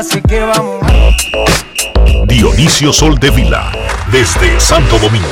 [0.00, 0.80] Así que vamos.
[2.26, 3.70] Dionisio Sol de Vila,
[4.10, 5.28] desde Santo Domingo.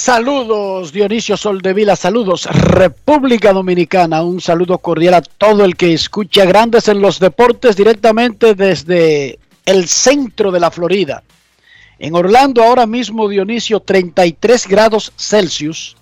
[0.00, 6.88] Saludos Dionisio Soldevila, saludos República Dominicana, un saludo cordial a todo el que escucha Grandes
[6.88, 11.22] en los Deportes directamente desde el centro de la Florida.
[11.98, 15.98] En Orlando ahora mismo Dionisio 33 grados Celsius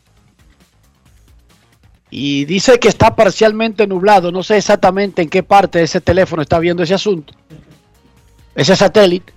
[2.08, 6.42] y dice que está parcialmente nublado, no sé exactamente en qué parte de ese teléfono
[6.42, 7.34] está viendo ese asunto,
[8.54, 9.32] ese satélite,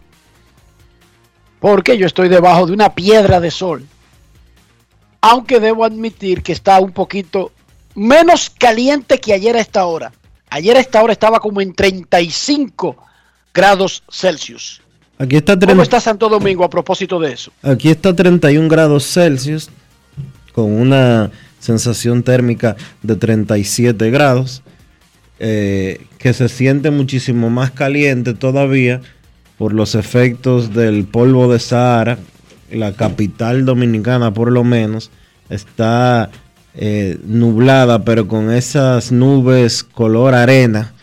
[1.59, 3.87] porque yo estoy debajo de una piedra de sol
[5.21, 7.51] aunque debo admitir que está un poquito
[7.95, 10.11] menos caliente que ayer a esta hora.
[10.49, 12.97] Ayer a esta hora estaba como en 35
[13.53, 14.81] grados Celsius.
[15.17, 17.51] Aquí está, ¿Cómo está Santo Domingo a propósito de eso?
[17.61, 19.69] aquí está 31 grados Celsius
[20.51, 21.29] con una
[21.59, 24.63] sensación térmica de 37 grados,
[25.39, 29.01] eh, que se siente muchísimo más caliente todavía
[29.57, 32.17] por los efectos del polvo de Sahara.
[32.71, 35.11] La capital dominicana, por lo menos,
[35.49, 36.29] está
[36.73, 40.93] eh, nublada, pero con esas nubes color arena,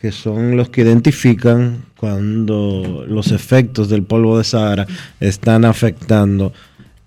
[0.00, 4.86] que son los que identifican cuando los efectos del polvo de Sahara
[5.20, 6.52] están afectando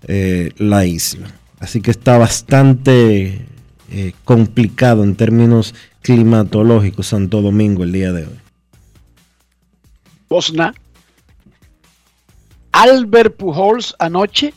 [0.06, 1.28] eh, la isla.
[1.58, 3.46] Así que está bastante
[3.90, 8.38] eh, complicado en términos climatológicos Santo Domingo el día de hoy.
[10.28, 10.74] Bosna.
[12.74, 14.52] Albert Pujols anoche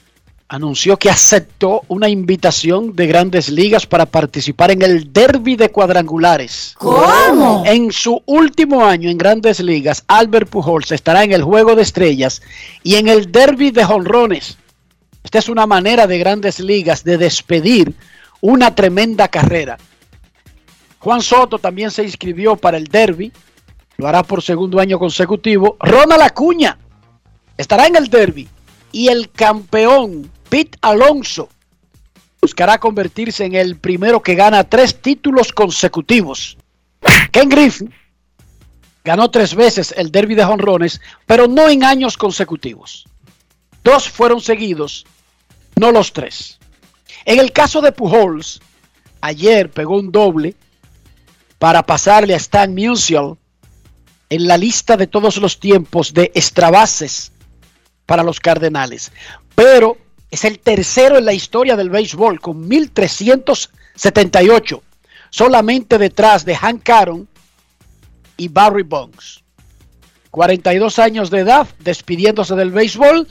[0.48, 6.74] anunció que aceptó una invitación de grandes ligas para participar en el derby de cuadrangulares.
[6.80, 7.62] ¿Cómo?
[7.68, 12.42] En su último año en grandes ligas, Albert Pujols estará en el Juego de Estrellas
[12.82, 14.58] y en el derby de jonrones.
[15.24, 17.94] Esta es una manera de grandes ligas de despedir
[18.42, 19.78] una tremenda carrera.
[20.98, 23.32] Juan Soto también se inscribió para el derby,
[23.98, 25.78] lo hará por segundo año consecutivo.
[25.80, 26.80] Ronald Acuña
[27.58, 28.48] estará en el derby
[28.92, 31.50] y el campeón Pete Alonso
[32.42, 36.58] buscará convertirse en el primero que gana tres títulos consecutivos.
[37.32, 37.94] Ken Griffin
[39.04, 43.06] ganó tres veces el derby de jonrones, pero no en años consecutivos.
[43.84, 45.06] Dos fueron seguidos,
[45.76, 46.60] no los tres.
[47.26, 48.62] En el caso de Pujols,
[49.22, 50.56] ayer pegó un doble
[51.58, 53.38] para pasarle a Stan Musial
[54.30, 57.32] en la lista de todos los tiempos de extrabases
[58.08, 59.12] para los Cardenales,
[59.54, 59.98] pero
[60.32, 64.82] es el tercero en la historia del béisbol con 1378,
[65.30, 67.28] solamente detrás de Hank Aaron
[68.38, 69.44] y Barry Bonds.
[70.32, 73.28] 42 años de edad, despidiéndose del béisbol,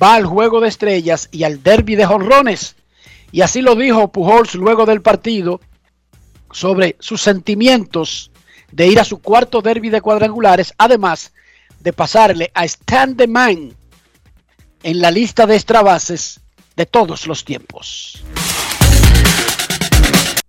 [0.00, 2.76] va al juego de estrellas y al derby de jonrones.
[3.32, 5.60] Y así lo dijo Pujols luego del partido
[6.52, 8.30] sobre sus sentimientos
[8.72, 11.32] de ir a su cuarto derby de cuadrangulares, además
[11.80, 13.75] de pasarle a Stan the Man
[14.82, 16.40] en la lista de extrabases
[16.76, 18.22] de todos los tiempos.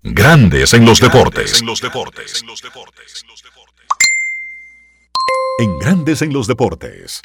[0.04, 1.60] Grandes en los deportes.
[1.60, 2.44] En los deportes.
[5.60, 7.22] En Grandes en los deportes.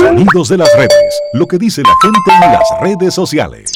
[0.00, 1.20] Sonidos de las redes.
[1.34, 3.70] Lo que dice la gente en las redes sociales.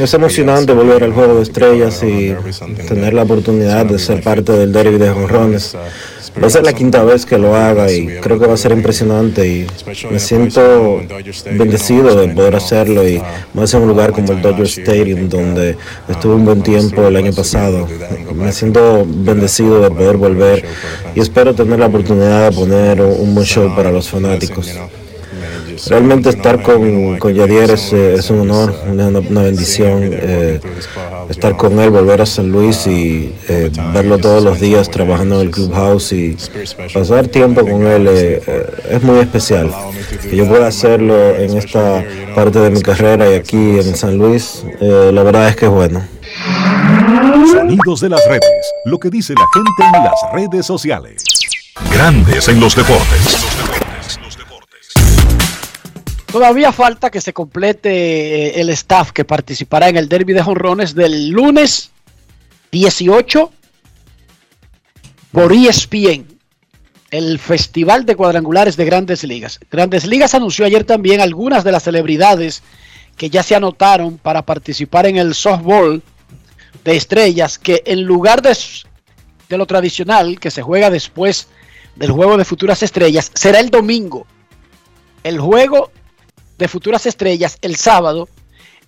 [0.00, 2.32] Es emocionante volver al juego de estrellas y
[2.86, 5.76] tener la oportunidad de ser parte del derby de jonrones.
[6.42, 8.72] Va a ser la quinta vez que lo haga y creo que va a ser
[8.72, 9.66] impresionante y
[10.10, 11.02] me siento
[11.52, 13.22] bendecido de poder hacerlo y
[13.54, 15.76] más en un lugar como el Dodger Stadium donde
[16.08, 17.86] estuve un buen tiempo el año pasado.
[18.34, 20.64] Me siento bendecido de poder volver
[21.14, 24.70] y espero tener la oportunidad de poner un buen show para los fanáticos.
[25.88, 30.00] Realmente estar con, con Yadier es, es un honor, una, una bendición.
[30.02, 30.60] Eh,
[31.28, 35.48] estar con él, volver a San Luis y eh, verlo todos los días trabajando en
[35.48, 36.36] el clubhouse y
[36.92, 39.72] pasar tiempo con él eh, eh, es muy especial.
[40.22, 44.64] Que yo pueda hacerlo en esta parte de mi carrera y aquí en San Luis,
[44.80, 46.06] eh, la verdad es que es bueno.
[47.52, 48.72] Sonidos de las redes.
[48.84, 51.22] Lo que dice la gente en las redes sociales.
[51.92, 53.85] Grandes en los deportes.
[56.36, 60.94] Todavía falta que se complete eh, el staff que participará en el derby de jonrones
[60.94, 61.92] del lunes
[62.72, 63.50] 18
[65.32, 66.26] por ESPN,
[67.10, 69.58] el Festival de Cuadrangulares de Grandes Ligas.
[69.70, 72.62] Grandes Ligas anunció ayer también algunas de las celebridades
[73.16, 76.02] que ya se anotaron para participar en el softball
[76.84, 78.54] de estrellas, que en lugar de,
[79.48, 81.48] de lo tradicional que se juega después
[81.94, 84.26] del juego de futuras estrellas, será el domingo.
[85.22, 85.90] El juego
[86.58, 88.28] de futuras estrellas el sábado,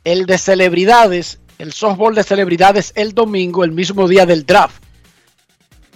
[0.04, 4.82] el de celebridades, el softball de celebridades el domingo, el mismo día del draft.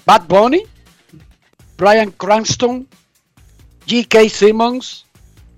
[0.04, 0.62] Bad Bunny,
[1.76, 2.88] Brian Cranston,
[3.86, 4.28] G.K.
[4.28, 5.06] Simmons,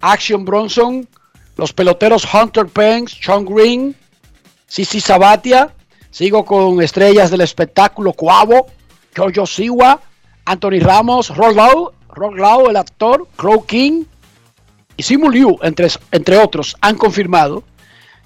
[0.01, 1.09] Action Bronson,
[1.57, 3.97] los peloteros Hunter Pence, Sean Green,
[4.67, 5.75] Sisi Sabatia,
[6.11, 8.67] sigo con estrellas del espectáculo Cuavo,
[9.17, 10.01] Jojo Siwa,
[10.45, 14.05] Anthony Ramos, Roll Lau, el actor, Crow King,
[14.97, 17.65] y Simu Liu, entre, entre otros, han confirmado.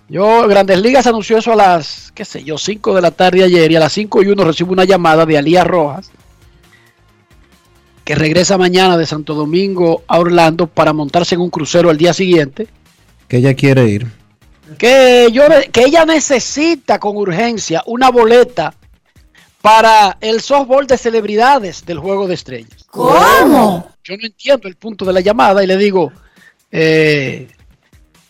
[0.08, 3.70] Yo, Grandes Ligas anunció eso a las, qué sé yo, 5 de la tarde ayer
[3.70, 6.10] y a las 5 y 1 recibo una llamada de Alía Rojas,
[8.04, 12.14] que regresa mañana de Santo Domingo a Orlando para montarse en un crucero al día
[12.14, 12.68] siguiente.
[13.28, 14.06] Que ella quiere ir.
[14.78, 15.42] Que, yo,
[15.72, 18.74] que ella necesita con urgencia una boleta
[19.60, 22.86] para el softball de celebridades del Juego de Estrellas.
[22.90, 23.90] ¿Cómo?
[24.04, 26.12] Yo no entiendo el punto de la llamada y le digo,
[26.72, 27.48] eh,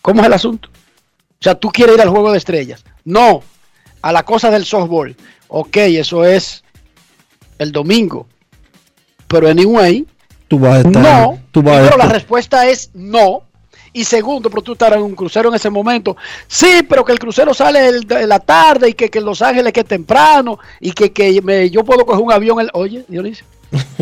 [0.01, 0.69] ¿cómo es el asunto?
[0.69, 2.83] O sea, tú quieres ir al juego de estrellas.
[3.05, 3.41] No,
[4.01, 5.15] a la cosa del softball.
[5.47, 6.63] Ok, eso es
[7.57, 8.27] el domingo.
[9.27, 10.05] Pero anyway,
[10.47, 11.01] Tú vas a estar.
[11.03, 11.39] no.
[11.51, 13.43] Tú vas a Primero, la respuesta es no.
[13.93, 16.15] Y segundo, pero tú estarás en un crucero en ese momento.
[16.47, 19.41] Sí, pero que el crucero sale el- de la tarde y que, que en Los
[19.41, 22.59] Ángeles que es temprano y que, que me- yo puedo coger un avión.
[22.59, 23.45] El, oye, Dionisio.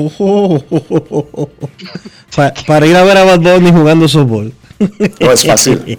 [2.36, 4.54] Pa- para ir a ver a Bad Bunny jugando softball.
[5.20, 5.98] No es fácil.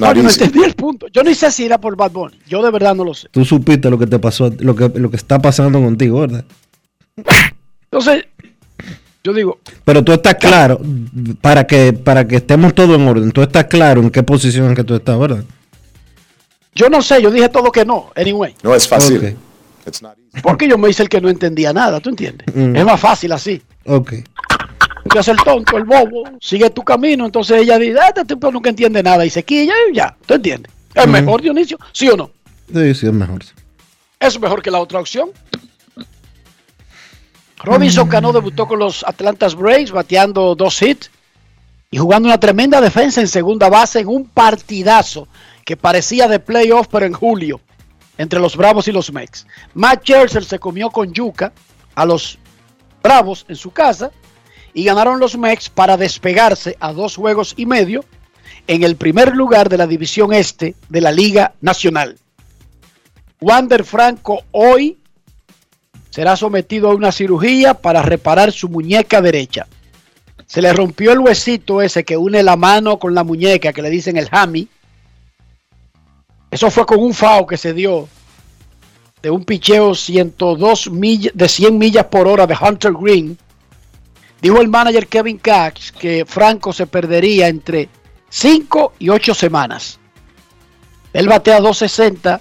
[0.00, 1.06] No, yo no entendí el punto.
[1.12, 2.38] Yo ni sé si era por Bad Bunny.
[2.48, 3.28] Yo de verdad no lo sé.
[3.30, 6.44] Tú supiste lo que te pasó, lo que, lo que está pasando contigo, ¿verdad?
[7.84, 8.24] Entonces,
[9.22, 10.80] yo digo, Pero tú estás claro,
[11.40, 14.74] para que, para que estemos todos en orden, tú estás claro en qué posición en
[14.74, 15.44] que tú estás, ¿verdad?
[16.74, 18.54] yo no sé, yo dije todo que no, anyway.
[18.62, 19.36] No es fácil.
[19.88, 20.40] It's not easy.
[20.42, 22.46] Porque yo me hice el que no entendía nada, ¿tú entiendes?
[22.54, 22.76] Mm.
[22.76, 23.62] Es más fácil así.
[23.86, 24.12] Ok.
[25.10, 28.52] Tú haces el tonto, el bobo, sigue tu camino, entonces ella dice, ah, este tipo
[28.52, 30.70] nunca entiende nada, y se quilla y ya, ¿tú entiendes?
[30.94, 31.12] ¿Es Ujú.
[31.12, 31.78] mejor, Dionisio?
[31.92, 32.30] ¿Sí o no?
[32.72, 33.42] Sí, sí, es mejor.
[34.20, 35.30] Es mejor que la otra opción.
[37.64, 41.10] Robinson Cano debutó con los Atlantas Braves bateando dos hits
[41.90, 45.26] y jugando una tremenda defensa en segunda base en un partidazo
[45.64, 47.60] que parecía de playoff pero en julio
[48.18, 49.46] entre los Bravos y los Mex.
[49.74, 51.52] Matt Scherzer se comió con yuca
[51.94, 52.38] a los
[53.02, 54.10] Bravos en su casa
[54.74, 58.04] y ganaron los Mex para despegarse a dos juegos y medio
[58.66, 62.18] en el primer lugar de la división este de la Liga Nacional.
[63.40, 64.98] Wander Franco hoy
[66.10, 69.66] será sometido a una cirugía para reparar su muñeca derecha.
[70.46, 73.90] Se le rompió el huesito ese que une la mano con la muñeca, que le
[73.90, 74.68] dicen el hammy.
[76.50, 78.08] Eso fue con un FAO que se dio
[79.22, 83.36] de un picheo 102 millas, de 100 millas por hora de Hunter Green.
[84.40, 87.88] Dijo el manager Kevin Cax que Franco se perdería entre
[88.30, 89.98] 5 y 8 semanas.
[91.12, 92.40] Él batea 260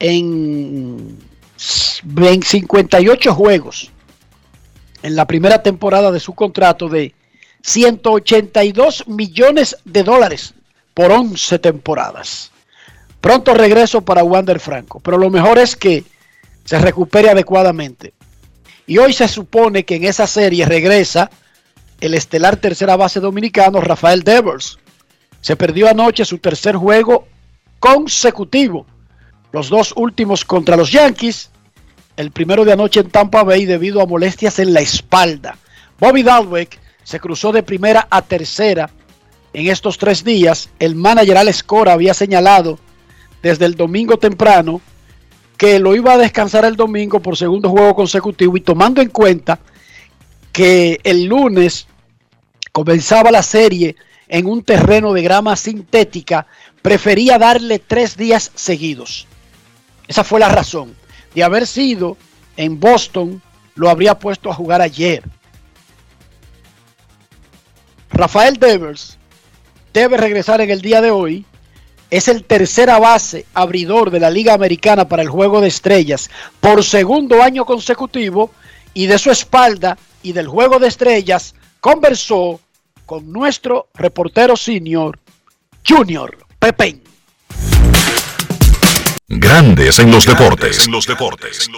[0.00, 1.18] en,
[2.16, 3.90] en 58 juegos
[5.02, 7.14] en la primera temporada de su contrato de
[7.62, 10.54] 182 millones de dólares
[10.94, 12.50] por 11 temporadas.
[13.20, 16.04] Pronto regreso para Wander Franco, pero lo mejor es que
[16.64, 18.14] se recupere adecuadamente.
[18.86, 21.30] Y hoy se supone que en esa serie regresa
[22.00, 24.78] el estelar tercera base dominicano Rafael Devers.
[25.40, 27.26] Se perdió anoche su tercer juego
[27.80, 28.86] consecutivo.
[29.52, 31.50] Los dos últimos contra los Yankees.
[32.16, 35.56] El primero de anoche en Tampa Bay debido a molestias en la espalda.
[35.98, 38.90] Bobby Dalwick se cruzó de primera a tercera
[39.52, 40.68] en estos tres días.
[40.78, 42.78] El manager Alex Cora había señalado
[43.42, 44.80] desde el domingo temprano
[45.56, 49.58] que lo iba a descansar el domingo por segundo juego consecutivo y tomando en cuenta
[50.52, 51.86] que el lunes
[52.72, 53.96] comenzaba la serie
[54.28, 56.46] en un terreno de grama sintética,
[56.82, 59.26] prefería darle tres días seguidos.
[60.06, 60.94] Esa fue la razón.
[61.34, 62.16] De haber sido
[62.56, 63.42] en Boston,
[63.74, 65.22] lo habría puesto a jugar ayer.
[68.10, 69.18] Rafael Devers
[69.92, 71.44] debe regresar en el día de hoy.
[72.10, 76.82] Es el tercera base abridor de la Liga Americana para el Juego de Estrellas por
[76.82, 78.50] segundo año consecutivo
[78.94, 82.60] y de su espalda y del Juego de Estrellas conversó
[83.04, 85.18] con nuestro reportero senior
[85.86, 87.02] Junior Pepén.
[89.28, 90.86] Grandes en los deportes.
[90.86, 91.68] En los deportes.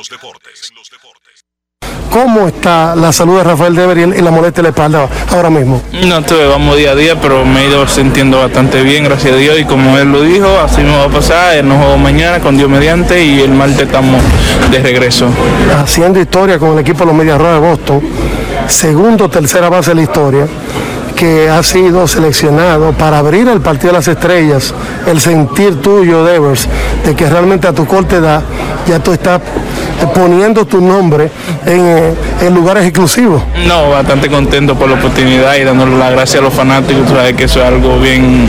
[2.10, 5.80] ¿Cómo está la salud de Rafael Dever y, la molestia de la espalda ahora mismo?
[6.04, 9.36] No te vamos día a día, pero me he ido sintiendo bastante bien, gracias a
[9.36, 9.60] Dios.
[9.60, 11.56] Y como él lo dijo, así me va a pasar.
[11.56, 14.20] Él nos juego mañana con Dios mediante y el martes estamos
[14.72, 15.28] de regreso.
[15.80, 18.00] Haciendo historia con el equipo de los Medias Rojas de Boston,
[18.66, 20.46] segundo o tercera base de la historia
[21.14, 24.74] que ha sido seleccionado para abrir el partido de las estrellas,
[25.06, 26.66] el sentir tuyo, Devers,
[27.04, 28.42] de que realmente a tu corta edad
[28.88, 29.40] ya tú estás
[30.08, 31.30] poniendo tu nombre
[31.66, 33.42] en, eh, en lugares exclusivos.
[33.66, 37.06] No, bastante contento por la oportunidad y dándole las gracias a los fanáticos.
[37.06, 38.46] Tú sabes que eso es algo bien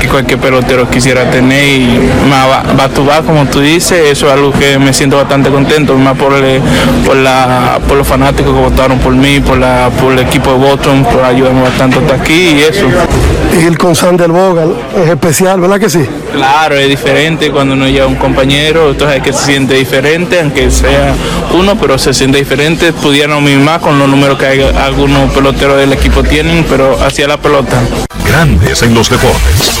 [0.00, 4.26] que cualquier pelotero quisiera tener y más va, va to back, como tú dices, eso
[4.26, 6.60] es algo que me siento bastante contento, más por, el-
[7.06, 10.58] por, la, por los fanáticos que votaron por mí, por, la, por el equipo de
[10.58, 12.86] Boston, por ayudarme bastante hasta aquí y eso.
[13.60, 16.04] Ir con Sander Bogal es especial, ¿verdad que sí?
[16.32, 21.14] Claro, es diferente cuando uno lleva un compañero, entonces que se siente diferente, aunque sea
[21.54, 22.92] uno, pero se siente diferente.
[22.92, 27.40] Pudieron misma con los números que hay, algunos peloteros del equipo tienen, pero hacia la
[27.40, 27.82] pelota.
[28.26, 29.80] Grandes en los deportes.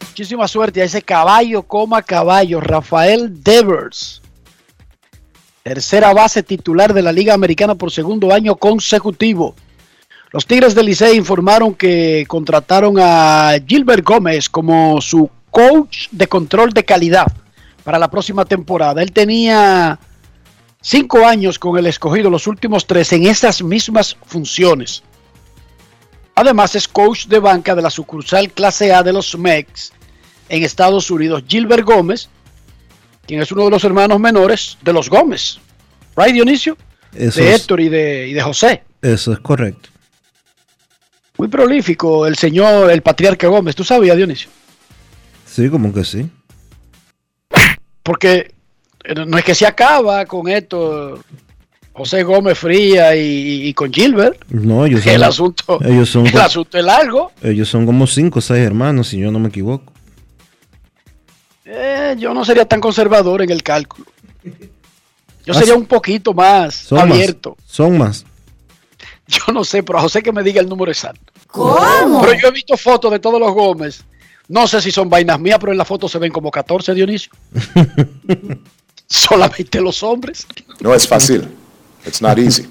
[0.00, 4.20] Muchísima suerte a ese caballo, coma caballo, Rafael Devers.
[5.62, 9.54] Tercera base titular de la Liga Americana por segundo año consecutivo.
[10.32, 16.72] Los Tigres del Licey informaron que contrataron a Gilbert Gómez como su coach de control
[16.72, 17.32] de calidad
[17.88, 19.02] para la próxima temporada.
[19.02, 19.98] Él tenía
[20.82, 25.02] cinco años con el escogido, los últimos tres en esas mismas funciones.
[26.34, 29.90] Además es coach de banca de la sucursal clase A de los Mex
[30.50, 31.44] en Estados Unidos.
[31.48, 32.28] Gilbert Gómez,
[33.26, 35.58] quien es uno de los hermanos menores de los Gómez.
[36.14, 36.76] ¿Right, Dionisio?
[37.14, 38.82] Eso de es, Héctor y de, y de José.
[39.00, 39.88] eso es correcto.
[41.38, 43.74] Muy prolífico el señor, el patriarca Gómez.
[43.74, 44.50] ¿Tú sabías, Dionisio?
[45.46, 46.28] Sí, como que sí.
[48.08, 48.54] Porque
[49.04, 51.20] eh, no es que se acaba con Héctor,
[51.92, 54.42] José Gómez Fría y, y con Gilbert.
[54.48, 57.30] No, ellos son, El asunto, ellos son, el asunto es largo.
[57.42, 59.92] ellos son como cinco o seis hermanos, si yo no me equivoco.
[61.66, 64.06] Eh, yo no sería tan conservador en el cálculo.
[65.44, 67.56] Yo Ah, sería un poquito más Son abierto.
[67.58, 67.70] más.
[67.70, 68.24] Son más.
[69.26, 71.30] Yo no sé, pero a José que me diga el número exacto.
[71.48, 72.22] ¿Cómo?
[72.22, 74.02] Pero yo he visto fotos de todos los Gómez.
[74.48, 77.30] No sé si son vainas mías, pero en la foto se ven como 14, Dionisio.
[79.06, 80.46] Solamente los hombres.
[80.80, 81.48] No es fácil.
[82.06, 82.66] It's not easy.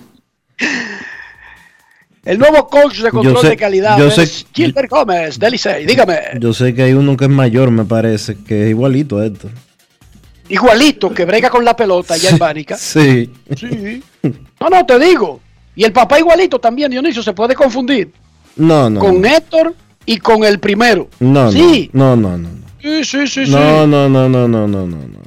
[2.25, 5.85] El nuevo coach de control sé- de calidad yo es sé- Gilbert Gómez, del Licey.
[5.85, 9.25] Dígame, Yo sé que hay uno que es mayor, me parece, que es igualito a
[9.27, 9.49] esto.
[10.49, 12.75] igualito que brega con la pelota allá en Bánica.
[12.77, 13.31] Sí.
[13.55, 14.03] Sí.
[14.59, 15.39] No, no, te digo.
[15.75, 18.11] Y el papá igualito también, Dionisio, se puede confundir
[18.55, 18.99] No, no.
[18.99, 19.27] con no.
[19.27, 19.73] Héctor
[20.07, 21.09] y con el primero.
[21.19, 21.91] No, no, sí.
[21.93, 22.67] no, no, no, no.
[22.81, 23.53] Sí, sí, sí, No, sí.
[23.53, 25.19] no, no, no, no, no, no, no.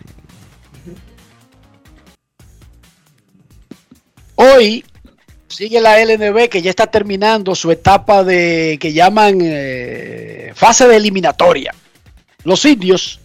[4.34, 4.84] Hoy
[5.48, 10.96] sigue la LNB que ya está terminando su etapa de que llaman eh, fase de
[10.96, 11.74] eliminatoria.
[12.44, 13.20] Los indios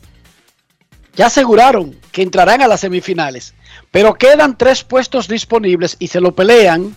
[1.16, 3.54] ya aseguraron que entrarán a las semifinales,
[3.92, 6.94] pero quedan tres puestos disponibles y se lo pelean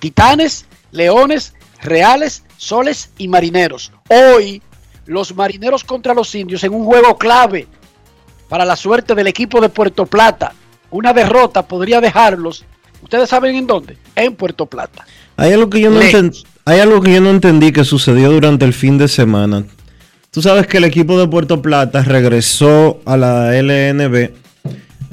[0.00, 3.90] Titanes, Leones, Reales, Soles y Marineros.
[4.08, 4.62] Hoy
[5.06, 7.66] los Marineros contra los indios en un juego clave
[8.48, 10.52] para la suerte del equipo de Puerto Plata.
[10.90, 12.64] Una derrota podría dejarlos
[13.02, 13.96] ¿Ustedes saben en dónde?
[14.14, 15.04] En Puerto Plata.
[15.36, 18.64] Hay algo que yo no enten- hay algo que yo no entendí que sucedió durante
[18.64, 19.64] el fin de semana.
[20.30, 24.30] Tú sabes que el equipo de Puerto Plata regresó a la LNB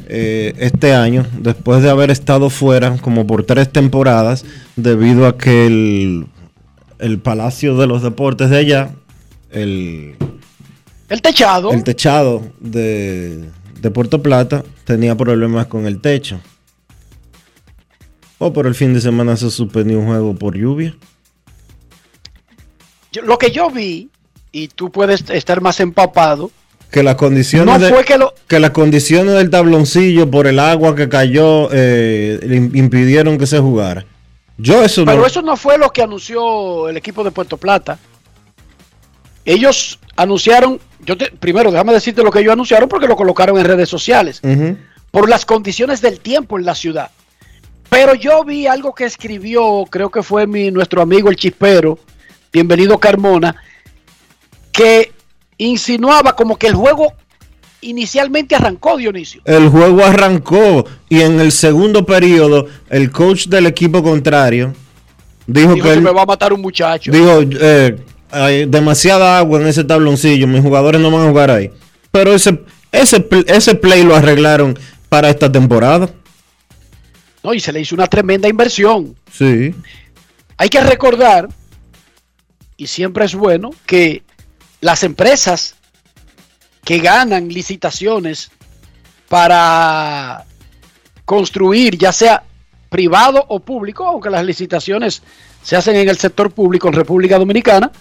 [0.07, 5.65] eh, este año, después de haber estado fuera como por tres temporadas, debido a que
[5.65, 6.27] el,
[6.99, 8.89] el Palacio de los Deportes de allá,
[9.51, 10.15] el,
[11.09, 11.71] El techado.
[11.71, 13.49] el techado de,
[13.81, 16.39] de Puerto Plata, tenía problemas con el techo.
[18.37, 20.95] O por el fin de semana se suspendió un juego por lluvia.
[23.11, 24.09] Yo- lo que yo vi,
[24.51, 26.51] y tú puedes estar más empapado,
[26.91, 28.33] Que las condiciones, no de- que lo...
[28.47, 34.05] que las condiciones del tabloncillo por el agua que cayó eh, impidieron que se jugara.
[34.59, 35.25] Yo eso Pero no.
[35.25, 37.97] eso no fue lo que anunció el equipo de Puerto Plata.
[39.45, 43.65] Ellos anunciaron, yo te, primero déjame decirte lo que ellos anunciaron porque lo colocaron en
[43.65, 44.41] redes sociales,
[45.11, 47.09] por las condiciones del tiempo en la ciudad.
[47.89, 51.97] Pero yo vi algo que escribió, creo que fue mi, nuestro amigo el chispero,
[52.51, 53.55] bienvenido Carmona,
[54.73, 55.13] que
[55.57, 57.13] insinuaba como que el juego
[57.81, 59.41] inicialmente arrancó Dionisio.
[59.45, 64.73] El juego arrancó y en el segundo periodo el coach del equipo contrario
[65.47, 67.11] dijo Dijo que él- me va a matar un muchacho.
[67.11, 67.97] dijo eh,
[68.31, 71.71] hay demasiada agua en ese tabloncillo, mis jugadores no van a jugar ahí.
[72.11, 72.59] Pero ese
[72.91, 74.77] ese ese play lo arreglaron
[75.09, 76.09] para esta temporada.
[77.43, 79.15] No, y se le hizo una tremenda inversión.
[79.31, 79.73] Sí.
[80.57, 81.47] Hay que recordar,
[82.75, 84.23] y siempre es bueno, que
[84.81, 85.75] las empresas
[86.89, 88.49] que ganan licitaciones
[89.27, 90.43] para
[91.23, 92.41] construir, ya sea
[92.89, 95.21] privado o público, aunque las licitaciones
[95.61, 97.91] se hacen en el sector público en República Dominicana,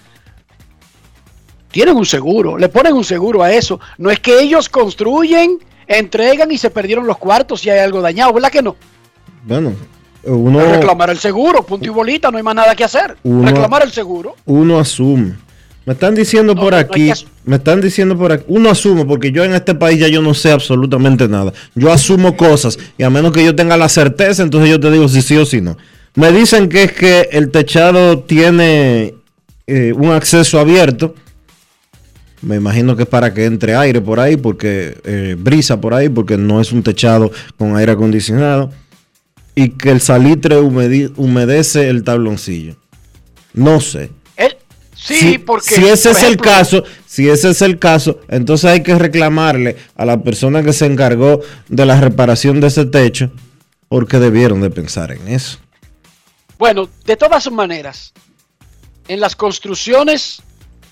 [1.71, 3.79] tienen un seguro, le ponen un seguro a eso.
[3.99, 8.33] No es que ellos construyen, entregan y se perdieron los cuartos si hay algo dañado,
[8.33, 8.75] ¿verdad que no?
[9.45, 9.75] Bueno,
[10.25, 13.19] uno Reclamar el seguro, punto y bolita, no hay más nada que hacer.
[13.23, 14.35] Uno- Reclamar el seguro.
[14.47, 15.35] uno asume.
[15.89, 18.69] Me están diciendo por no, no hay aquí, que me están diciendo por aquí, uno
[18.69, 21.55] asume, porque yo en este país ya yo no sé absolutamente nada.
[21.75, 25.09] Yo asumo cosas y a menos que yo tenga la certeza, entonces yo te digo
[25.09, 25.79] si sí o si no.
[26.15, 29.15] Me dicen que es que el techado tiene
[29.67, 31.15] eh, un acceso abierto.
[32.43, 36.11] Me imagino que es para que entre aire por ahí, porque eh, brisa por ahí,
[36.11, 38.71] porque no es un techado con aire acondicionado.
[39.55, 42.77] Y que el salitre humedece el tabloncillo.
[43.55, 44.11] No sé.
[45.01, 45.77] Sí, Si- porque.
[45.77, 49.77] si ese por es el caso, si ese es el caso, entonces hay que reclamarle
[49.97, 53.31] a la persona que se encargó de la reparación de ese techo,
[53.89, 55.59] porque debieron de pensar en eso.
[56.59, 58.13] Bueno, de todas maneras,
[59.07, 60.43] en las construcciones,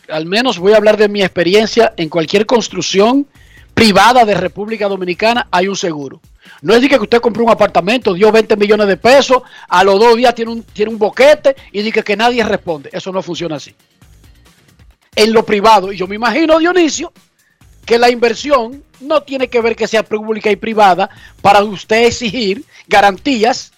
[0.08, 3.26] al menos voy a hablar de mi experiencia, en cualquier construcción
[3.74, 6.20] privada de República Dominicana hay un seguro.
[6.62, 9.98] No es de que usted compró un apartamento, dio 20 millones de pesos, a los
[9.98, 12.88] dos días tiene un, tiene un boquete y dice que nadie responde.
[12.92, 13.74] Eso no funciona así.
[15.16, 17.12] En lo privado, y yo me imagino, Dionisio,
[17.84, 21.08] que la inversión no tiene que ver que sea pública y privada
[21.42, 23.72] para usted exigir garantías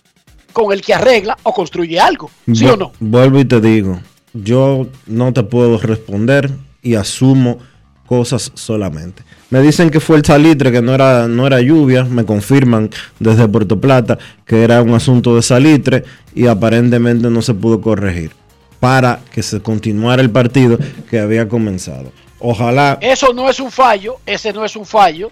[0.53, 2.31] con el que arregla o construye algo.
[2.47, 2.93] ¿Sí Vu- o no?
[3.01, 4.01] Vuelvo y te digo,
[4.35, 6.51] yo no te puedo responder
[6.83, 7.59] y asumo
[8.07, 9.23] cosas solamente.
[9.51, 13.47] Me dicen que fue el salitre, que no era, no era lluvia, me confirman desde
[13.49, 18.33] Puerto Plata que era un asunto de salitre y aparentemente no se pudo corregir
[18.81, 20.79] para que se continuara el partido
[21.11, 22.13] que había comenzado.
[22.41, 25.31] Ojalá, Eso no es un fallo, ese no es un fallo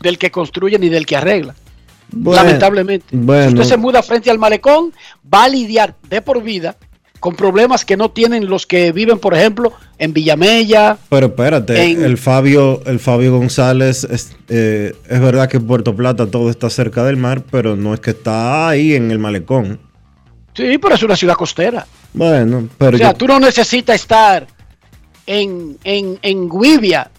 [0.00, 1.54] del que construye ni del que arregla.
[2.10, 3.06] Bueno, lamentablemente.
[3.12, 3.48] bueno.
[3.50, 4.92] Si usted se muda frente al malecón,
[5.32, 6.76] va a lidiar de por vida
[7.20, 10.98] con problemas que no tienen los que viven, por ejemplo, en Villamella.
[11.08, 16.26] Pero espérate, En- el Fabio, el Fabio González, es, eh, es verdad que Puerto Plata
[16.26, 19.78] todo está cerca del mar, pero no es que está ahí en el malecón.
[20.54, 21.86] Sí, pero es una ciudad costera.
[22.12, 24.46] Bueno, pero o sea, yo- tú no necesitas estar
[25.26, 27.10] en, en, en Guivia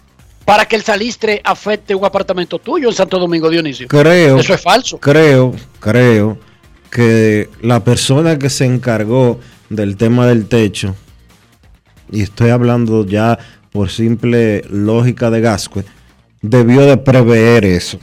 [0.44, 3.88] para que el salistre afecte un apartamento tuyo en Santo Domingo, Dionisio.
[3.88, 4.98] creo, Eso es falso.
[5.00, 6.38] creo, creo
[6.90, 10.94] que la persona que se encargó del tema del techo,
[12.12, 13.38] y estoy hablando ya
[13.72, 15.84] por simple lógica de Gascue,
[16.42, 17.98] debió de prever eso.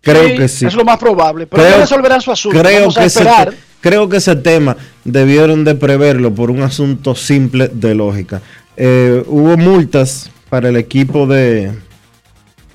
[0.00, 0.64] Creo que sí.
[0.64, 1.46] Es lo más probable.
[1.46, 2.58] Pero Creo- ya resolverán su asunto.
[2.58, 3.54] Creo Vamos a que, esperar.
[3.80, 8.42] Creo que ese tema debieron de preverlo por un asunto simple de lógica.
[8.76, 11.72] Eh, hubo multas para el equipo de,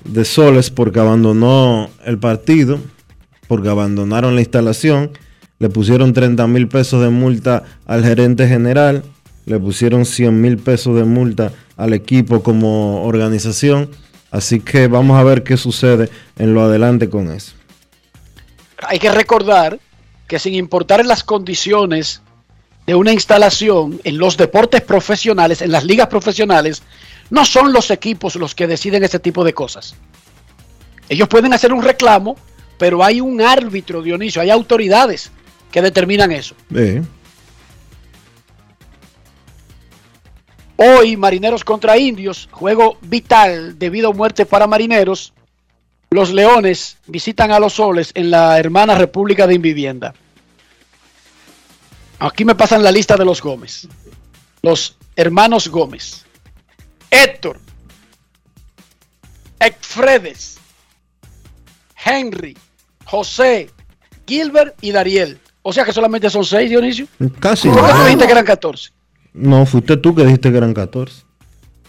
[0.04, 2.78] de Soles porque abandonó el partido,
[3.48, 5.10] porque abandonaron la instalación.
[5.58, 9.02] Le pusieron 30 mil pesos de multa al gerente general,
[9.46, 13.88] le pusieron 100 mil pesos de multa al equipo como organización.
[14.30, 17.54] Así que vamos a ver qué sucede en lo adelante con eso.
[18.86, 19.78] Hay que recordar
[20.26, 22.22] que sin importar las condiciones
[22.86, 26.82] de una instalación en los deportes profesionales, en las ligas profesionales,
[27.30, 29.96] no son los equipos los que deciden ese tipo de cosas.
[31.08, 32.36] Ellos pueden hacer un reclamo,
[32.78, 35.30] pero hay un árbitro, Dionisio, hay autoridades
[35.70, 36.54] que determinan eso.
[36.74, 37.02] Eh,
[40.76, 45.32] Hoy, Marineros contra Indios, juego vital de vida o muerte para Marineros.
[46.16, 50.14] Los Leones visitan a los Soles en la hermana República de Invivienda.
[52.18, 53.86] Aquí me pasan la lista de los Gómez.
[54.62, 56.24] Los hermanos Gómez.
[57.10, 57.60] Héctor.
[59.60, 60.56] Ekfredes.
[62.02, 62.56] Henry.
[63.04, 63.68] José.
[64.26, 65.38] Gilbert y Dariel.
[65.60, 67.06] O sea que solamente son seis, Dionisio.
[67.40, 68.04] casi ¿Por qué tú no.
[68.06, 68.90] dijiste que eran 14?
[69.34, 71.24] No, fuiste tú que dijiste que eran 14.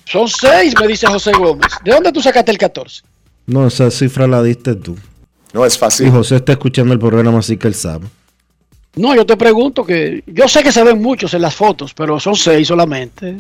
[0.04, 1.72] Son seis, me dice José Gómez.
[1.86, 3.04] ¿De dónde tú sacaste el 14?
[3.48, 4.96] No, esa cifra la diste tú.
[5.54, 6.12] No es Y fácil.
[6.12, 8.06] José está escuchando el programa, así que él sabe.
[8.96, 12.20] No, yo te pregunto que yo sé que se ven muchos en las fotos, pero
[12.20, 13.38] son seis solamente.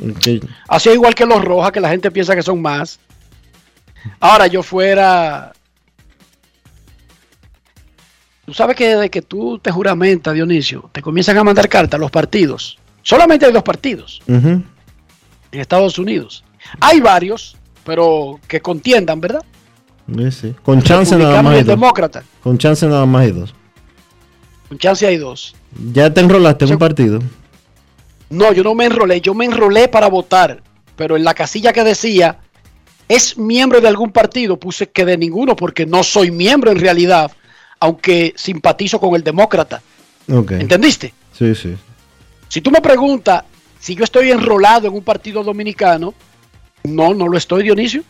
[0.67, 2.99] Así igual que los rojas, que la gente piensa que son más.
[4.19, 5.51] Ahora yo fuera...
[8.45, 12.11] Tú sabes que desde que tú te juramentas, Dionisio, te comienzan a mandar cartas los
[12.11, 12.77] partidos.
[13.01, 14.63] Solamente hay dos partidos en
[15.51, 16.45] Estados Unidos.
[16.79, 19.43] Hay varios, pero que contiendan, ¿verdad?
[20.15, 20.55] Sí, sí.
[20.63, 21.67] Con chance nada más hay dos.
[21.67, 22.23] demócrata.
[22.43, 23.53] Con chance nada más hay dos.
[24.69, 25.55] Con chance hay dos.
[25.93, 27.19] ¿Ya te enrolaste en un partido?
[28.29, 30.61] No, yo no me enrolé, yo me enrolé para votar,
[30.95, 32.39] pero en la casilla que decía,
[33.07, 34.57] ¿es miembro de algún partido?
[34.57, 37.31] Puse que de ninguno porque no soy miembro en realidad,
[37.79, 39.81] aunque simpatizo con el demócrata.
[40.27, 41.13] ¿Entendiste?
[41.31, 41.75] Sí, sí.
[42.49, 43.43] Si tú me preguntas
[43.79, 46.13] si yo estoy enrolado en un partido dominicano,
[46.83, 48.03] no, no lo estoy, Dionisio.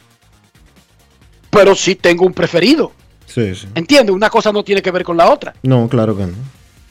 [1.57, 2.91] Pero sí tengo un preferido.
[3.25, 3.67] Sí, sí.
[3.73, 4.15] ¿Entiendes?
[4.15, 5.55] Una cosa no tiene que ver con la otra.
[5.63, 6.33] No, claro que no.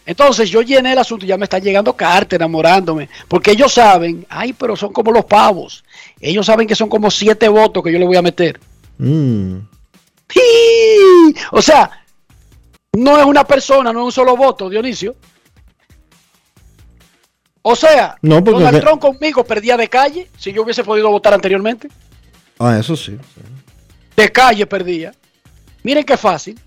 [0.04, 3.08] Entonces yo llené el asunto y ya me están llegando cartas enamorándome.
[3.28, 5.84] Porque ellos saben, ay, pero son como los pavos.
[6.20, 8.58] Ellos saben que son como siete votos que yo le voy a meter.
[8.98, 9.58] Mm.
[10.28, 11.34] ¡Sí!
[11.52, 12.04] O sea,
[12.92, 15.14] no es una persona, no es un solo voto, Dionisio.
[17.62, 21.34] O sea, No, porque- Donald Trump conmigo perdía de calle si yo hubiese podido votar
[21.34, 21.88] anteriormente.
[22.58, 23.16] Ah, eso sí.
[23.34, 23.40] sí.
[24.16, 25.12] De calle perdía.
[25.82, 26.58] Miren qué fácil.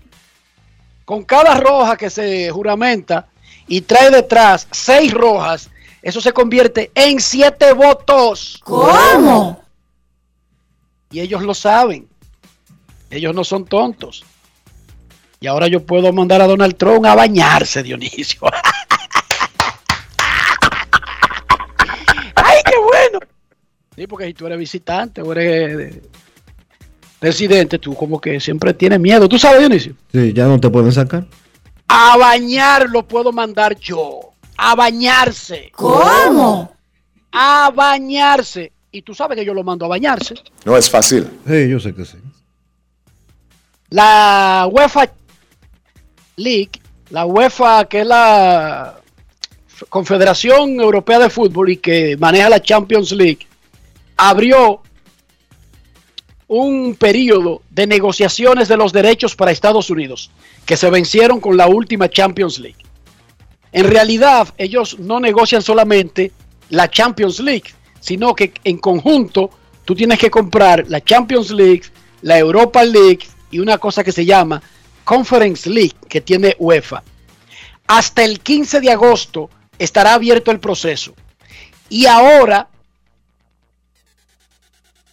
[1.04, 3.28] Con cada roja que se juramenta
[3.66, 5.68] y trae detrás seis rojas,
[6.00, 8.60] eso se convierte en siete votos.
[8.62, 9.62] ¿Cómo?
[11.10, 12.08] Y ellos lo saben.
[13.10, 14.24] Ellos no son tontos.
[15.40, 18.40] Y ahora yo puedo mandar a Donald Trump a bañarse, Dionisio.
[22.36, 23.18] ¡Ay, qué bueno!
[23.96, 25.98] Sí, porque si tú eres visitante o eres
[27.20, 29.28] residente, tú como que siempre tienes miedo.
[29.28, 29.94] ¿Tú sabes, Dionisio?
[30.12, 31.26] Sí, ya no te pueden sacar.
[31.88, 34.20] A bañar lo puedo mandar yo.
[34.56, 35.70] A bañarse.
[35.74, 36.72] ¿Cómo?
[37.32, 38.72] A bañarse.
[38.92, 40.34] Y tú sabes que yo lo mando a bañarse.
[40.64, 41.28] No es fácil.
[41.46, 42.16] Sí, yo sé que sí.
[43.90, 45.10] La UEFA
[46.36, 46.70] League,
[47.10, 49.00] la UEFA que es la
[49.88, 53.46] Confederación Europea de Fútbol y que maneja la Champions League,
[54.16, 54.82] abrió
[56.50, 60.32] un periodo de negociaciones de los derechos para Estados Unidos,
[60.66, 62.84] que se vencieron con la última Champions League.
[63.70, 66.32] En realidad, ellos no negocian solamente
[66.70, 69.50] la Champions League, sino que en conjunto
[69.84, 71.84] tú tienes que comprar la Champions League,
[72.22, 74.60] la Europa League y una cosa que se llama
[75.04, 77.04] Conference League, que tiene UEFA.
[77.86, 81.14] Hasta el 15 de agosto estará abierto el proceso.
[81.88, 82.68] Y ahora,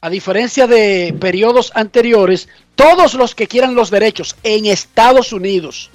[0.02, 5.90] a diferencia de periodos anteriores, todos los que quieran los derechos en Estados Unidos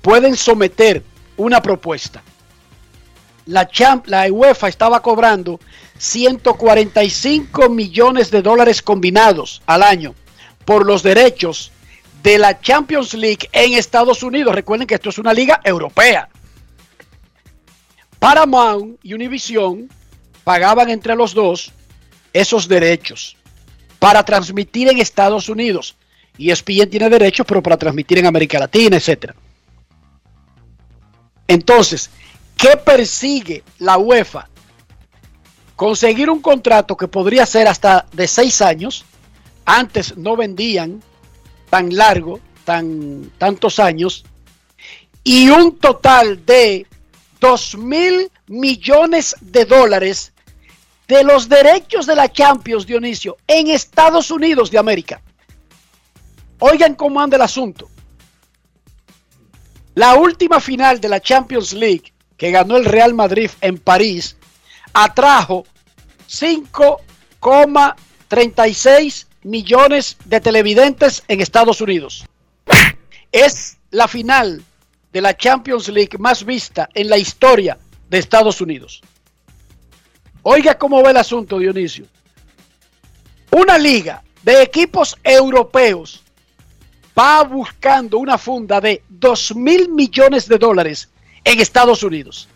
[0.00, 1.02] pueden someter
[1.36, 2.22] una propuesta.
[3.46, 3.68] La,
[4.30, 5.60] UEFA estaba cobrando
[5.98, 10.14] 145 millones de dólares combinados al año
[10.64, 11.72] por los derechos
[12.22, 14.54] de la Champions League en Estados Unidos.
[14.54, 16.28] Recuerden que esto es una liga europea.
[18.18, 19.88] Paramount y Univision
[20.44, 21.72] pagaban entre los dos
[22.32, 23.36] esos derechos
[23.98, 25.96] para transmitir en Estados Unidos.
[26.36, 29.32] Y ESPN tiene derechos, pero para transmitir en América Latina, etc.
[31.46, 32.10] Entonces,
[32.56, 34.48] ¿qué persigue la UEFA?
[35.76, 39.04] Conseguir un contrato que podría ser hasta de seis años.
[39.66, 41.02] Antes no vendían
[41.68, 44.24] tan largo, tan tantos años.
[45.22, 46.86] Y un total de
[47.40, 50.32] 2 mil millones de dólares
[51.10, 55.20] de los derechos de la Champions, Dionisio, en Estados Unidos de América.
[56.60, 57.90] Oigan cómo anda el asunto.
[59.96, 64.36] La última final de la Champions League que ganó el Real Madrid en París
[64.92, 65.64] atrajo
[66.28, 72.24] 5,36 millones de televidentes en Estados Unidos.
[73.32, 74.62] Es la final
[75.12, 79.02] de la Champions League más vista en la historia de Estados Unidos.
[80.42, 82.06] Oiga cómo va el asunto, Dionisio.
[83.50, 86.22] Una liga de equipos europeos
[87.18, 91.08] va buscando una funda de 2 mil millones de dólares
[91.44, 92.48] en Estados Unidos.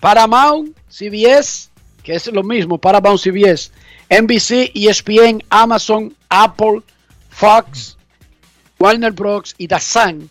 [0.00, 1.70] Paramount, CBS,
[2.02, 3.70] que es lo mismo, Paramount, CBS,
[4.10, 6.82] NBC, ESPN, Amazon, Apple,
[7.30, 7.96] Fox,
[8.78, 9.54] Warner Bros.
[9.56, 10.28] y DAZN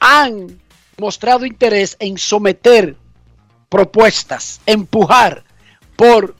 [0.00, 0.60] han
[0.98, 2.96] mostrado interés en someter
[3.74, 5.42] propuestas, empujar
[5.96, 6.36] por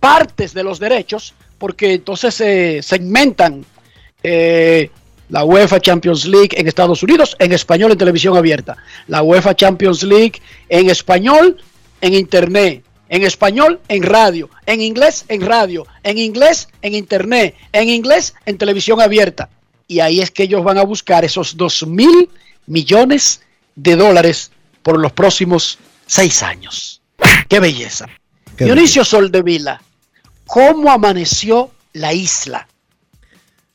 [0.00, 3.62] partes de los derechos, porque entonces se segmentan
[4.22, 4.88] eh,
[5.28, 10.02] la UEFA Champions League en Estados Unidos en español en televisión abierta, la UEFA Champions
[10.02, 11.58] League en español
[12.00, 17.90] en internet, en español en radio, en inglés en radio, en inglés en internet, en
[17.90, 19.50] inglés en televisión abierta.
[19.86, 22.30] Y ahí es que ellos van a buscar esos 2 mil
[22.66, 23.42] millones
[23.76, 27.00] de dólares por los próximos seis años.
[27.48, 28.06] ¡Qué belleza!
[28.56, 29.80] Qué Dionisio Soldevila,
[30.46, 32.66] ¿cómo amaneció la isla?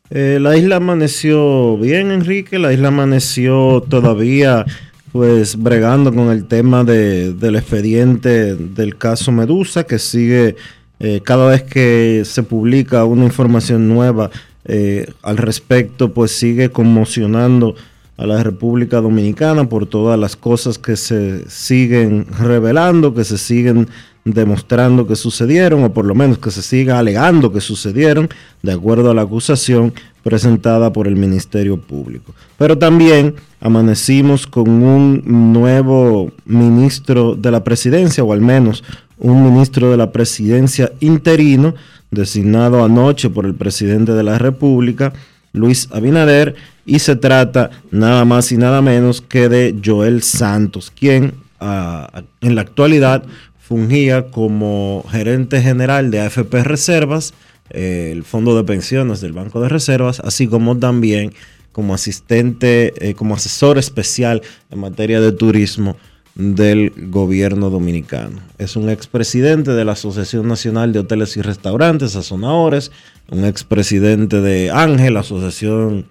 [0.10, 2.60] Eh, la isla amaneció bien, Enrique.
[2.60, 4.66] La isla amaneció todavía,
[5.12, 10.56] pues, bregando con el tema de- del expediente del caso Medusa, que sigue
[11.00, 14.30] eh, cada vez que se publica una información nueva
[14.66, 17.76] eh, al respecto, pues sigue conmocionando
[18.18, 23.88] a la República Dominicana por todas las cosas que se siguen revelando, que se siguen
[24.26, 28.30] demostrando que sucedieron, o por lo menos que se siga alegando que sucedieron,
[28.62, 32.34] de acuerdo a la acusación presentada por el Ministerio Público.
[32.58, 38.84] Pero también amanecimos con un nuevo ministro de la presidencia, o al menos
[39.18, 41.76] un ministro de la presidencia interino,
[42.12, 45.14] designado anoche por el presidente de la República,
[45.54, 51.36] Luis Abinader, y se trata nada más y nada menos que de Joel Santos, quien
[51.60, 53.24] ah, en la actualidad
[53.60, 57.34] fungía como gerente general de AFP Reservas,
[57.70, 61.34] eh, el Fondo de Pensiones del Banco de Reservas, así como también
[61.72, 65.96] como asistente, eh, como asesor especial en materia de turismo
[66.36, 68.42] del gobierno dominicano.
[68.58, 72.92] Es un expresidente de la Asociación Nacional de Hoteles y Restaurantes, Sazonadores,
[73.34, 76.08] un expresidente de Ángel, Asociación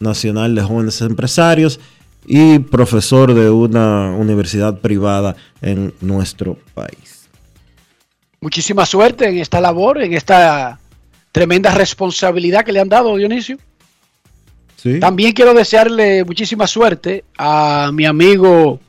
[0.00, 1.78] Nacional de Jóvenes Empresarios
[2.26, 7.28] y profesor de una universidad privada en nuestro país.
[8.40, 10.78] Muchísima suerte en esta labor, en esta
[11.32, 13.58] tremenda responsabilidad que le han dado, Dionisio.
[14.76, 15.00] ¿Sí?
[15.00, 18.80] También quiero desearle muchísima suerte a mi amigo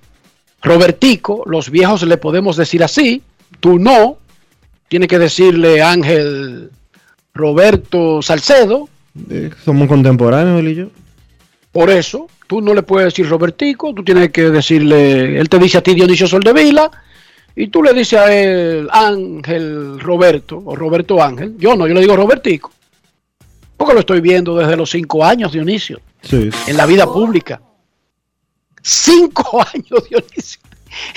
[0.61, 1.43] Robertico.
[1.45, 3.21] Los viejos le podemos decir así,
[3.59, 4.17] tú no.
[4.87, 6.69] Tiene que decirle Ángel
[7.35, 8.89] Roberto Salcedo.
[9.29, 10.87] Eh, somos contemporáneos, él y yo.
[11.71, 15.77] Por eso, tú no le puedes decir Robertico, tú tienes que decirle, él te dice
[15.77, 16.89] a ti Dionisio Soldevila,
[17.55, 21.55] y tú le dices a él Ángel Roberto, o Roberto Ángel.
[21.57, 22.71] Yo no, yo le digo Robertico.
[23.77, 26.49] Porque lo estoy viendo desde los cinco años, Dionisio, Sí.
[26.67, 27.61] en la vida pública.
[28.81, 30.61] Cinco años, Dionisio,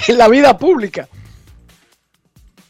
[0.09, 1.09] en la vida pública.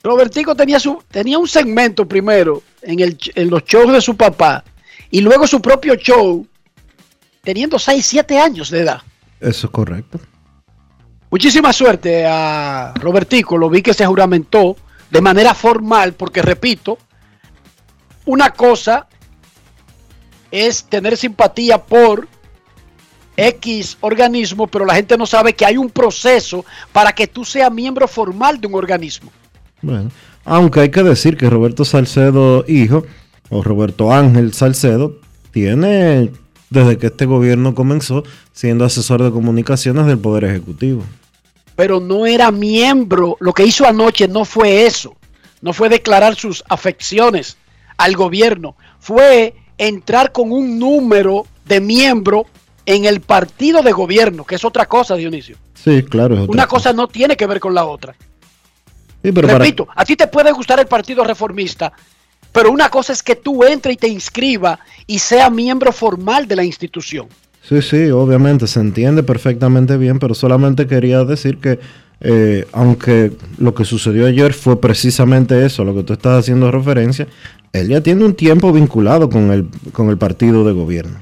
[0.03, 4.65] Robertico tenía, su, tenía un segmento primero en, el, en los shows de su papá
[5.11, 6.47] y luego su propio show
[7.43, 9.03] teniendo 6, 7 años de edad.
[9.41, 10.21] Eso es correcto.
[11.31, 14.77] Muchísima suerte a Robertico, lo vi que se juramentó
[15.11, 16.99] de manera formal, porque repito,
[18.25, 19.07] una cosa
[20.51, 22.29] es tener simpatía por
[23.37, 27.71] X organismo, pero la gente no sabe que hay un proceso para que tú seas
[27.71, 29.31] miembro formal de un organismo.
[29.81, 30.11] Bueno,
[30.49, 33.05] aunque hay que decir que Roberto Salcedo, hijo,
[33.51, 35.17] o Roberto Ángel Salcedo,
[35.53, 36.31] tiene,
[36.71, 41.05] desde que este gobierno comenzó, siendo asesor de comunicaciones del Poder Ejecutivo.
[41.77, 45.15] Pero no era miembro, lo que hizo anoche no fue eso.
[45.61, 47.57] no fue declarar sus afecciones
[47.97, 52.47] al gobierno, fue entrar con un número de miembro
[52.87, 55.57] en el partido de gobierno, que es otra cosa, Dionisio.
[55.75, 56.37] Sí, claro.
[56.37, 58.15] es otra Una cosa no tiene que ver con la otra.
[59.23, 61.93] Sí, pero para- Repito, a ti te puede gustar el Partido Reformista,
[62.53, 66.57] pero una cosa es que tú entres y te inscriba y sea miembro formal de
[66.57, 67.27] la institución.
[67.63, 71.79] Sí, sí, obviamente se entiende perfectamente bien, pero solamente quería decir que
[72.21, 76.71] eh, aunque lo que sucedió ayer fue precisamente eso, a lo que tú estás haciendo
[76.71, 77.27] referencia,
[77.73, 81.19] él ya tiene un tiempo vinculado con el, con el partido de gobierno.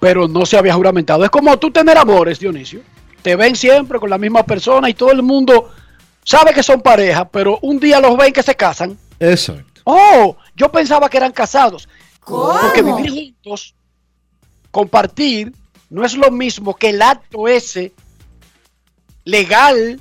[0.00, 1.24] pero no se había juramentado.
[1.24, 2.80] Es como tú tener amores, Dionisio.
[3.22, 5.70] Te ven siempre con la misma persona y todo el mundo
[6.28, 8.98] sabe que son pareja, pero un día los ven que se casan.
[9.18, 9.80] Exacto.
[9.84, 11.88] Oh, yo pensaba que eran casados.
[12.24, 13.74] Porque vivir juntos,
[14.70, 15.52] compartir,
[15.88, 17.92] no es lo mismo que el acto ese
[19.24, 20.00] legal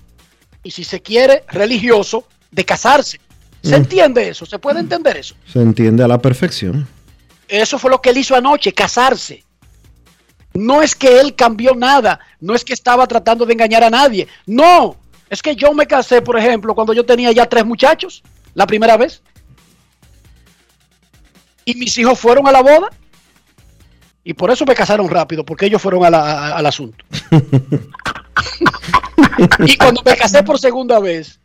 [0.64, 3.20] y si se quiere religioso de casarse.
[3.64, 3.82] ¿Se Mm.
[3.82, 4.46] entiende eso?
[4.46, 5.36] ¿Se puede entender eso?
[5.52, 6.88] Se entiende a la perfección.
[7.48, 9.44] Eso fue lo que él hizo anoche, casarse.
[10.54, 14.28] No es que él cambió nada, no es que estaba tratando de engañar a nadie.
[14.46, 14.98] No,
[15.30, 18.22] es que yo me casé, por ejemplo, cuando yo tenía ya tres muchachos,
[18.54, 19.22] la primera vez.
[21.66, 22.90] Y mis hijos fueron a la boda.
[24.24, 27.04] Y por eso me casaron rápido, porque ellos fueron a la- a- al asunto.
[29.66, 31.40] y cuando me casé por segunda vez,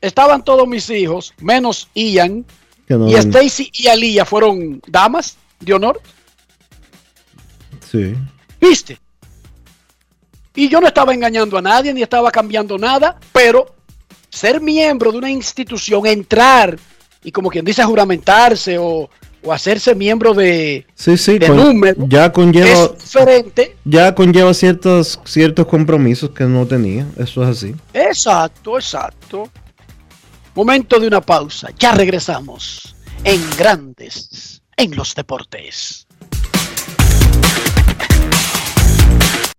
[0.00, 2.44] estaban todos mis hijos, menos Ian,
[2.88, 6.00] no- y Stacy y Aliyah fueron damas de honor,
[7.90, 8.14] Sí.
[8.60, 8.98] ¿viste?
[10.54, 13.74] Y yo no estaba engañando a nadie, ni estaba cambiando nada, pero
[14.28, 16.78] ser miembro de una institución, entrar
[17.22, 19.08] y como quien dice juramentarse o,
[19.42, 23.76] o hacerse miembro de, Sí, sí, de con- número, ya conlleva, es diferente.
[23.84, 27.06] ya conlleva ciertos, ciertos compromisos que no tenía.
[27.16, 27.74] Eso es así.
[27.92, 29.48] Exacto, exacto.
[30.54, 31.68] Momento de una pausa.
[31.78, 36.06] Ya regresamos en Grandes en los Deportes.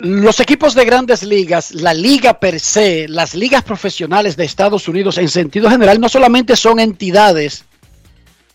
[0.00, 5.28] equipos de grandes ligas, la liga per se, las ligas profesionales de Estados Unidos en
[5.28, 7.64] sentido general, no solamente son entidades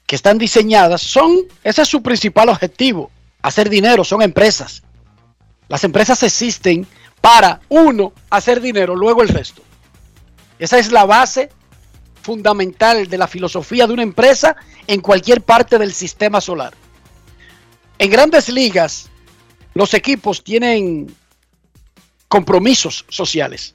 [0.06, 3.12] que están diseñadas, son, ese es su principal objetivo,
[3.42, 4.84] hacer dinero, son empresas.
[5.68, 6.86] Las empresas existen
[7.22, 9.62] para, uno, hacer dinero, luego el resto.
[10.58, 11.50] Esa es la base
[12.22, 14.56] fundamental de la filosofía de una empresa
[14.88, 16.74] en cualquier parte del sistema solar.
[17.98, 19.10] En grandes ligas,
[19.74, 21.08] los equipos tienen
[22.30, 23.74] compromisos sociales.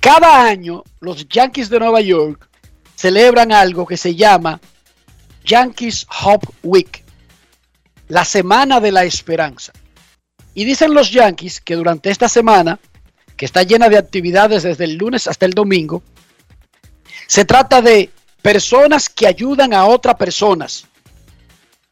[0.00, 2.48] Cada año los Yankees de Nueva York
[2.96, 4.60] celebran algo que se llama
[5.44, 7.04] Yankees Hope Week,
[8.08, 9.72] la semana de la esperanza.
[10.54, 12.80] Y dicen los Yankees que durante esta semana,
[13.36, 16.02] que está llena de actividades desde el lunes hasta el domingo,
[17.26, 18.10] se trata de
[18.40, 20.86] personas que ayudan a otras personas.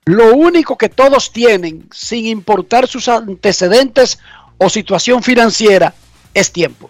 [0.04, 4.18] Lo único que todos tienen, sin importar sus antecedentes
[4.62, 5.92] o situación financiera,
[6.32, 6.88] es tiempo.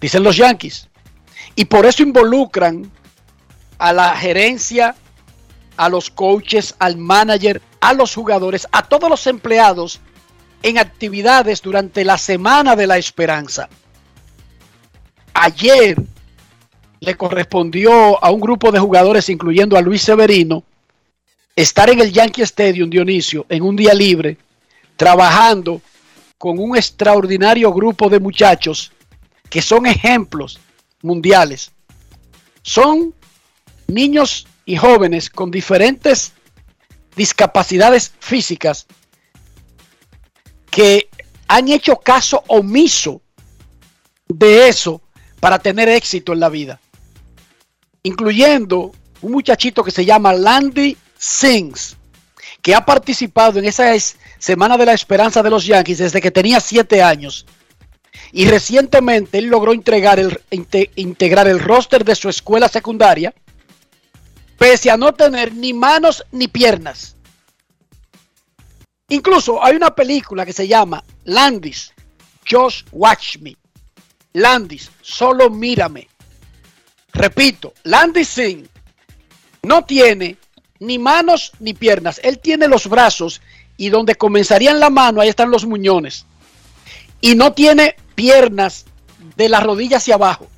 [0.00, 0.88] Dicen los Yankees.
[1.56, 2.90] Y por eso involucran
[3.78, 4.94] a la gerencia,
[5.76, 10.00] a los coaches, al manager, a los jugadores, a todos los empleados
[10.62, 13.68] en actividades durante la Semana de la Esperanza.
[15.34, 15.96] Ayer
[17.00, 20.62] le correspondió a un grupo de jugadores, incluyendo a Luis Severino,
[21.56, 24.38] estar en el Yankee Stadium, Dionisio, en un día libre,
[24.96, 25.82] trabajando
[26.44, 28.92] con un extraordinario grupo de muchachos
[29.48, 30.60] que son ejemplos
[31.00, 31.72] mundiales.
[32.60, 33.14] Son
[33.86, 36.34] niños y jóvenes con diferentes
[37.16, 38.86] discapacidades físicas
[40.70, 41.08] que
[41.48, 43.22] han hecho caso omiso
[44.28, 45.00] de eso
[45.40, 46.78] para tener éxito en la vida.
[48.02, 48.92] Incluyendo
[49.22, 51.96] un muchachito que se llama Landy Sings,
[52.64, 53.92] que ha participado en esa
[54.38, 57.44] Semana de la Esperanza de los Yankees desde que tenía siete años.
[58.32, 60.40] Y recientemente él logró integrar el,
[60.96, 63.34] integrar el roster de su escuela secundaria,
[64.56, 67.16] pese a no tener ni manos ni piernas.
[69.10, 71.92] Incluso hay una película que se llama Landis,
[72.50, 73.54] Just Watch Me.
[74.32, 76.08] Landis, solo mírame.
[77.12, 78.66] Repito, Landis Singh
[79.64, 80.38] no tiene
[80.80, 82.20] ni manos ni piernas.
[82.22, 83.40] Él tiene los brazos
[83.76, 86.26] y donde comenzarían la mano, ahí están los muñones.
[87.20, 88.86] Y no tiene piernas
[89.36, 90.48] de la rodilla hacia abajo.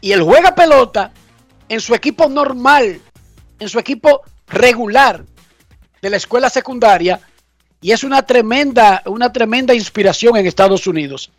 [0.00, 1.12] Y él juega pelota
[1.68, 3.00] en su equipo normal,
[3.58, 5.24] en su equipo regular
[6.00, 7.20] de la escuela secundaria
[7.80, 11.30] y es una tremenda, una tremenda inspiración en Estados Unidos.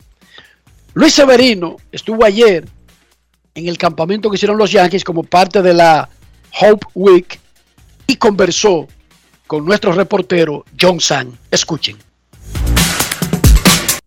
[0.93, 2.67] Luis Severino estuvo ayer
[3.55, 6.09] en el campamento que hicieron los Yankees como parte de la
[6.59, 7.39] Hope Week
[8.07, 8.87] y conversó
[9.47, 11.37] con nuestro reportero John San.
[11.51, 11.97] Escuchen.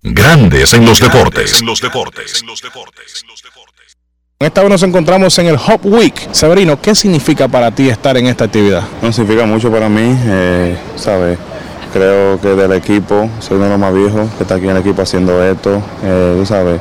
[0.02, 1.60] Grandes en los deportes.
[1.60, 2.44] En los deportes.
[4.38, 6.14] Esta vez nos encontramos en el Hop Week.
[6.32, 8.82] Severino, ¿qué significa para ti estar en esta actividad?
[9.00, 11.38] No significa mucho para mí, eh, ¿sabes?
[11.92, 14.78] Creo que del equipo, soy uno de los más viejos que está aquí en el
[14.78, 16.80] equipo haciendo esto, eh, tú sabes,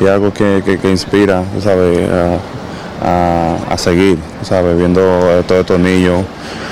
[0.00, 2.08] y algo que, que, inspira, tú sabes,
[3.02, 4.78] a, a, seguir, ¿sabes?
[4.78, 6.24] Viendo a todos estos niños.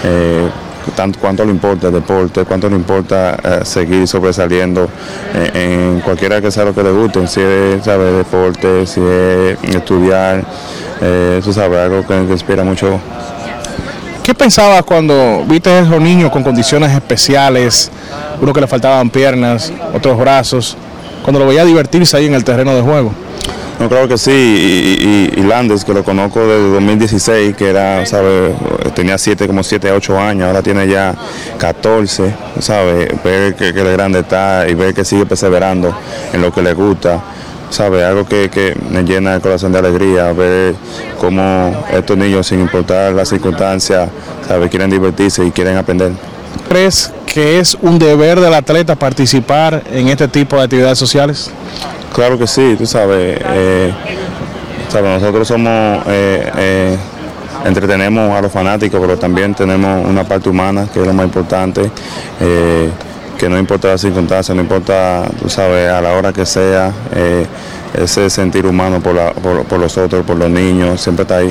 [0.04, 0.48] Eh,
[0.94, 4.88] tanto, cuánto le importa el deporte, cuánto le importa eh, seguir sobresaliendo
[5.34, 9.58] eh, en cualquiera que sea lo que le guste, si es sabe, deporte, si es
[9.74, 10.44] estudiar,
[11.00, 12.98] eh, eso sabe, algo que, que, inspira mucho.
[14.40, 17.90] ¿Qué pensabas cuando viste a esos niños con condiciones especiales,
[18.40, 20.78] uno que le faltaban piernas, otros brazos,
[21.22, 23.12] cuando lo veía divertirse ahí en el terreno de juego?
[23.78, 28.54] No, claro que sí, y, Landes, que lo conozco desde 2016, que era, sabe,
[28.94, 31.14] tenía siete, como 7, 8 años, ahora tiene ya
[31.58, 35.94] 14, sabe, ver que, que grande está y ver que sigue perseverando
[36.32, 37.20] en lo que le gusta,
[37.70, 40.74] sabe, algo que, que me llena el corazón de alegría, ver
[41.18, 44.08] cómo estos niños, sin importar las circunstancias,
[44.46, 46.12] sabe, quieren divertirse y quieren aprender.
[46.68, 51.50] ¿Crees que es un deber del atleta participar en este tipo de actividades sociales?
[52.12, 53.92] Claro que sí, tú sabes, eh,
[54.88, 56.96] sabes nosotros somos, eh, eh,
[57.64, 61.90] entretenemos a los fanáticos, pero también tenemos una parte humana que es lo más importante,
[63.40, 67.46] que no importa la circunstancia, no importa, tú sabes, a la hora que sea, eh,
[67.94, 71.50] ese sentir humano por, la- por, por los otros, por los niños, siempre está ahí.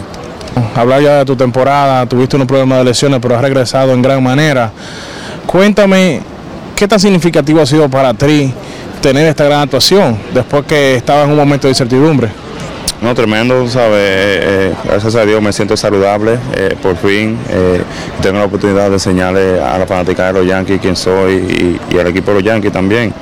[0.75, 4.21] Hablar ya de tu temporada, tuviste unos problemas de lesiones, pero has regresado en gran
[4.21, 4.71] manera.
[5.47, 6.21] Cuéntame,
[6.75, 8.53] ¿qué tan significativo ha sido para ti
[9.01, 12.29] tener esta gran actuación después que estabas en un momento de incertidumbre?
[13.01, 13.97] No, tremendo, ¿sabes?
[13.97, 17.37] Eh, eh, gracias a Dios me siento saludable, eh, por fin.
[18.21, 21.33] tengo la oportunidad de enseñarle a la fanática de los Yankees quién soy
[21.91, 23.13] y, y al equipo de los Yankees también.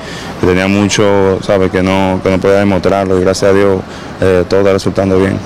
[0.41, 1.69] Que tenía mucho, ¿sabes?
[1.71, 3.82] Que no, que no podía demostrarlo y gracias a Dios
[4.49, 5.38] todo está resultando bien.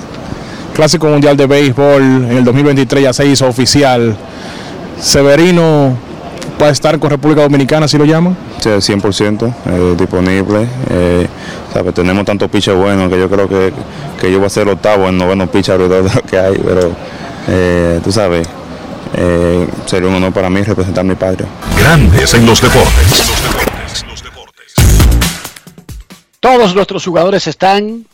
[0.74, 4.16] Clásico Mundial de Béisbol en el 2023 ya se hizo oficial.
[4.98, 5.94] Severino
[6.60, 8.36] va a estar con República Dominicana, si lo llaman.
[8.60, 10.66] Sí, 100% eh, disponible.
[10.90, 11.26] eh,
[11.72, 11.94] ¿sabes?
[11.94, 13.72] Tenemos tantos pitchers buenos que yo creo que,
[14.20, 16.94] que yo voy a ser el octavo en noveno pitcher de lo que hay, pero
[17.48, 18.46] eh, tú sabes,
[19.14, 21.46] eh, sería un honor para mí representar a mi patria.
[21.78, 23.32] Grandes en los deportes.
[26.40, 28.04] Todos nuestros jugadores están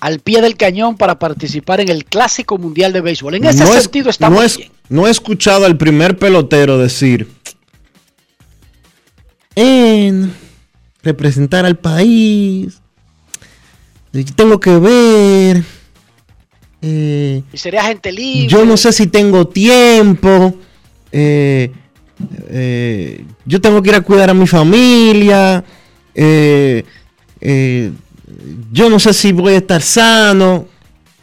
[0.00, 3.34] al pie del cañón para participar en el Clásico Mundial de Béisbol.
[3.34, 4.72] En ese no, es- sentido estamos no, es- bien.
[4.88, 7.28] no he escuchado al primer pelotero decir
[9.56, 10.32] en
[11.02, 12.80] representar al país.
[14.34, 15.62] Tengo que ver.
[16.82, 18.48] eh, Y sería gente libre.
[18.48, 20.54] yo no sé si tengo tiempo.
[21.12, 21.70] eh,
[22.48, 25.64] eh, yo tengo que ir a cuidar a mi familia.
[28.72, 30.66] yo no sé si voy a estar sano.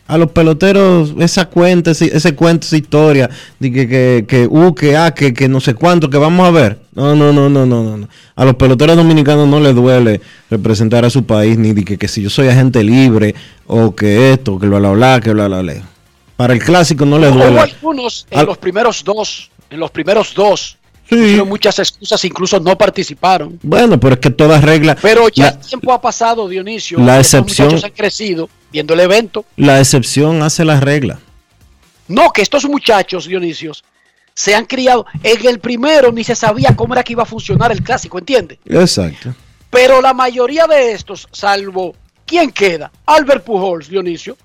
[0.10, 3.30] A los peloteros, esa cuenta, ese, ese cuento, esa historia,
[3.60, 6.52] de que, que, que, uh, que, ah, que, que no sé cuánto, que vamos a
[6.52, 6.80] ver.
[6.96, 8.08] No, no, no, no, no, no.
[8.36, 12.08] A los peloteros dominicanos no les duele representar a su país, ni de que, que
[12.08, 13.36] si yo soy agente libre,
[13.66, 15.74] o que esto, que bla, bla, bla, que bla, bla, bla.
[16.38, 17.60] Para el clásico no les Hubo duele.
[17.60, 20.78] algunos en Al- los primeros dos, en los primeros dos,
[21.10, 23.60] pusieron muchas excusas, incluso no participaron.
[23.62, 24.98] Bueno, pero es que todas reglas.
[25.02, 27.00] Pero ya la, el tiempo ha pasado, Dionisio.
[27.00, 29.46] La excepción- muchachos han crecido viendo el evento.
[29.56, 31.20] la excepción hace la regla.
[32.08, 33.84] No, que estos muchachos, Dionisios,
[34.34, 35.06] se han criado.
[35.24, 38.60] En el primero ni se sabía cómo era que iba a funcionar el clásico, ¿entiendes?
[38.66, 39.34] Exacto.
[39.70, 41.96] Pero la mayoría de estos, salvo,
[42.26, 42.92] ¿quién queda?
[43.06, 44.38] Albert Pujols, Dionisio.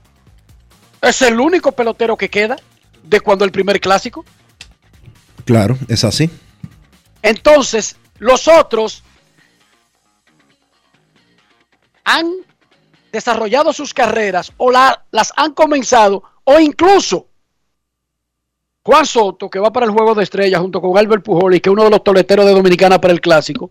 [1.01, 2.57] Es el único pelotero que queda
[3.03, 4.25] de cuando el primer clásico.
[5.45, 6.31] Claro, es así.
[7.23, 9.03] Entonces, los otros
[12.05, 12.33] han
[13.13, 17.29] desarrollado sus carreras o la- las han comenzado o incluso
[18.85, 21.69] Juan Soto, que va para el Juego de Estrellas junto con Albert Pujol y que
[21.69, 23.71] es uno de los toleteros de Dominicana para el Clásico,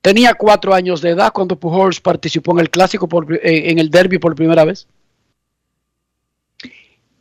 [0.00, 3.06] tenía cuatro años de edad cuando Pujols participó en el Clásico,
[3.42, 4.86] en el Derby por primera vez.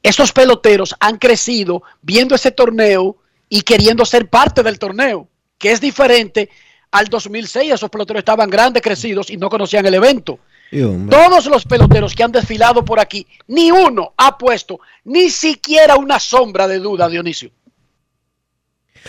[0.02, 3.18] Estos peloteros han crecido viendo ese torneo
[3.50, 6.50] y queriendo ser parte del torneo, que es diferente
[6.92, 7.74] al 2006.
[7.74, 10.40] Esos peloteros estaban grandes, crecidos y no conocían el evento.
[10.70, 16.20] Todos los peloteros que han desfilado por aquí, ni uno ha puesto ni siquiera una
[16.20, 17.52] sombra de duda, Dionisio.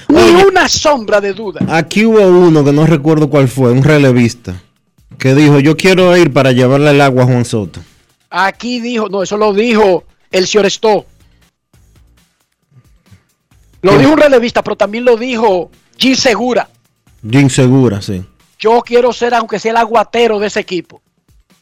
[0.09, 1.61] Ni una sombra de duda.
[1.69, 4.63] Aquí hubo uno que no recuerdo cuál fue, un relevista,
[5.19, 7.81] que dijo, yo quiero ir para llevarle el agua a Juan Soto.
[8.31, 11.07] Aquí dijo, no, eso lo dijo el señor Esto.
[13.83, 16.69] Lo dijo un relevista, pero también lo dijo G Segura.
[17.29, 18.25] Jim Segura, sí.
[18.59, 21.01] Yo quiero ser, aunque sea el aguatero de ese equipo.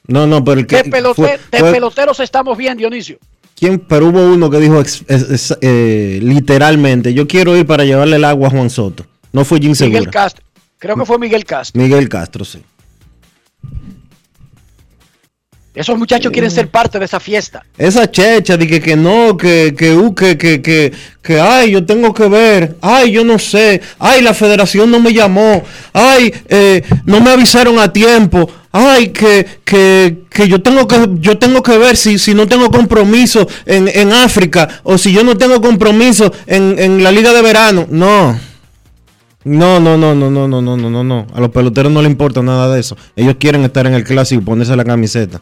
[0.09, 0.83] No, no, pero el que...
[0.83, 3.19] De, fue- de peloteros estamos bien, Dionisio.
[3.59, 3.79] ¿quién?
[3.79, 8.17] Pero hubo uno que dijo ex- es- es- eh, literalmente, yo quiero ir para llevarle
[8.17, 9.07] el agua a Juan Soto.
[9.33, 10.11] No fue Jim Miguel.
[10.11, 10.45] Castro.
[10.79, 11.81] Creo que fue Miguel Castro.
[11.81, 12.63] Miguel Castro, sí.
[15.75, 17.63] Esos muchachos quieren ser parte de esa fiesta.
[17.77, 20.91] Esa checha de que, que no, que, que, uh, que, que, que,
[21.23, 25.13] que, ay, yo tengo que ver, ay, yo no sé, ay, la federación no me
[25.13, 31.09] llamó, ay, eh, no me avisaron a tiempo, ay, que, que, que yo tengo que,
[31.21, 35.25] yo tengo que ver si, si no tengo compromiso en, en África, o si yo
[35.25, 37.87] no tengo compromiso en, en la liga de verano.
[37.91, 38.39] No.
[39.45, 41.27] No, no, no, no, no, no, no, no, no, no.
[41.33, 42.97] A los peloteros no les importa nada de eso.
[43.15, 45.41] Ellos quieren estar en el clásico y ponerse la camiseta.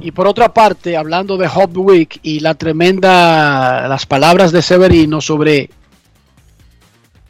[0.00, 5.20] Y por otra parte, hablando de Hop Week y la tremenda, las palabras de Severino
[5.20, 5.70] sobre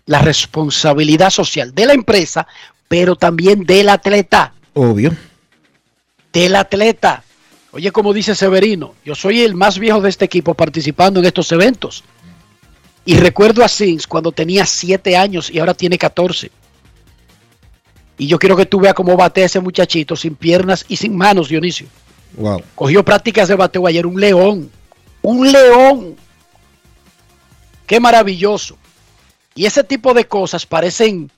[0.07, 2.47] la responsabilidad social de la empresa,
[2.89, 5.17] pero también del atleta, Obvio.
[6.33, 7.25] del atleta.
[7.73, 11.51] Oye, como dice Severino, yo soy el más viejo de este equipo participando en estos
[11.51, 12.05] eventos.
[13.05, 16.53] Y recuerdo a Sims cuando tenía 7 años y ahora tiene 14.
[18.19, 21.49] Y yo quiero que tú veas cómo batea ese muchachito sin piernas y sin manos,
[21.49, 21.89] Dionisio.
[22.37, 22.63] Wow.
[22.77, 24.71] Cogió prácticas de bateo ayer, un león.
[25.23, 26.17] Un león.
[27.87, 28.77] Qué maravilloso.
[29.57, 31.31] Y ese tipo de cosas parecen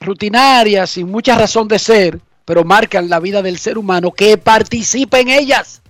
[0.00, 5.20] rutinarias, sin mucha razón de ser, pero marcan la vida del ser humano que participa
[5.20, 5.82] en ellas.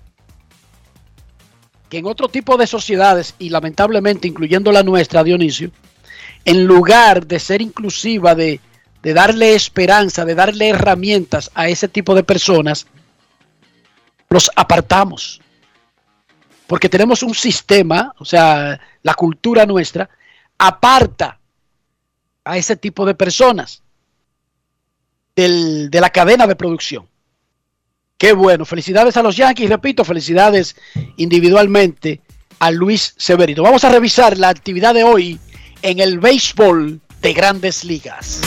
[1.89, 5.71] Que en otro tipo de sociedades, y lamentablemente incluyendo la nuestra, Dionisio,
[6.45, 8.61] en lugar de ser inclusiva, de
[9.03, 12.87] darle esperanza, de darle herramientas a ese tipo de personas,
[14.29, 15.41] los apartamos.
[16.67, 20.11] Porque tenemos un sistema, o sea, la cultura nuestra,
[20.59, 21.39] aparta
[22.45, 23.83] a ese tipo de personas
[25.47, 27.09] de la cadena de producción.
[28.17, 30.75] Qué bueno, felicidades a los Yankees, repito, felicidades
[31.17, 32.21] individualmente
[32.59, 33.63] a Luis Severino.
[33.63, 35.39] Vamos a revisar la actividad de hoy
[35.83, 38.41] en el béisbol de grandes ligas.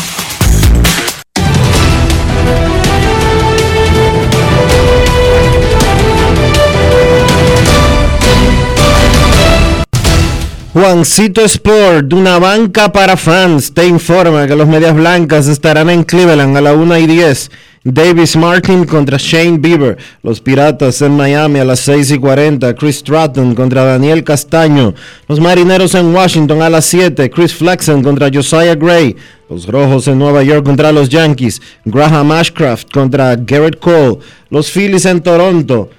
[10.74, 16.55] Juancito Sport, una banca para fans, te informa que los Medias Blancas estarán en Cleveland
[16.55, 17.51] a la 1 y 10.
[17.84, 19.97] Davis Martin contra Shane Bieber.
[20.24, 22.74] Los Piratas en Miami a las 6 y 40.
[22.76, 24.93] Chris Stratton contra Daniel Castaño.
[25.28, 27.30] Los Marineros en Washington a las 7.
[27.30, 29.17] Chris Flexen contra Josiah Gray.
[29.49, 31.61] Los Rojos en Nueva York contra los Yankees.
[31.84, 34.19] Graham Ashcraft contra Garrett Cole.
[34.49, 35.89] Los Phillies en Toronto.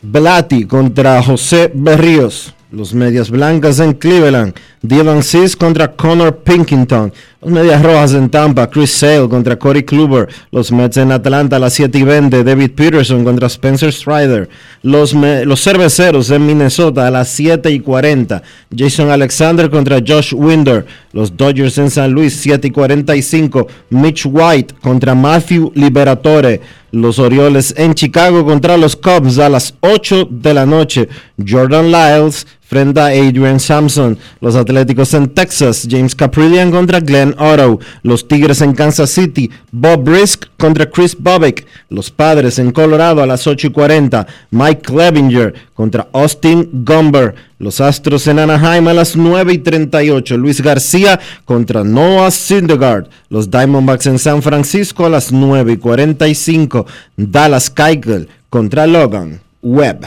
[0.00, 2.54] Belati contra José Berríos.
[2.72, 4.54] Los Medias Blancas en Cleveland.
[4.80, 7.12] Dylan Cis contra Connor Pinkington.
[7.42, 8.70] Los Medias Rojas en Tampa.
[8.70, 10.28] Chris Sale contra Corey Kluber.
[10.52, 12.44] Los Mets en Atlanta a las 7 y 20.
[12.44, 14.48] David Peterson contra Spencer Strider.
[14.82, 18.40] Los, los Cerveceros en Minnesota a las 7 y 40.
[18.74, 20.86] Jason Alexander contra Josh Winder.
[21.12, 23.66] Los Dodgers en San Luis 7 y 45.
[23.90, 26.60] Mitch White contra Matthew Liberatore.
[26.92, 31.08] Los Orioles en Chicago contra los Cubs a las 8 de la noche.
[31.38, 34.16] Jordan Lyles frente a Adrian Sampson.
[34.40, 35.88] Los Atléticos en Texas.
[35.90, 37.80] James Caprillian contra Glenn Otto.
[38.04, 39.50] Los Tigres en Kansas City.
[39.72, 41.66] Bob Brisk contra Chris Bobek.
[41.88, 44.24] Los Padres en Colorado a las 8 y 40.
[44.52, 47.34] Mike Clevinger contra Austin Gumber.
[47.58, 50.36] Los Astros en Anaheim a las 9 y 38.
[50.38, 53.08] Luis García contra Noah Syndergaard.
[53.30, 56.86] Los Diamondbacks en San Francisco a las 9 y 45.
[57.16, 60.06] Dallas Keuchel contra Logan Webb.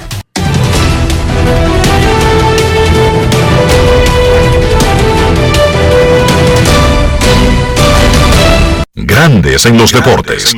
[9.03, 10.53] Grandes en los deportes.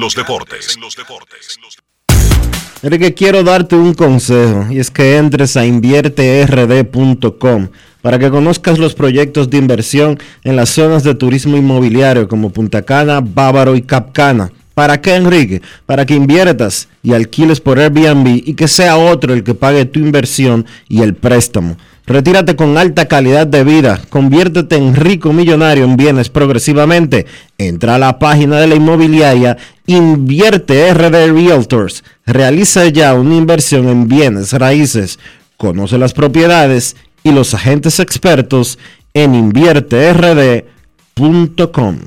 [2.82, 7.70] Enrique, quiero darte un consejo y es que entres a invierterd.com
[8.02, 12.82] para que conozcas los proyectos de inversión en las zonas de turismo inmobiliario como Punta
[12.82, 14.52] Cana, Bávaro y Capcana.
[14.74, 15.62] ¿Para qué, Enrique?
[15.86, 20.00] Para que inviertas y alquiles por Airbnb y que sea otro el que pague tu
[20.00, 21.78] inversión y el préstamo.
[22.06, 27.26] Retírate con alta calidad de vida, conviértete en rico millonario en bienes progresivamente.
[27.58, 32.04] Entra a la página de la inmobiliaria Invierte RD Realtors.
[32.26, 35.18] Realiza ya una inversión en bienes raíces.
[35.56, 38.78] Conoce las propiedades y los agentes expertos
[39.14, 42.00] en invierterd.com.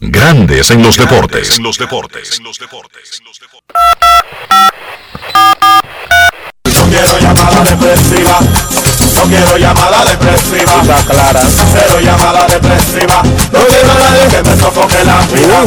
[0.00, 1.60] Grandes en los deportes.
[1.60, 2.08] No quiero
[7.48, 8.40] llamada depresiva.
[9.14, 10.82] No quiero llamada depresiva.
[10.82, 11.40] Está clara.
[11.72, 13.22] Cero llamada depresiva.
[13.52, 15.64] No quiero a nadie que me sofoque la vida.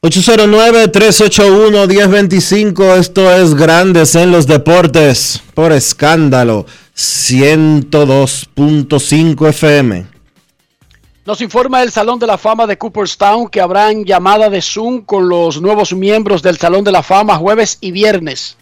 [0.00, 6.66] 809-381-1025, esto es Grandes en los Deportes, por escándalo,
[6.96, 10.06] 102.5 FM.
[11.26, 15.28] Nos informa el Salón de la Fama de Cooperstown que habrán llamada de Zoom con
[15.28, 18.57] los nuevos miembros del Salón de la Fama jueves y viernes.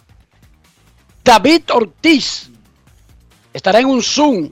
[1.27, 2.49] David Ortiz
[3.51, 4.49] estará en un Zoom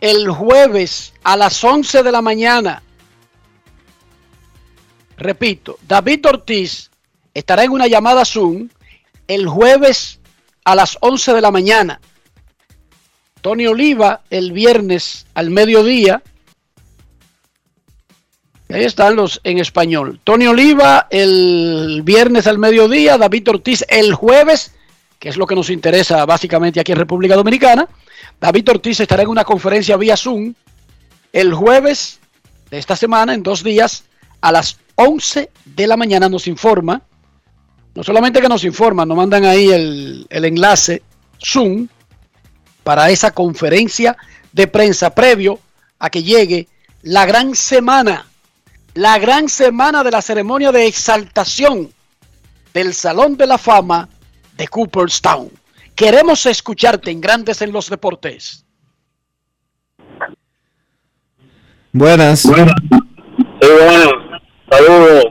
[0.00, 2.82] el jueves a las 11 de la mañana.
[5.16, 6.90] Repito, David Ortiz
[7.32, 8.70] estará en una llamada Zoom
[9.28, 10.18] el jueves
[10.64, 12.00] a las 11 de la mañana.
[13.40, 16.24] Tony Oliva el viernes al mediodía.
[18.68, 20.18] Ahí están los en español.
[20.24, 24.74] Tony Oliva el viernes al mediodía, David Ortiz el jueves
[25.22, 27.88] que es lo que nos interesa básicamente aquí en República Dominicana.
[28.40, 30.52] David Ortiz estará en una conferencia vía Zoom
[31.32, 32.18] el jueves
[32.68, 34.02] de esta semana, en dos días,
[34.40, 37.02] a las 11 de la mañana nos informa.
[37.94, 41.04] No solamente que nos informa, nos mandan ahí el, el enlace
[41.40, 41.86] Zoom
[42.82, 44.16] para esa conferencia
[44.50, 45.60] de prensa previo
[46.00, 46.66] a que llegue
[47.02, 48.26] la gran semana,
[48.94, 51.92] la gran semana de la ceremonia de exaltación
[52.74, 54.08] del Salón de la Fama
[54.56, 55.50] de Cooperstown.
[55.94, 58.64] Queremos escucharte en Grandes en los Deportes.
[61.92, 62.40] Buenas.
[62.40, 64.10] Sí, bueno,
[64.70, 65.24] saludos.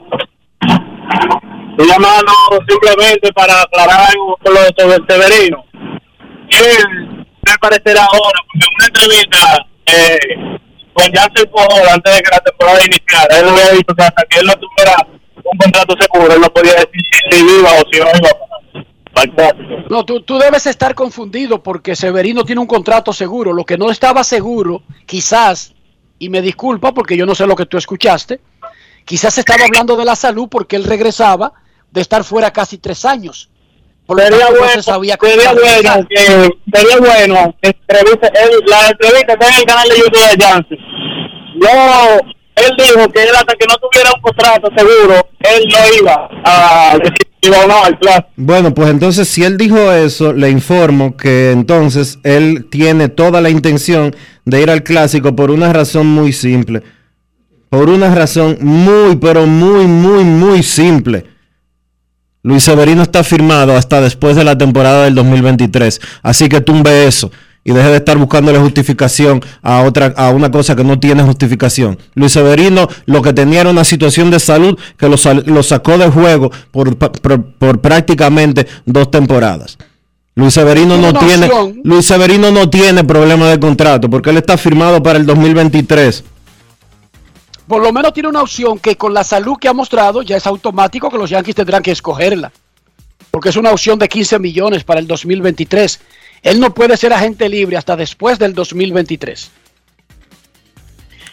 [1.70, 2.32] Estoy llamando
[2.68, 5.64] simplemente para aclarar algo de Sever- Severino.
[6.50, 10.60] Él, me parecerá ahora, porque en una entrevista eh,
[10.92, 14.38] con Jansen Pujol antes de que la temporada iniciara, él había dicho que hasta que
[14.40, 14.94] él no tuviera
[15.42, 18.30] un contrato seguro, él no podía decir si, si iba o si no iba.
[19.14, 19.72] Fantástico.
[19.90, 23.52] No, tú, tú debes estar confundido porque Severino tiene un contrato seguro.
[23.52, 25.74] Lo que no estaba seguro, quizás,
[26.18, 28.40] y me disculpa porque yo no sé lo que tú escuchaste,
[29.04, 31.52] quizás estaba hablando de la salud porque él regresaba
[31.90, 33.50] de estar fuera casi tres años.
[34.06, 36.26] Por lo Sería tanto, no bueno, se sabía sería bueno que
[36.74, 40.78] sería bueno que entrevista, él, la entrevista está en el canal de YouTube de Jansen.
[41.54, 46.28] No, él dijo que él hasta que no tuviera un contrato seguro, él no iba
[46.44, 47.31] a decir
[48.36, 53.50] Bueno, pues entonces si él dijo eso, le informo que entonces él tiene toda la
[53.50, 54.14] intención
[54.44, 56.82] de ir al clásico por una razón muy simple.
[57.68, 61.24] Por una razón muy, pero muy, muy, muy simple.
[62.44, 66.00] Luis Severino está firmado hasta después de la temporada del 2023.
[66.22, 67.30] Así que tumbe eso
[67.64, 71.98] y deje de estar buscándole justificación a otra a una cosa que no tiene justificación.
[72.14, 76.08] Luis Severino lo que tenía era una situación de salud que lo, lo sacó de
[76.10, 79.78] juego por, por- por prácticamente dos temporadas.
[80.34, 81.48] Luis Severino no tiene.
[81.84, 86.24] Luis Severino no tiene problema de contrato porque él está firmado para el 2023.
[87.66, 90.46] Por lo menos tiene una opción que con la salud que ha mostrado ya es
[90.46, 92.50] automático que los Yankees tendrán que escogerla.
[93.30, 96.00] Porque es una opción de 15 millones para el 2023.
[96.42, 99.50] Él no puede ser agente libre hasta después del 2023.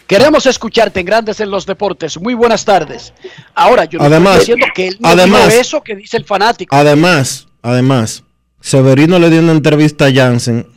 [0.07, 2.20] Queremos escucharte en Grandes en los Deportes.
[2.20, 3.14] Muy buenas tardes.
[3.53, 6.76] Ahora, yo no Además- estoy diciendo que él no además- eso que dice el fanático.
[6.76, 8.24] Además, además,
[8.60, 10.68] Severino le dio una entrevista a Jansen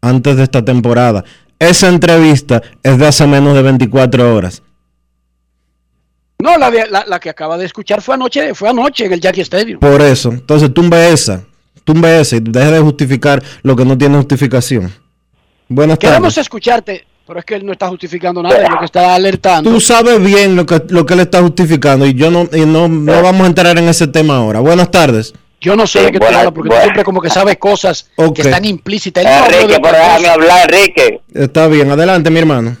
[0.00, 1.24] antes de esta temporada.
[1.60, 4.62] Esa entrevista es de hace menos de 24 horas.
[6.40, 9.40] No, la, la, la que acaba de escuchar fue anoche, fue anoche en el Yankee
[9.40, 9.80] Stadium.
[9.80, 11.44] Por eso, entonces tumbe esa,
[11.88, 14.92] tumbe esa y deje de justificar lo que no tiene justificación.
[15.68, 16.38] Buenas Queremos tardes.
[16.38, 19.70] escucharte, pero es que él no está justificando nada, es lo que está alertando.
[19.70, 22.88] Tú sabes bien lo que, lo que él está justificando y yo no, y no,
[22.88, 24.60] no vamos a entrar en ese tema ahora.
[24.60, 25.32] Buenas tardes.
[25.60, 28.36] Yo no sé de qué tú hablas, porque tú siempre como que sabes cosas Ok.
[28.36, 29.24] que están implícitas.
[29.24, 31.20] Enrique, pero déjame hablar, Enrique.
[31.34, 32.76] Está bien, adelante mi hermano.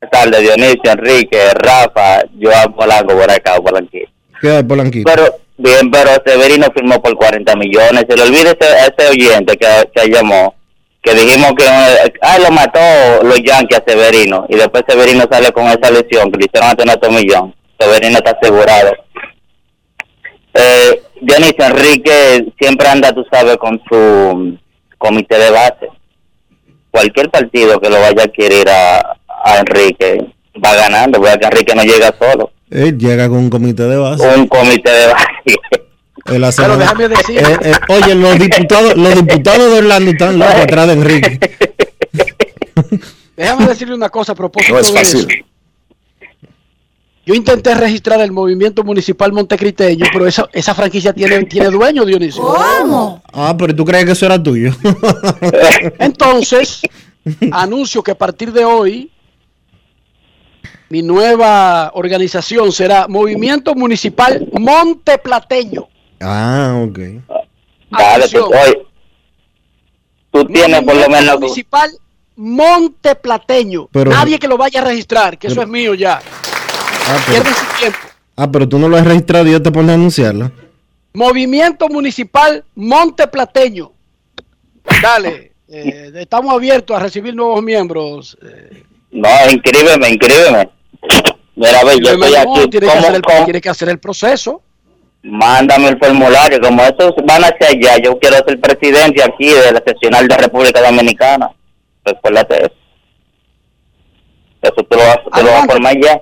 [0.00, 4.02] Buenas tardes, Dionisio, Enrique, Rafa, Joan Polanco, por acá, por aquí.
[4.40, 5.10] ¿Qué hay, Polanquito?
[5.10, 5.24] Pero,
[5.58, 8.04] bien, pero Severino firmó por 40 millones.
[8.08, 10.54] Se le olvida ese, ese oyente que, que llamó,
[11.02, 11.64] que dijimos que,
[12.22, 12.80] ay, lo mató
[13.22, 14.46] los Yankees a Severino.
[14.48, 17.54] Y después Severino sale con esa lesión, que le hicieron un otro millón.
[17.78, 18.92] Severino está asegurado.
[20.54, 24.58] Eh, Dionisio, Enrique siempre anda, tú sabes, con su
[24.98, 25.88] comité de base.
[26.90, 30.18] Cualquier partido que lo vaya a adquirir a, a Enrique
[30.64, 32.50] va ganando, porque Enrique no llega solo.
[32.76, 34.28] Él llega con un comité de base.
[34.36, 35.26] Un comité de base.
[36.26, 40.38] Él hace Pero déjame decir- Eh, eh, oye, los diputados, los diputados de Orlando están
[40.38, 41.40] locos atrás de Enrique.
[43.36, 45.20] Déjame decirle una cosa a propósito No es de fácil.
[45.20, 45.28] eso.
[47.26, 52.42] Yo intenté registrar el movimiento municipal montecriteño, pero esa, esa franquicia tiene, tiene dueño, Dionisio.
[52.42, 53.20] ¿Cómo?
[53.32, 54.70] Ah, pero tú crees que eso era tuyo.
[55.98, 56.82] Entonces,
[57.50, 59.10] anuncio que a partir de hoy
[60.88, 65.88] mi nueva organización será Movimiento Municipal Monteplateño.
[66.20, 66.98] ah, ok.
[66.98, 68.44] Dale, tú, Atención.
[68.44, 68.86] oye,
[70.32, 71.40] tú tienes por lo Movimiento menos...
[71.40, 71.90] Municipal
[72.36, 73.88] Monteplateño.
[73.92, 76.20] Pero- Nadie que lo vaya a registrar, que eso es mío ya.
[77.08, 77.98] Ah, pero, Pierden su tiempo.
[78.36, 80.50] ah, pero tú no lo has registrado y yo te pones a anunciarlo.
[81.14, 83.92] Movimiento Municipal Monteplateño.
[85.02, 88.36] Dale, eh, estamos abiertos a recibir nuevos miembros.
[88.42, 88.82] eh,
[89.16, 90.68] No, inscríbeme, inscríbeme.
[91.54, 92.68] Mira, ve, yo no, estoy aquí.
[92.70, 93.44] tiene, que ¿Cómo- hacer el, cómo?
[93.44, 94.62] tiene que hacer el proceso.
[95.22, 96.60] Mándame el formulario.
[96.60, 100.80] Como estos van hacia allá, yo quiero ser presidente aquí de la seccional de República
[100.82, 101.50] Dominicana.
[102.04, 102.72] Recuérdate eso.
[104.62, 106.20] Eso tú lo vas, tú lo vas a formar ya.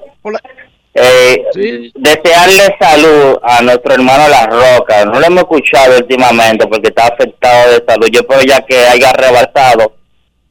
[0.97, 5.05] Eh, Desearle salud a nuestro hermano La Roca.
[5.05, 8.09] No lo hemos escuchado últimamente porque está afectado de salud.
[8.13, 9.97] Yo espero ya que haya rebasado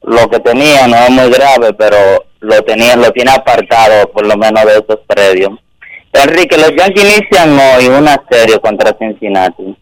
[0.01, 1.97] lo que tenía, no es muy grave, pero
[2.43, 5.51] lo tenía, lo tiene apartado por lo menos de esos predios.
[6.11, 9.75] Enrique, los Yankees inician hoy una serie contra Cincinnati,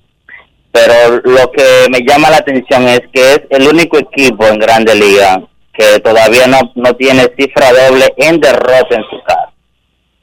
[0.72, 4.96] pero lo que me llama la atención es que es el único equipo en Grande
[4.96, 5.42] Liga
[5.74, 9.52] que todavía no, no tiene cifra doble en derrota en su casa.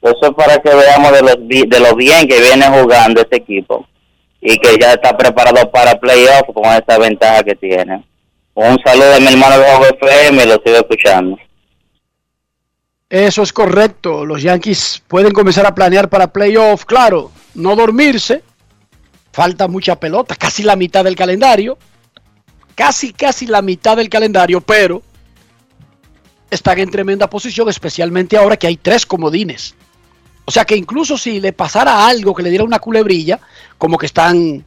[0.01, 1.37] Eso es para que veamos de, los,
[1.69, 3.85] de lo bien que viene jugando este equipo
[4.41, 8.03] y que ya está preparado para playoff con esa ventaja que tiene.
[8.53, 11.37] Un saludo de mi hermano de Juego FM, lo sigo escuchando.
[13.09, 14.23] Eso es correcto.
[14.25, 16.85] Los Yankees pueden comenzar a planear para playoff.
[16.85, 18.43] Claro, no dormirse.
[19.31, 21.77] Falta mucha pelota, casi la mitad del calendario.
[22.75, 25.01] Casi, casi la mitad del calendario, pero
[26.49, 29.75] están en tremenda posición, especialmente ahora que hay tres comodines.
[30.45, 33.39] O sea que incluso si le pasara algo que le diera una culebrilla,
[33.77, 34.65] como que están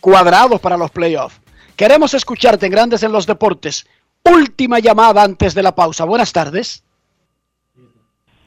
[0.00, 1.40] cuadrados para los playoffs.
[1.76, 3.86] Queremos escucharte en Grandes en los Deportes.
[4.22, 6.04] Última llamada antes de la pausa.
[6.04, 6.84] Buenas tardes.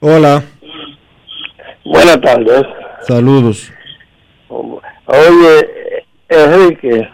[0.02, 0.44] Hola,
[1.84, 2.64] Buenas tardes.
[3.08, 3.72] saludos.
[4.48, 7.10] Oye, Enrique,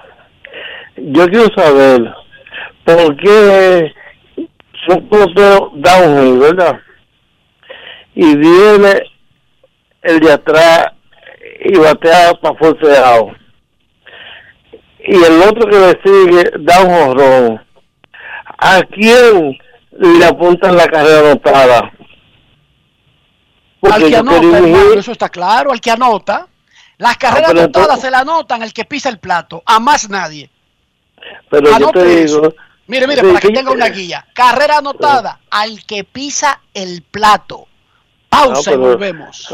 [0.98, 2.14] yo quiero saber
[2.84, 3.92] por qué
[4.90, 6.80] un pelotero downhill, ¿verdad?
[8.14, 9.02] Y viene
[10.04, 10.92] el de atrás
[11.64, 13.32] y batea para forceado.
[15.08, 17.62] Y el otro que le sigue da un jorrón.
[18.58, 19.58] ¿A quién
[19.92, 21.92] le apuntan la carrera anotada?
[23.94, 26.48] Al que yo anota, hermano, eso está claro, al que anota.
[26.98, 30.10] Las carreras pero anotadas entonces- se la anotan al que pisa el plato, a más
[30.10, 30.50] nadie.
[31.50, 32.42] Pero yo Anote te eso.
[32.42, 32.54] digo,
[32.88, 34.28] Mire, mire, Sí, para que tenga una guía.
[34.36, 37.68] Carrera anotada al que pisa el plato.
[38.30, 39.48] Pausa No, y pero- volvemos.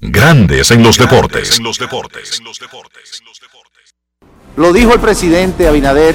[0.00, 1.60] Grandes en los deportes.
[4.56, 6.14] Lo dijo el presidente Abinader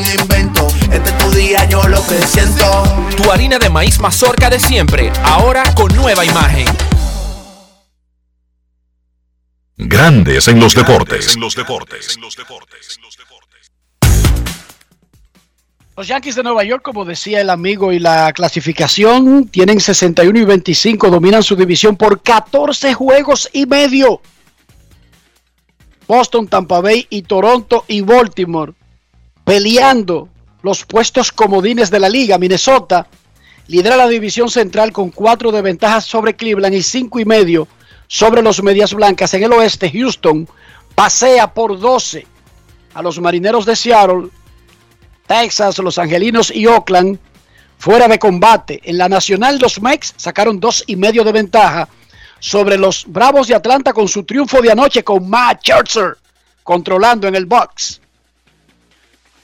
[0.01, 0.67] algún invento.
[0.91, 2.83] Este es tu día, yo lo que siento.
[3.15, 6.67] Tu harina de maíz mazorca de siempre, ahora con nueva imagen.
[9.77, 11.37] Grandes en los deportes.
[15.97, 20.45] Los Yankees de Nueva York, como decía el amigo, y la clasificación tienen 61 y
[20.45, 24.21] 25, dominan su división por 14 juegos y medio.
[26.07, 28.73] Boston, Tampa Bay y Toronto y Baltimore
[29.43, 30.29] peleando
[30.61, 32.37] los puestos comodines de la liga.
[32.37, 33.07] Minnesota
[33.67, 37.67] lidera la división central con cuatro de ventajas sobre Cleveland y cinco y medio
[38.07, 39.33] sobre los Medias Blancas.
[39.33, 40.47] En el oeste, Houston
[40.95, 42.27] pasea por 12
[42.93, 44.27] a los Marineros de Seattle,
[45.25, 47.17] Texas, Los Angelinos y Oakland
[47.77, 48.81] fuera de combate.
[48.83, 51.87] En la Nacional, los Mex sacaron dos y medio de ventaja
[52.39, 56.17] sobre los Bravos de Atlanta con su triunfo de anoche con Matt Scherzer
[56.63, 58.00] controlando en el box.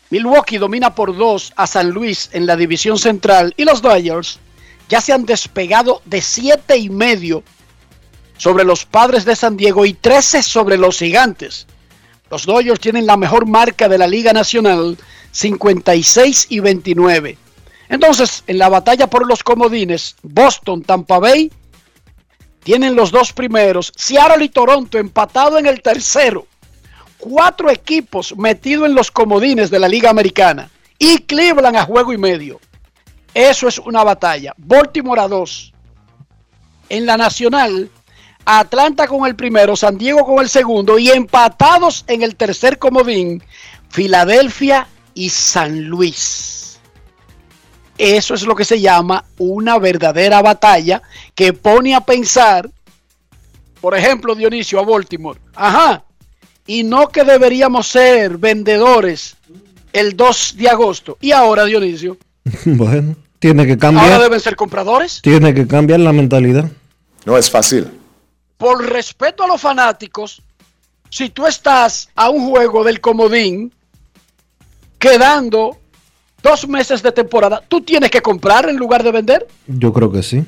[0.10, 4.40] Milwaukee domina por dos a San Luis en la división central y los Dodgers
[4.88, 7.44] ya se han despegado de siete y medio
[8.38, 11.68] sobre los padres de San Diego y 13 sobre los gigantes.
[12.30, 14.98] Los Dodgers tienen la mejor marca de la Liga Nacional,
[15.32, 17.38] 56 y 29.
[17.90, 21.52] Entonces, en la batalla por los comodines, Boston, Tampa Bay
[22.64, 26.48] tienen los dos primeros, Seattle y Toronto empatado en el tercero.
[27.30, 32.18] Cuatro equipos metidos en los comodines de la Liga Americana y Cleveland a juego y
[32.18, 32.62] medio.
[33.34, 34.54] Eso es una batalla.
[34.56, 35.74] Baltimore a dos.
[36.88, 37.92] En la Nacional,
[38.46, 43.44] Atlanta con el primero, San Diego con el segundo y empatados en el tercer comodín,
[43.90, 46.80] Filadelfia y San Luis.
[47.98, 51.02] Eso es lo que se llama una verdadera batalla
[51.36, 52.72] que pone a pensar,
[53.82, 55.42] por ejemplo, Dionisio a Baltimore.
[55.54, 56.06] Ajá.
[56.68, 59.36] Y no que deberíamos ser vendedores
[59.94, 61.18] el 2 de agosto.
[61.22, 62.18] Y ahora, Dionisio.
[62.66, 64.06] bueno, tiene que cambiar.
[64.06, 65.22] Ahora deben ser compradores.
[65.22, 66.70] Tiene que cambiar la mentalidad.
[67.26, 67.88] No es fácil.
[68.58, 70.42] Por respeto a los fanáticos,
[71.10, 73.74] si tú estás a un juego del comodín,
[74.98, 75.78] quedando
[76.42, 79.48] dos meses de temporada, tú tienes que comprar en lugar de vender.
[79.68, 80.44] Yo creo que sí.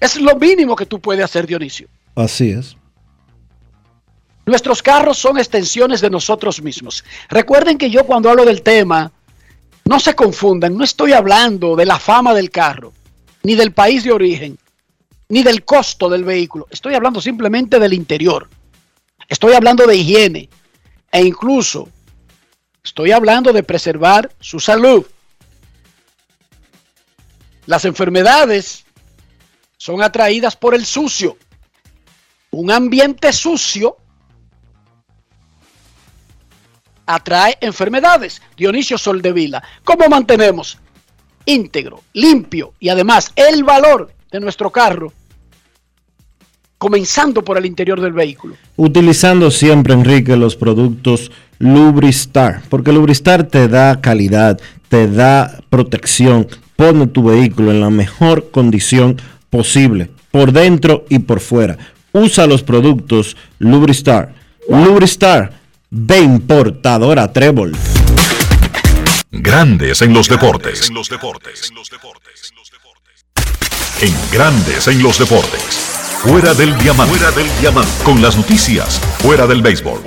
[0.00, 1.88] Es lo mínimo que tú puedes hacer, Dionisio.
[2.14, 2.77] Así es.
[4.48, 7.04] Nuestros carros son extensiones de nosotros mismos.
[7.28, 9.12] Recuerden que yo cuando hablo del tema,
[9.84, 12.94] no se confundan, no estoy hablando de la fama del carro,
[13.42, 14.58] ni del país de origen,
[15.28, 16.66] ni del costo del vehículo.
[16.70, 18.48] Estoy hablando simplemente del interior.
[19.28, 20.48] Estoy hablando de higiene
[21.12, 21.90] e incluso
[22.82, 25.04] estoy hablando de preservar su salud.
[27.66, 28.86] Las enfermedades
[29.76, 31.36] son atraídas por el sucio.
[32.50, 33.98] Un ambiente sucio
[37.08, 38.40] atrae enfermedades.
[38.56, 40.78] Dionisio Soldevila, ¿cómo mantenemos
[41.46, 45.12] íntegro, limpio y además el valor de nuestro carro?
[46.76, 48.54] Comenzando por el interior del vehículo.
[48.76, 56.46] Utilizando siempre, Enrique, los productos Lubristar, porque Lubristar te da calidad, te da protección,
[56.76, 59.16] pone tu vehículo en la mejor condición
[59.50, 61.78] posible, por dentro y por fuera.
[62.12, 64.34] Usa los productos Lubristar.
[64.68, 65.57] Lubristar
[65.90, 67.74] de importadora Trébol.
[69.30, 70.90] Grandes en los deportes.
[74.00, 75.87] En Grandes en los deportes.
[76.22, 77.14] Fuera del diamante.
[77.14, 77.90] Fuera del diamante.
[78.02, 78.98] Con las noticias.
[79.20, 80.00] Fuera del béisbol.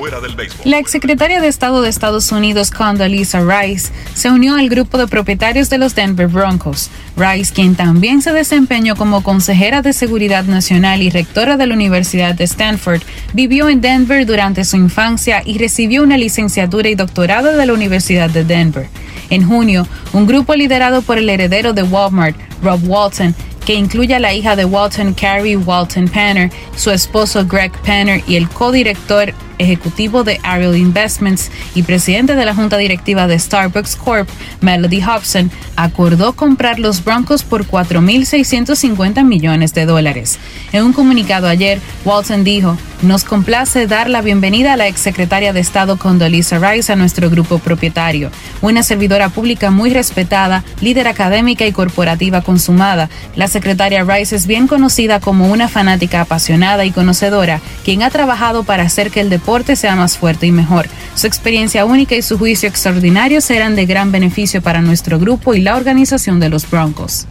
[0.65, 5.69] La exsecretaria de Estado de Estados Unidos, Condoleezza Rice, se unió al grupo de propietarios
[5.69, 6.89] de los Denver Broncos.
[7.15, 12.35] Rice, quien también se desempeñó como consejera de Seguridad Nacional y rectora de la Universidad
[12.35, 13.01] de Stanford,
[13.31, 18.29] vivió en Denver durante su infancia y recibió una licenciatura y doctorado de la Universidad
[18.29, 18.89] de Denver.
[19.29, 23.33] En junio, un grupo liderado por el heredero de Walmart, Rob Walton,
[23.71, 28.35] que incluye a la hija de Walton, Carrie Walton Panner, su esposo Greg Panner y
[28.35, 34.27] el codirector ejecutivo de Ariel Investments y presidente de la junta directiva de Starbucks Corp,
[34.59, 40.39] Melody Hobson, acordó comprar los Broncos por 4.650 millones de dólares.
[40.71, 45.59] En un comunicado ayer, Walton dijo, nos complace dar la bienvenida a la exsecretaria de
[45.59, 48.29] Estado Condoleezza Rice a nuestro grupo propietario,
[48.61, 53.09] una servidora pública muy respetada, líder académica y corporativa consumada.
[53.35, 58.63] La secretaria Rice es bien conocida como una fanática apasionada y conocedora, quien ha trabajado
[58.63, 60.87] para hacer que el deporte sea más fuerte y mejor.
[61.15, 65.61] Su experiencia única y su juicio extraordinario serán de gran beneficio para nuestro grupo y
[65.61, 67.27] la organización de los Broncos.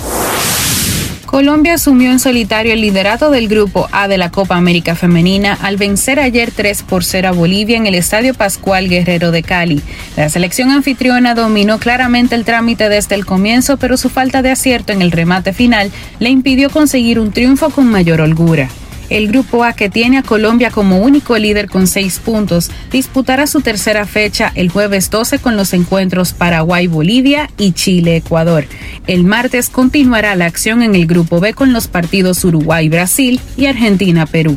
[1.25, 5.77] Colombia asumió en solitario el liderato del grupo A de la Copa América Femenina al
[5.77, 9.81] vencer ayer 3 por 0 a Bolivia en el Estadio Pascual Guerrero de Cali.
[10.17, 14.93] La selección anfitriona dominó claramente el trámite desde el comienzo, pero su falta de acierto
[14.93, 18.69] en el remate final le impidió conseguir un triunfo con mayor holgura.
[19.11, 23.61] El grupo A, que tiene a Colombia como único líder con seis puntos, disputará su
[23.61, 28.67] tercera fecha el jueves 12 con los encuentros Paraguay-Bolivia y Chile-Ecuador.
[29.09, 34.57] El martes continuará la acción en el grupo B con los partidos Uruguay-Brasil y Argentina-Perú.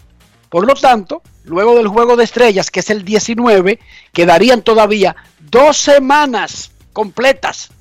[0.49, 3.79] Por lo tanto, luego del juego de estrellas, que es el 19,
[4.13, 7.71] quedarían todavía dos semanas completas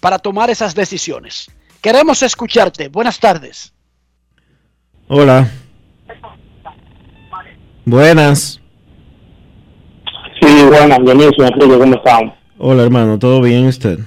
[0.00, 1.50] para tomar esas decisiones.
[1.82, 2.88] Queremos escucharte.
[2.88, 3.74] Buenas tardes.
[5.08, 5.50] Hola.
[7.84, 8.60] Buenas.
[10.40, 12.34] Sí, buenas, Dionisio, ¿cómo están?
[12.58, 13.98] Hola hermano, ¿todo bien usted?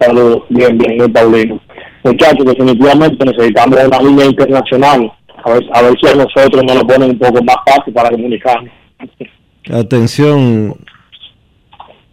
[0.00, 1.60] Saludos, bien, bien, muy Paulino.
[2.02, 5.12] Muchachos, definitivamente necesitamos una línea internacional.
[5.44, 8.10] A ver, a ver si a nosotros nos lo ponen un poco más fácil para
[8.10, 8.72] comunicarnos.
[9.70, 10.76] Atención,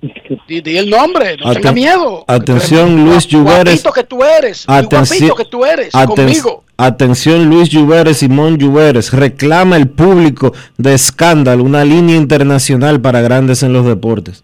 [0.47, 2.23] Di, di el nombre, no Aten- tenga miedo.
[2.27, 3.83] atención Luis Lluveres.
[3.93, 6.63] Que tú eres, Atención- que tú eres, Aten- conmigo.
[6.77, 13.63] Atención Luis Lluveres, Simón Lluveres, reclama el público de escándalo una línea internacional para grandes
[13.63, 14.43] en los deportes.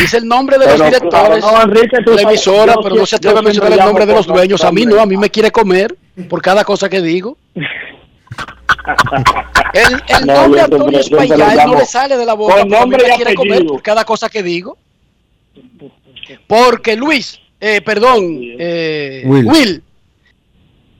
[0.00, 3.16] Dice el nombre de los directores no, Enrique, la sabes, emisora, yo pero no se
[3.16, 4.64] atreve a mencionar me el nombre de los dueños.
[4.64, 5.94] A mí no, a mí me quiere comer
[6.28, 7.36] por cada cosa que digo.
[9.72, 11.30] El, el No, nombre Antonio él
[11.66, 14.42] no le sale de la boca, mí nombre me quiere comer por cada cosa que
[14.42, 14.78] digo.
[16.46, 18.22] Porque Luis, eh, perdón,
[18.58, 19.46] eh, Will.
[19.46, 19.84] Will.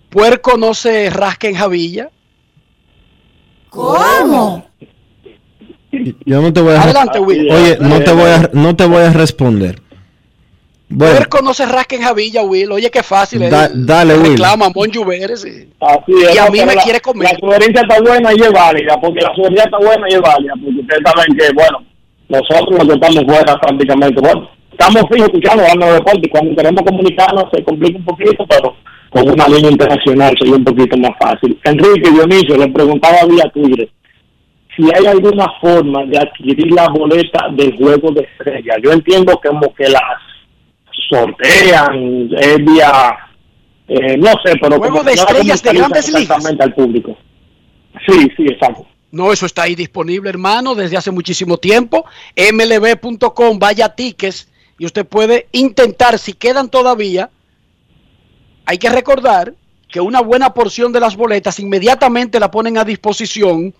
[0.08, 2.10] Puerco no se rasca en Javilla.
[3.70, 4.66] ¿Cómo?
[5.92, 7.50] Yo no te voy a Adelante, Will.
[7.50, 9.80] Oye, no te voy a no te voy a responder.
[10.92, 12.72] Bueno, Puerco no se rasca en Javilla, Will.
[12.72, 13.48] Oye, qué fácil.
[13.48, 14.32] Da- él dale, Will.
[14.32, 14.92] Reclama a Mon y-
[15.80, 17.28] Así es, Y a mí me la- quiere comer.
[17.32, 20.52] La sugerencia está buena y es válida, porque la sugerencia está buena y es válida,
[20.62, 21.84] porque ustedes saben que, bueno,
[22.28, 26.82] nosotros los que estamos fuera prácticamente, bueno, estamos fijos escuchando dando deporte y cuando queremos
[26.82, 28.74] comunicarnos se complica un poquito, pero
[29.10, 31.56] con una línea internacional sería un poquito más fácil.
[31.64, 33.88] Enrique Dionisio le preguntaba vía Twitter
[34.76, 38.74] si hay alguna forma de adquirir las boletas del juego de estrella.
[38.82, 40.02] Yo entiendo que como que las
[41.10, 43.16] sortean, es vía,
[43.88, 46.46] eh, no sé, pero Juego como de estrellas de grandes ligas.
[46.46, 47.18] al público.
[48.06, 48.86] Sí, sí, exacto.
[49.10, 52.04] No, eso está ahí disponible, hermano, desde hace muchísimo tiempo.
[52.36, 54.48] mlb.com, vaya tickets
[54.78, 57.28] y usted puede intentar, si quedan todavía,
[58.64, 59.52] hay que recordar
[59.88, 63.74] que una buena porción de las boletas inmediatamente la ponen a disposición,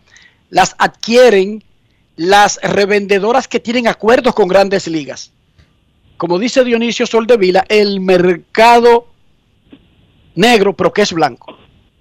[0.50, 1.62] las adquieren
[2.16, 5.32] las revendedoras que tienen acuerdos con grandes ligas.
[6.20, 9.06] Como dice Dionisio Soldevila, el mercado
[10.34, 11.56] negro, pero que es blanco,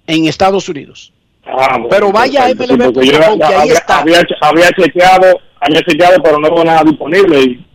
[0.06, 1.10] en Estados Unidos.
[1.46, 2.92] Ah, bueno, Pero vaya a porque yo
[3.38, 4.00] que ahí había, está.
[4.00, 7.40] Había, había chequeado, había chequeado, pero no hubo nada disponible.
[7.40, 7.66] Y,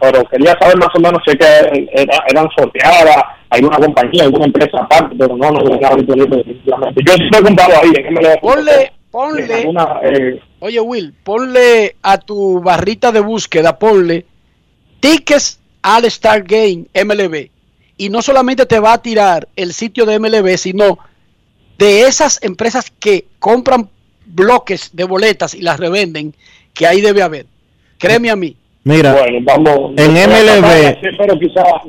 [0.00, 3.16] pero quería saber más o menos si es que era- eran sorteadas,
[3.50, 6.42] alguna compañía, alguna empresa aparte, pero no, no hubo nada disponible.
[6.64, 8.40] Yo siempre he comprado ahí en MLB.
[8.40, 14.24] Ponle, ponle, Una, eh, oye Will, ponle a tu barrita de búsqueda, ponle
[15.00, 17.50] tickets al Star Game MLB.
[17.96, 20.98] Y no solamente te va a tirar el sitio de MLB, sino
[21.78, 23.88] de esas empresas que compran
[24.26, 26.34] bloques de boletas y las revenden,
[26.74, 27.46] que ahí debe haber.
[27.98, 28.56] Créeme a mí.
[28.84, 29.92] mira, bueno, vamos.
[29.96, 31.38] en MLB, pero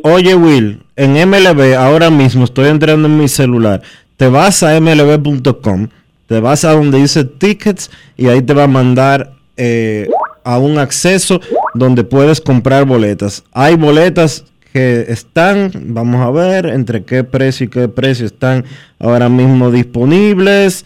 [0.03, 3.81] oye Will, en MLB ahora mismo estoy entrando en mi celular.
[4.17, 5.87] Te vas a mlb.com,
[6.27, 10.07] te vas a donde dice tickets y ahí te va a mandar eh,
[10.43, 11.39] a un acceso
[11.73, 13.43] donde puedes comprar boletas.
[13.51, 18.65] Hay boletas que están, vamos a ver entre qué precio y qué precio están
[18.99, 20.85] ahora mismo disponibles.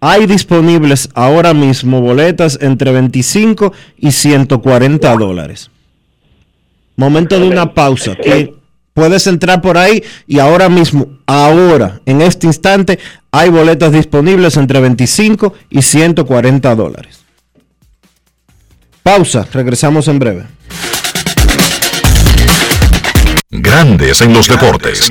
[0.00, 5.70] Hay disponibles ahora mismo boletas entre 25 y 140 dólares.
[6.96, 8.16] Momento de una pausa.
[8.94, 12.98] Puedes entrar por ahí y ahora mismo, ahora, en este instante,
[13.30, 17.17] hay boletas disponibles entre 25 y 140 dólares.
[19.08, 20.46] Pausa, regresamos en breve.
[23.48, 25.10] Grandes en los deportes.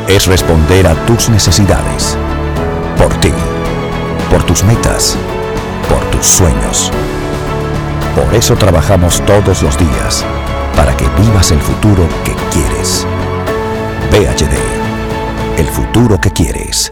[0.08, 2.18] Es responder a tus necesidades.
[2.98, 3.32] Por ti.
[4.32, 5.16] Por tus metas.
[5.88, 6.92] Por tus sueños.
[8.16, 10.26] Por eso trabajamos todos los días.
[10.76, 13.06] Para que vivas el futuro que quieres.
[14.12, 15.60] VHD.
[15.60, 16.92] El futuro que quieres.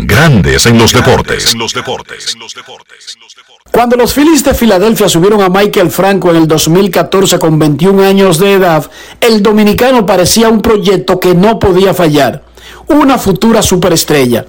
[0.00, 1.56] Grandes en los deportes.
[3.72, 8.38] Cuando los Phillies de Filadelfia subieron a Michael Franco en el 2014 con 21 años
[8.38, 8.88] de edad,
[9.20, 12.44] el dominicano parecía un proyecto que no podía fallar,
[12.86, 14.46] una futura superestrella.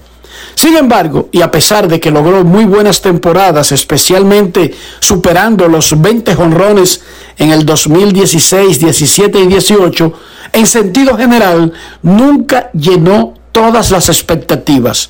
[0.54, 6.32] Sin embargo, y a pesar de que logró muy buenas temporadas, especialmente superando los 20
[6.32, 7.02] jonrones
[7.36, 10.12] en el 2016, 17 y 18,
[10.52, 11.72] en sentido general
[12.02, 15.08] nunca llenó todas las expectativas.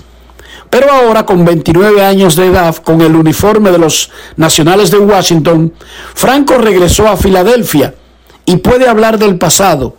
[0.70, 5.74] Pero ahora, con 29 años de edad, con el uniforme de los Nacionales de Washington,
[6.14, 7.94] Franco regresó a Filadelfia
[8.46, 9.96] y puede hablar del pasado,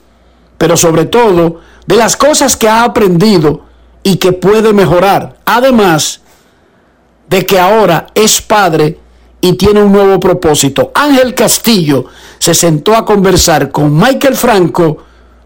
[0.57, 3.65] pero sobre todo de las cosas que ha aprendido
[4.01, 5.37] y que puede mejorar.
[5.45, 6.21] Además
[7.27, 8.97] de que ahora es padre
[9.41, 10.91] y tiene un nuevo propósito.
[10.95, 12.05] Ángel Castillo
[12.39, 14.97] se sentó a conversar con Michael Franco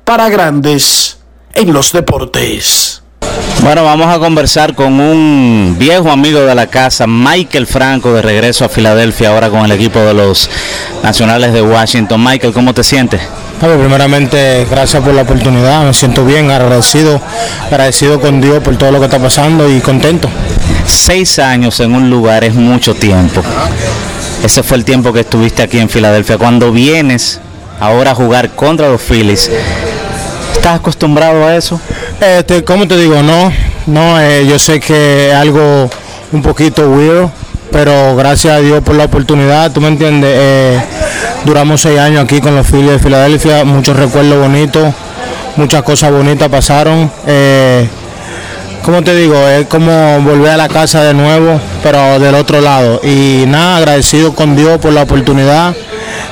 [0.04, 1.18] para grandes
[1.54, 3.05] en los deportes.
[3.64, 8.66] Bueno, vamos a conversar con un viejo amigo de la casa, Michael Franco, de regreso
[8.66, 10.50] a Filadelfia, ahora con el equipo de los
[11.02, 12.24] Nacionales de Washington.
[12.24, 13.22] Michael, ¿cómo te sientes?
[13.60, 17.20] Bueno, primeramente, gracias por la oportunidad, me siento bien, agradecido,
[17.66, 20.30] agradecido con Dios por todo lo que está pasando y contento.
[20.86, 23.42] Seis años en un lugar es mucho tiempo.
[24.44, 26.38] Ese fue el tiempo que estuviste aquí en Filadelfia.
[26.38, 27.40] Cuando vienes
[27.80, 29.50] ahora a jugar contra los Phillies,
[30.56, 31.80] ¿estás acostumbrado a eso?
[32.20, 33.22] Este, ¿Cómo te digo?
[33.22, 33.52] No,
[33.88, 35.90] no, eh, yo sé que algo
[36.32, 37.30] un poquito weird,
[37.72, 40.32] pero gracias a Dios por la oportunidad, tú me entiendes.
[40.34, 40.80] Eh,
[41.46, 44.94] duramos seis años aquí con los Phillies de Filadelfia, muchos recuerdos bonitos,
[45.56, 47.12] muchas cosas bonitas pasaron.
[47.28, 47.88] Eh,
[48.86, 53.02] como te digo, es como volver a la casa de nuevo, pero del otro lado.
[53.04, 55.76] Y nada, agradecido con Dios por la oportunidad.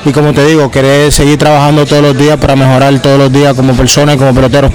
[0.04, 3.54] Y como te digo, querer seguir trabajando todos los días para mejorar todos los días
[3.54, 4.70] como persona y como pelotero.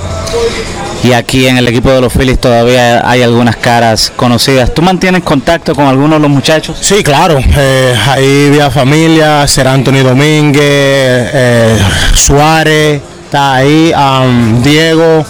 [1.04, 4.74] y aquí en el equipo de los Phillies todavía hay algunas caras conocidas.
[4.74, 6.76] ¿Tú mantienes contacto con algunos de los muchachos?
[6.82, 7.40] Sí, claro.
[7.40, 11.78] Eh, ahí vía familia, será Anthony Domínguez, eh,
[12.14, 15.26] Suárez, está ahí, um, Diego,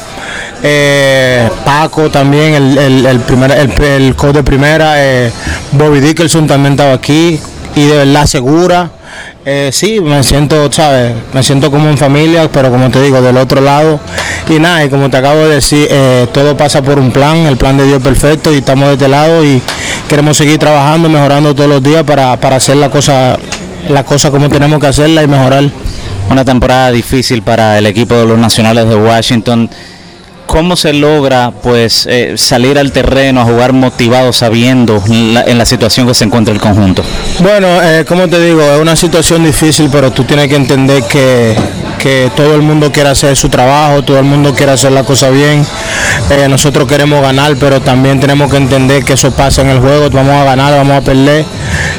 [0.63, 5.31] eh, Paco también, el, el, el, primer, el, el de primera, eh,
[5.71, 7.39] Bobby Dickerson también estaba aquí
[7.75, 8.91] y de verdad segura.
[9.45, 11.13] Eh, sí, me siento, ¿sabes?
[11.33, 13.99] Me siento como en familia, pero como te digo, del otro lado.
[14.49, 17.57] Y nada, y como te acabo de decir, eh, todo pasa por un plan, el
[17.57, 19.61] plan de Dios perfecto y estamos de este lado y
[20.07, 23.37] queremos seguir trabajando, mejorando todos los días para, para hacer la cosa,
[23.87, 25.63] la cosa como tenemos que hacerla y mejorar.
[26.29, 29.67] Una temporada difícil para el equipo de los Nacionales de Washington.
[30.49, 36.07] ¿Cómo se logra pues eh, salir al terreno a jugar motivado sabiendo en la situación
[36.07, 37.03] que se encuentra el conjunto?
[37.37, 41.55] Bueno, eh, como te digo, es una situación difícil, pero tú tienes que entender que,
[41.99, 45.29] que todo el mundo quiere hacer su trabajo, todo el mundo quiere hacer la cosa
[45.29, 45.65] bien.
[46.31, 50.09] Eh, nosotros queremos ganar, pero también tenemos que entender que eso pasa en el juego.
[50.09, 51.45] Vamos a ganar, vamos a perder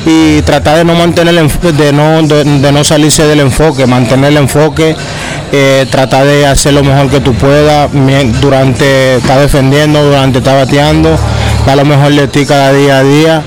[0.07, 4.39] y tratar de no mantener el de no de, no salirse del enfoque, mantener el
[4.39, 4.97] enfoque,
[5.53, 7.91] eh, tratar de hacer lo mejor que tú puedas
[8.41, 11.17] durante está defendiendo, durante está bateando,
[11.67, 13.43] dar lo mejor de ti cada día a día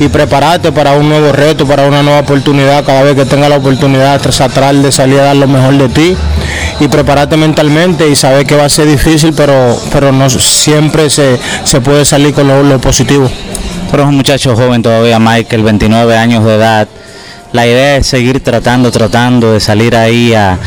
[0.00, 3.56] y prepararte para un nuevo reto, para una nueva oportunidad, cada vez que tenga la
[3.56, 6.16] oportunidad tratar de salir a dar lo mejor de ti
[6.80, 11.38] y prepararte mentalmente y saber que va a ser difícil, pero, pero no siempre se,
[11.64, 13.30] se puede salir con lo, positivo.
[13.90, 16.88] Pero es un muchacho joven todavía, Michael, 29 años de edad.
[17.52, 20.58] La idea es seguir tratando, tratando de salir ahí a,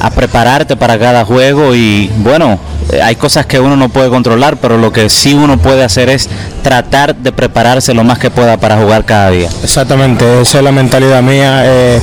[0.00, 2.58] a prepararte para cada juego y bueno,
[3.02, 6.28] hay cosas que uno no puede controlar, pero lo que sí uno puede hacer es
[6.62, 9.48] tratar de prepararse lo más que pueda para jugar cada día.
[9.62, 11.62] Exactamente, esa es la mentalidad mía.
[11.64, 12.00] eh,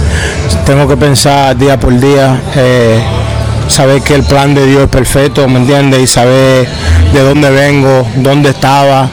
[0.65, 3.01] tengo que pensar día por día, eh,
[3.67, 6.01] saber que el plan de Dios es perfecto, ¿me entiendes?
[6.01, 6.67] Y saber
[7.13, 9.09] de dónde vengo, dónde estaba.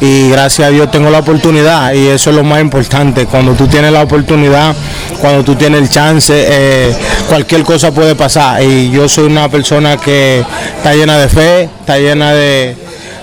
[0.00, 3.26] Y gracias a Dios tengo la oportunidad y eso es lo más importante.
[3.26, 4.74] Cuando tú tienes la oportunidad,
[5.20, 6.94] cuando tú tienes el chance, eh,
[7.28, 8.62] cualquier cosa puede pasar.
[8.62, 10.44] Y yo soy una persona que
[10.76, 12.76] está llena de fe, está llena de,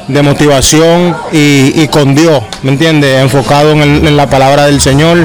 [0.07, 3.21] de motivación y, con Dios, ¿me entiendes?
[3.21, 5.17] Enfocado en, en la palabra del Señor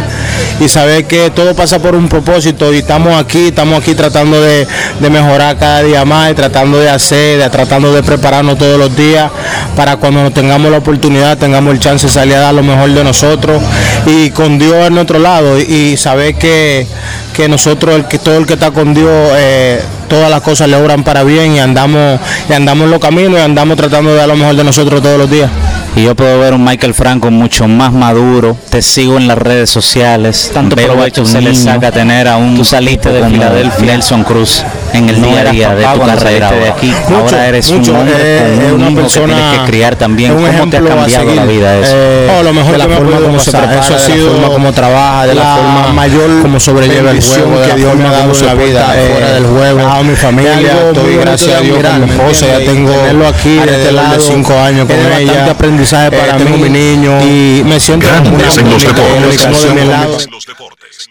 [0.60, 4.66] y saber que todo pasa por un propósito y estamos aquí, estamos aquí tratando de,
[5.00, 9.30] de mejorar cada día más y tratando de hacer, tratando de prepararnos todos los días
[9.76, 13.04] para cuando tengamos la oportunidad, tengamos el chance de salir a dar lo mejor de
[13.04, 13.62] nosotros
[14.06, 16.86] y con Dios a nuestro lado y, y saber que,
[17.34, 19.80] que nosotros, el que todo el que está con Dios, eh,
[20.12, 23.43] todas las cosas le obran para bien y andamos, y andamos en los caminos y
[23.43, 25.51] andamos tratando de dar lo mejor de nosotros todos los días.
[25.97, 28.55] Y yo puedo ver un Michael Franco mucho más maduro.
[28.68, 30.51] Te sigo en las redes sociales.
[30.52, 34.62] Tanto provecho se le saca tener a un Tú saliste de Filadelfia, Nelson Cruz,
[34.94, 36.19] en el No día a día de tu carrera.
[36.20, 36.73] saliste de ahora.
[36.73, 36.93] aquí.
[36.93, 39.66] ahora Mucho, eres mucho, un hombre eh, con un una hijo que persona- tienes que
[39.66, 40.32] criar también.
[40.32, 41.36] un ¿Cómo te ha cambiado seguir.
[41.36, 41.93] la vida eso?
[41.97, 44.14] Eh, Oh, lo mejor de la que forma como se prepara, Eso ha de la
[44.14, 47.69] sido forma como trabaja, de la, la forma mayor como sobrelleva el juego, de que
[47.69, 49.81] la Dios forma me ha dado en la vida, eh, fuera del juego.
[49.89, 53.27] a mi familia, muy estoy, gracias a Dios, con mi ¿me esposa, ya tengo tenerlo
[53.28, 55.10] aquí de los cinco años con ella.
[55.27, 56.62] bastante aprendizaje Eh, para tengo mí.
[56.64, 60.06] mi niño Y me siento una en los comunidad,
[60.47, 61.09] deportes.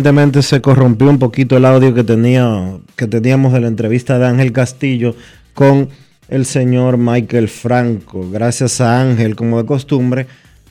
[0.00, 4.28] Recientemente se corrompió un poquito el audio que tenía que teníamos de la entrevista de
[4.28, 5.14] Ángel Castillo
[5.52, 5.90] con
[6.28, 8.26] el señor Michael Franco.
[8.30, 10.26] Gracias a Ángel, como de costumbre,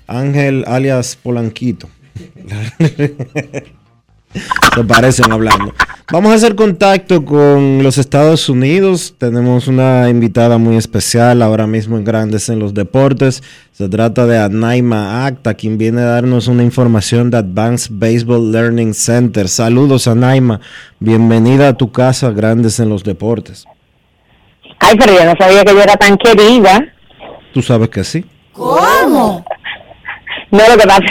[0.08, 1.88] Ángel alias Polanquito.
[4.76, 5.74] Se parecen hablando.
[6.12, 9.16] Vamos a hacer contacto con los Estados Unidos.
[9.18, 13.44] Tenemos una invitada muy especial ahora mismo en Grandes en los Deportes.
[13.72, 18.94] Se trata de Anaima Acta, quien viene a darnos una información de Advanced Baseball Learning
[18.94, 19.48] Center.
[19.48, 20.62] Saludos, Anaima.
[21.00, 23.66] Bienvenida a tu casa, Grandes en los Deportes.
[24.80, 26.94] Ay, pero yo no sabía que yo era tan querida.
[27.54, 28.26] Tú sabes que sí.
[28.54, 29.46] ¿Cómo?
[30.52, 31.04] No, lo que pasa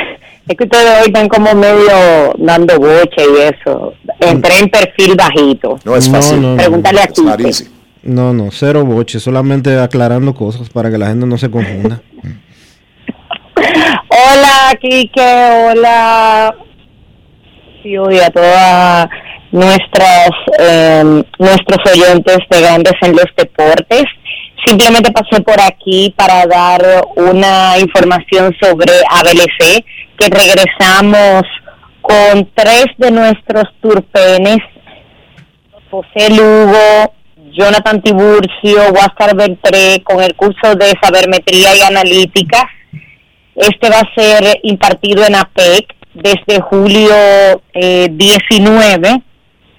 [0.49, 3.93] es que ustedes hoy están como medio dando boche y eso.
[4.20, 5.79] Entré en perfil bajito.
[5.85, 6.41] No es fácil.
[6.41, 6.57] No, no, no.
[6.57, 7.49] Pregúntale a not Quique.
[7.49, 7.69] easy.
[8.03, 12.01] No, no, cero boche, solamente aclarando cosas para que la gente no se confunda.
[14.09, 15.70] Hola, Quique.
[15.70, 16.55] Hola.
[17.83, 19.09] Sí, y a todas
[19.53, 24.05] nuestras eh, nuestros oyentes de Grandes en los Deportes.
[24.66, 26.83] Simplemente pasé por aquí para dar
[27.16, 29.85] una información sobre ABLC,
[30.19, 31.43] que regresamos
[32.03, 34.59] con tres de nuestros turpenes,
[35.90, 37.15] José Lugo,
[37.53, 42.69] Jonathan Tiburcio, Huáscar Beltré, con el curso de sabermetría y analítica.
[43.55, 47.15] Este va a ser impartido en APEC desde julio
[47.73, 49.23] eh, 19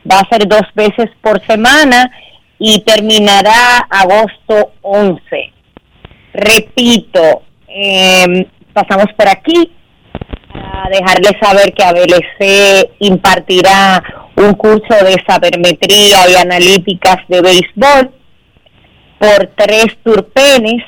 [0.09, 2.09] va a ser dos veces por semana
[2.57, 5.19] y terminará agosto 11.
[6.33, 9.71] Repito, eh, pasamos por aquí
[10.79, 14.01] para dejarles saber que ABLC impartirá
[14.37, 18.11] un curso de sabermetría y analíticas de béisbol
[19.19, 20.83] por tres turpenes.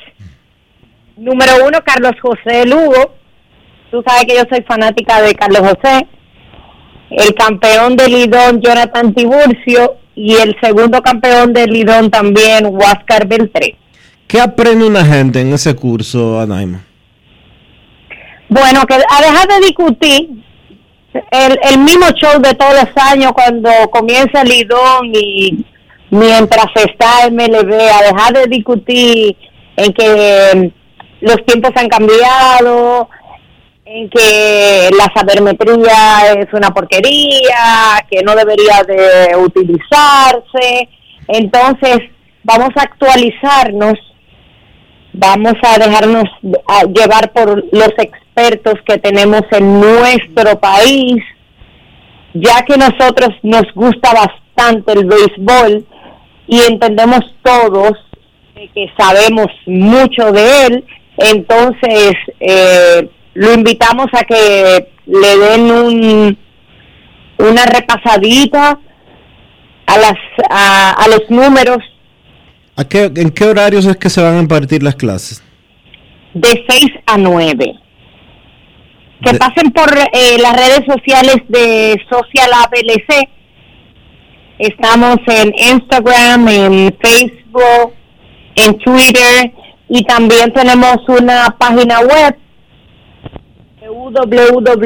[1.16, 3.14] Número uno, Carlos José Lugo.
[3.90, 6.06] Tú sabes que yo soy fanática de Carlos José.
[7.10, 9.96] El campeón del Lidón, Jonathan Tiburcio.
[10.14, 13.76] Y el segundo campeón del Lidón también, Huáscar Beltré.
[14.26, 16.82] ¿Qué aprende una gente en ese curso, Anaima?
[18.52, 20.28] Bueno, que a dejar de discutir
[21.30, 25.64] el, el mismo show de todos los años cuando comienza el Lidón y
[26.10, 29.34] mientras está el MLB, a dejar de discutir
[29.76, 30.72] en que
[31.22, 33.08] los tiempos han cambiado,
[33.86, 40.90] en que la sabermetría es una porquería, que no debería de utilizarse.
[41.28, 42.00] Entonces,
[42.44, 43.94] vamos a actualizarnos,
[45.12, 46.24] vamos a dejarnos
[46.94, 51.22] llevar por los expertos que tenemos en nuestro país,
[52.34, 55.86] ya que nosotros nos gusta bastante el béisbol
[56.46, 57.92] y entendemos todos
[58.54, 60.84] que sabemos mucho de él,
[61.16, 66.38] entonces eh, lo invitamos a que le den un,
[67.38, 68.78] una repasadita
[69.86, 70.14] a las
[70.48, 71.78] a los números
[72.76, 75.42] ¿A qué, ¿En qué horarios es que se van a impartir las clases?
[76.34, 77.78] de 6 a 9.
[79.24, 83.28] Que pasen por eh, las redes sociales de Social ABLC.
[84.58, 87.94] Estamos en Instagram, en Facebook,
[88.56, 89.52] en Twitter
[89.88, 92.36] y también tenemos una página web
[93.80, 94.82] www.lc.do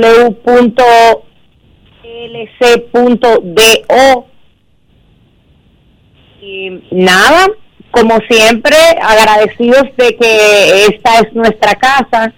[6.40, 7.48] y nada,
[7.90, 12.32] como siempre, agradecidos de que esta es nuestra casa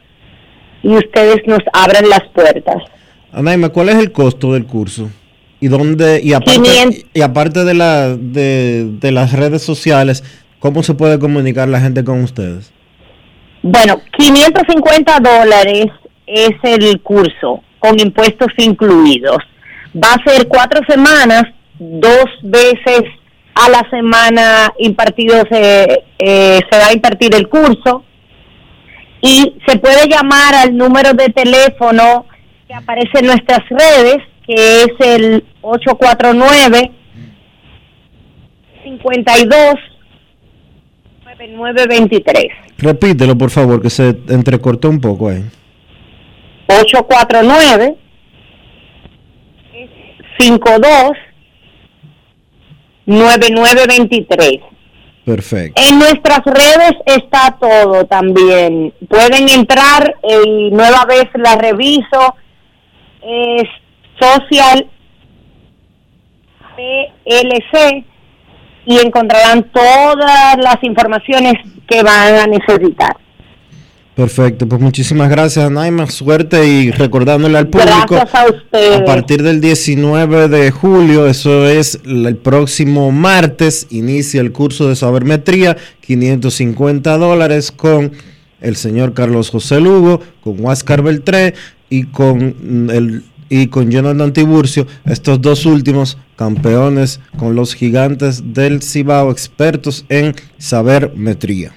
[0.82, 2.82] y ustedes nos abren las puertas.
[3.32, 5.10] Anaima, ¿cuál es el costo del curso?
[5.60, 7.04] ¿Y dónde y aparte, 500.
[7.12, 10.22] y aparte de, la, de, de las redes sociales,
[10.60, 12.72] cómo se puede comunicar la gente con ustedes?
[13.62, 15.86] Bueno, 550 dólares
[16.26, 19.38] es el curso, con impuestos incluidos.
[19.96, 21.42] Va a ser cuatro semanas,
[21.78, 23.02] dos veces
[23.58, 28.04] a la semana impartido se, eh, se va a impartir el curso
[29.20, 32.26] y se puede llamar al número de teléfono
[32.68, 36.92] que aparece en nuestras redes, que es el 849
[38.84, 39.74] 52
[41.38, 42.46] 9923.
[42.78, 45.44] Repítelo, por favor, que se entrecortó un poco ahí.
[46.68, 47.96] 849
[50.38, 51.10] 52
[53.08, 54.60] 9923.
[55.24, 55.82] Perfecto.
[55.82, 58.92] En nuestras redes está todo también.
[59.08, 62.36] Pueden entrar y nueva vez la reviso.
[63.22, 63.68] Es
[64.20, 64.88] social
[66.76, 68.04] PLC
[68.86, 71.54] y encontrarán todas las informaciones
[71.88, 73.16] que van a necesitar.
[74.18, 76.10] Perfecto, pues muchísimas gracias, Naima.
[76.10, 78.16] Suerte y recordándole al público.
[78.16, 78.96] Gracias a ustedes.
[78.96, 84.96] A partir del 19 de julio, eso es el próximo martes, inicia el curso de
[84.96, 88.10] sabermetría, 550 dólares con
[88.60, 91.54] el señor Carlos José Lugo, con Huáscar Beltré
[91.88, 98.82] y con el y con Jonathan Tiburcio, estos dos últimos campeones con los gigantes del
[98.82, 101.72] Cibao, expertos en sabermetría.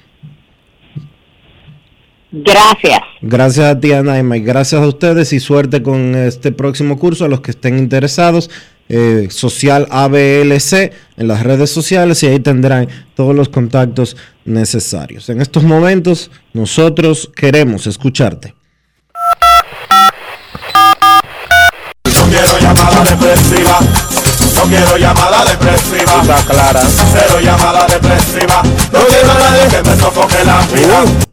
[2.32, 3.00] Gracias.
[3.22, 7.28] Gracias a ti, Anaima, y gracias a ustedes y suerte con este próximo curso a
[7.28, 8.50] los que estén interesados.
[8.94, 15.30] eh, social ABLC en las redes sociales y ahí tendrán todos los contactos necesarios.
[15.30, 18.54] En estos momentos nosotros queremos escucharte.
[22.06, 23.80] No quiero llamada depresiva.
[24.56, 26.22] No quiero llamada depresiva.
[26.22, 26.82] Está clara.
[27.14, 28.62] Cero llamada depresiva.
[28.92, 31.31] No quiero a nadie que me sofoque la vida.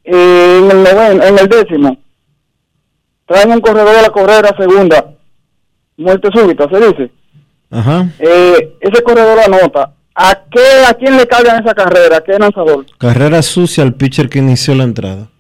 [0.05, 1.97] eh, en el en el décimo,
[3.25, 5.15] traen un corredor de la carrera segunda,
[5.97, 7.11] muerte súbita, se dice.
[7.71, 8.07] Ajá.
[8.19, 12.19] Eh, ese corredor anota, ¿a qué, a quién le cargan esa carrera?
[12.19, 12.85] ¿A qué lanzador?
[12.99, 15.31] Carrera sucia al pitcher que inició la entrada.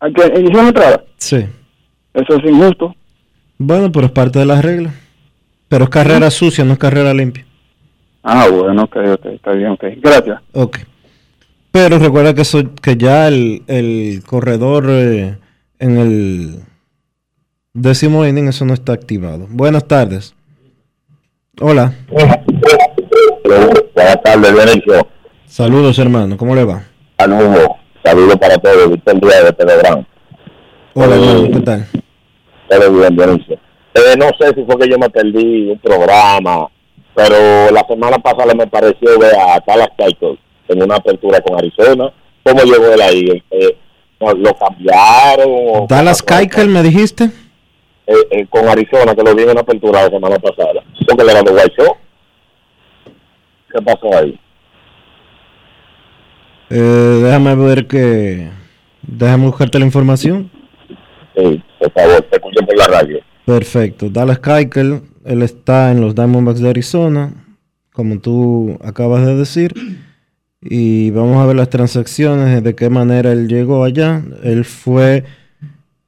[0.00, 1.04] ¿A qué inició la entrada?
[1.16, 1.46] Sí.
[2.12, 2.92] Eso es injusto.
[3.62, 4.94] Bueno, pero es parte de las reglas.
[5.68, 7.44] Pero es carrera sucia, no es carrera limpia.
[8.22, 9.84] Ah, bueno, ok, ok, está bien, ok.
[9.98, 10.40] Gracias.
[10.54, 10.78] Ok.
[11.70, 15.36] Pero recuerda que, eso, que ya el, el corredor eh,
[15.78, 16.60] en el
[17.74, 19.46] décimo inning, eso no está activado.
[19.50, 20.34] Buenas tardes.
[21.60, 21.92] Hola.
[23.44, 25.06] Buenas tardes, Dionisio.
[25.44, 26.38] Saludos, hermano.
[26.38, 26.82] ¿Cómo le va?
[27.18, 27.68] Saludos.
[28.02, 28.90] Saludos para todos.
[28.90, 30.04] Víctor Díaz de Telegram.
[30.94, 31.50] Hola, Eh, hermano.
[31.52, 31.86] ¿Qué tal?
[32.70, 33.58] Bien, Dionisio.
[33.94, 36.68] Eh, no sé si fue que yo me perdí un programa,
[37.14, 40.38] pero la semana pasada me pareció ver a Talas Keuchel
[40.68, 42.12] en una apertura con Arizona.
[42.44, 43.42] ¿Cómo llegó él ahí?
[43.50, 43.76] Eh,
[44.20, 45.86] ¿Lo cambiaron?
[45.88, 47.24] Dallas Keuchel, me dijiste.
[48.06, 50.82] eh, eh, con Arizona, que lo vi en una apertura la semana pasada?
[51.06, 51.98] Porque le era de White Sox.
[53.72, 54.38] ¿Qué pasó ahí?
[56.70, 58.48] Eh, déjame ver que...
[59.02, 60.50] Déjame buscarte la información.
[61.36, 63.18] Sí, por favor, te escucho por la radio.
[63.44, 64.10] Perfecto.
[64.10, 67.32] Dallas Keuchel, él está en los Diamondbacks de Arizona,
[67.92, 69.74] como tú acabas de decir.
[70.62, 74.22] Y vamos a ver las transacciones, de qué manera él llegó allá.
[74.42, 75.24] Él fue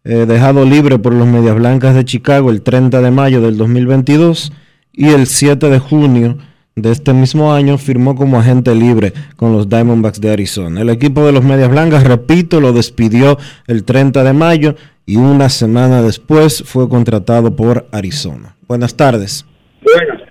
[0.04, 4.52] eh, dejado libre por los Medias Blancas de Chicago el 30 de mayo del 2022
[4.92, 6.38] y el 7 de junio
[6.74, 10.80] de este mismo año firmó como agente libre con los Diamondbacks de Arizona.
[10.80, 14.74] El equipo de los Medias Blancas, repito, lo despidió el 30 de mayo
[15.04, 18.56] y una semana después fue contratado por Arizona.
[18.68, 19.44] Buenas tardes.
[19.82, 20.22] Bueno.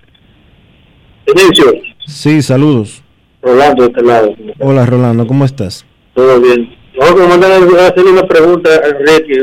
[1.26, 1.72] Inicio,
[2.06, 3.02] Sí, saludos.
[3.42, 4.34] Rolando de este lado.
[4.58, 5.84] Hola Rolando, ¿cómo estás?
[6.14, 6.68] Todo bien.
[6.98, 9.40] Vamos a hacerle una pregunta a Enrique.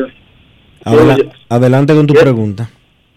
[0.83, 2.19] Adela- adelante con tu ¿Qué?
[2.21, 2.69] pregunta.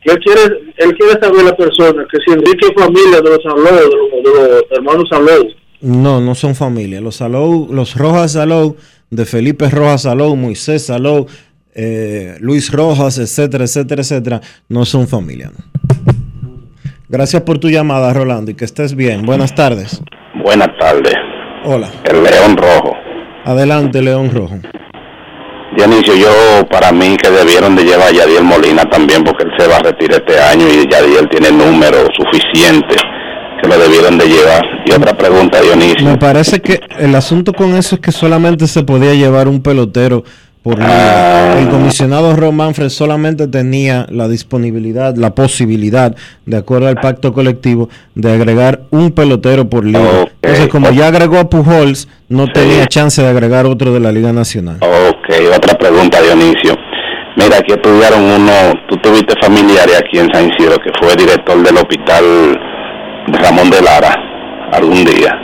[0.05, 0.43] Que él quiere,
[0.79, 4.25] él quiere saber la persona que si Enrique es familia de los Salou, de los,
[4.25, 5.49] de los hermanos Salou.
[5.81, 7.01] No, no son familia.
[7.01, 8.77] Los Salou, los Rojas Salou,
[9.11, 11.27] de Felipe Rojas Salou, Moisés Salou,
[11.75, 15.51] eh, Luis Rojas, etcétera, etcétera, etcétera, no son familia.
[17.09, 19.27] Gracias por tu llamada, Rolando, y que estés bien.
[19.27, 20.03] Buenas tardes.
[20.43, 21.15] Buenas tardes.
[21.65, 21.91] Hola.
[22.05, 22.97] El León Rojo.
[23.45, 24.59] Adelante, León Rojo.
[25.77, 29.67] Dionisio, yo para mí que debieron de llevar a Yadiel Molina también porque él se
[29.67, 32.97] va a retirar este año y Yadiel tiene número suficiente
[33.63, 34.63] que lo debieron de llevar.
[34.85, 36.05] Y otra pregunta, Dionisio.
[36.05, 40.25] Me parece que el asunto con eso es que solamente se podía llevar un pelotero
[40.63, 41.59] por liga.
[41.59, 46.15] El comisionado Ron Manfred solamente tenía la disponibilidad, la posibilidad,
[46.47, 50.27] de acuerdo al pacto colectivo, de agregar un pelotero por liga.
[50.41, 54.33] Entonces, como ya agregó a Pujols, no tenía chance de agregar otro de la Liga
[54.33, 54.79] Nacional.
[54.81, 56.77] Ok, otra pregunta, Dionisio.
[57.37, 58.53] Mira, aquí estudiaron uno,
[58.89, 62.25] tú tuviste familiares aquí en San Isidro que fue director del hospital
[63.29, 64.15] Ramón de Lara
[64.73, 65.39] algún día.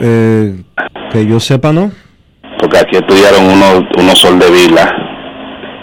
[0.00, 0.54] Eh,
[1.12, 1.90] que yo sepa, ¿no?
[2.64, 4.90] Porque aquí estudiaron uno, uno Sol de Vila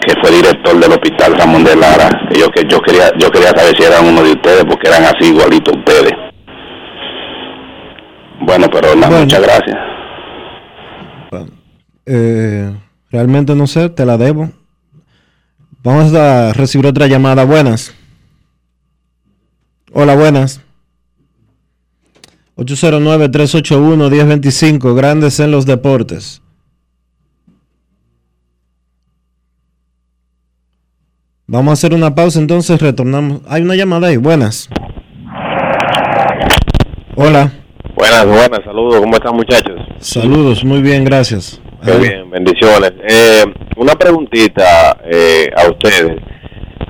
[0.04, 2.10] que fue director del hospital Ramón de Lara.
[2.28, 5.04] Que yo, que yo, quería, yo quería saber si eran uno de ustedes porque eran
[5.04, 6.10] así igualitos ustedes.
[8.40, 9.24] Bueno, pero nada, Bueno.
[9.26, 9.76] muchas gracias.
[12.04, 12.74] Eh,
[13.12, 14.50] realmente no sé, te la debo.
[15.84, 17.44] Vamos a recibir otra llamada.
[17.44, 17.94] Buenas.
[19.92, 20.60] Hola, buenas.
[22.56, 26.42] 809-381-1025, Grandes en los Deportes.
[31.46, 33.40] Vamos a hacer una pausa, entonces retornamos.
[33.48, 34.68] Hay una llamada ahí, buenas.
[37.14, 37.52] Hola,
[37.94, 39.80] Buenas, buenas, saludos, ¿cómo están muchachos?
[39.98, 41.60] Saludos, muy bien, gracias.
[41.84, 42.92] Qué bien, bendiciones.
[43.08, 43.44] Eh,
[43.76, 46.16] una preguntita eh, a ustedes,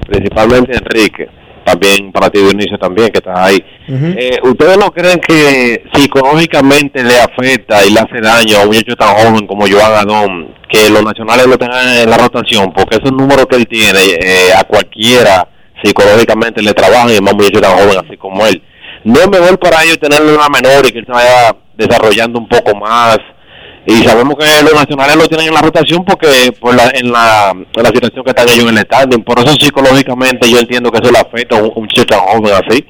[0.08, 1.28] principalmente Enrique,
[1.64, 3.64] también para ti Dionisio también, que estás ahí.
[3.88, 8.96] Eh, ¿Ustedes no creen que psicológicamente le afecta y le hace daño a un muchacho
[8.96, 12.72] tan joven como Joan Adón que los nacionales lo tengan en la rotación?
[12.72, 15.48] Porque esos números que él tiene eh, a cualquiera
[15.82, 18.62] psicológicamente le trabajan y más muchacho tan joven así como él.
[19.04, 22.48] ¿No es mejor para ellos tenerlo una menor y que él se vaya desarrollando un
[22.48, 23.18] poco más?
[23.86, 27.50] Y sabemos que los nacionales lo tienen en la rotación porque por la, en, la,
[27.50, 29.24] en la situación que están ellos en el standing.
[29.24, 32.52] Por eso psicológicamente yo entiendo que eso le afecta a un, un chico tan joven
[32.54, 32.84] así.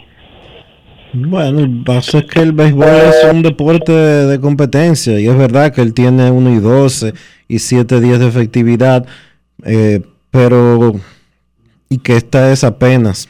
[1.14, 5.36] Bueno, el caso es que el béisbol es un deporte de, de competencia y es
[5.36, 7.14] verdad que él tiene 1 y 12
[7.48, 9.06] y 7 días de efectividad,
[9.64, 10.01] eh,
[10.31, 10.94] pero
[11.90, 13.28] y que esta es apenas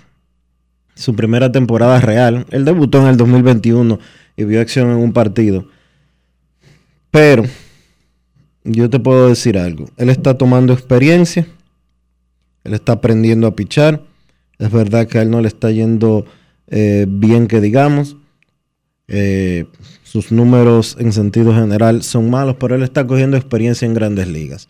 [0.94, 2.46] su primera temporada real.
[2.50, 3.98] Él debutó en el 2021
[4.36, 5.66] y vio acción en un partido.
[7.12, 7.44] Pero
[8.64, 9.86] yo te puedo decir algo.
[9.98, 11.46] Él está tomando experiencia.
[12.64, 14.02] Él está aprendiendo a pichar.
[14.58, 16.24] Es verdad que a él no le está yendo
[16.68, 18.16] eh, bien que digamos.
[19.08, 19.66] Eh,
[20.02, 24.68] sus números en sentido general son malos, pero él está cogiendo experiencia en grandes ligas.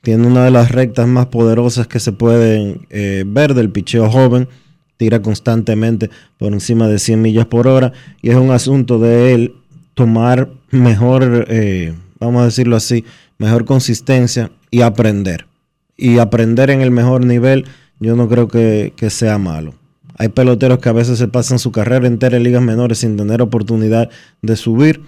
[0.00, 4.48] Tiene una de las rectas más poderosas que se pueden eh, ver del picheo joven.
[4.96, 6.08] Tira constantemente
[6.38, 7.92] por encima de 100 millas por hora.
[8.22, 9.54] Y es un asunto de él
[9.94, 13.04] tomar mejor, eh, vamos a decirlo así,
[13.38, 15.46] mejor consistencia y aprender.
[15.96, 17.66] Y aprender en el mejor nivel,
[18.00, 19.74] yo no creo que, que sea malo.
[20.16, 23.42] Hay peloteros que a veces se pasan su carrera entera en ligas menores sin tener
[23.42, 25.02] oportunidad de subir.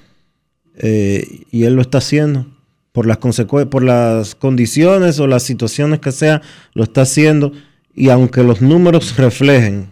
[0.77, 2.47] eh, y él lo está haciendo.
[2.93, 6.43] Por las, por las condiciones o las situaciones que sea,
[6.75, 7.53] lo está haciendo.
[7.95, 9.89] Y aunque los números reflejen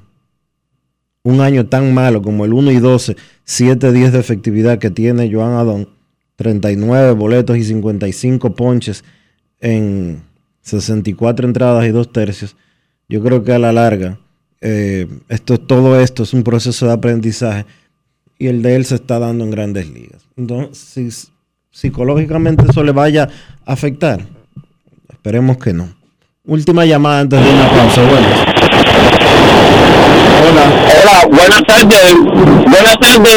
[1.25, 5.33] un año tan malo como el 1 y 12, 7 días de efectividad que tiene
[5.33, 5.89] Joan Adón,
[6.37, 9.05] 39 boletos y 55 ponches
[9.61, 10.23] en
[10.63, 12.57] 64 entradas y 2 tercios,
[13.09, 14.19] yo creo que a la larga,
[14.61, 17.67] eh, esto, todo esto es un proceso de aprendizaje
[18.39, 20.23] y el de él se está dando en grandes ligas.
[20.37, 21.29] Entonces, si
[21.71, 23.29] psicológicamente eso le vaya
[23.65, 24.27] a afectar,
[25.11, 25.95] esperemos que no.
[26.45, 28.03] Última llamada antes de una pausa.
[28.09, 28.62] Buenas.
[30.43, 30.65] Hola.
[30.91, 32.15] Hola, buenas tardes.
[32.67, 33.35] Buenas tardes.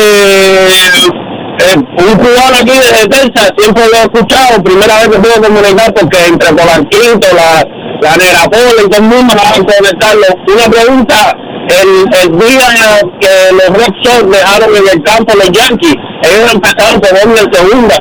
[1.57, 5.93] Eh, un cubano aquí de Texas, siempre lo he escuchado, primera vez que puedo comunicar
[5.93, 7.63] porque entre Polanquito, la,
[8.01, 10.25] la Nera Pola y todo el mundo no van a conectarlo.
[10.47, 11.37] Una pregunta,
[11.69, 11.89] el,
[12.21, 12.67] el día
[13.21, 17.95] que los Red Sox dejaron en el campo los Yankees, ellos empezaron con en segunda.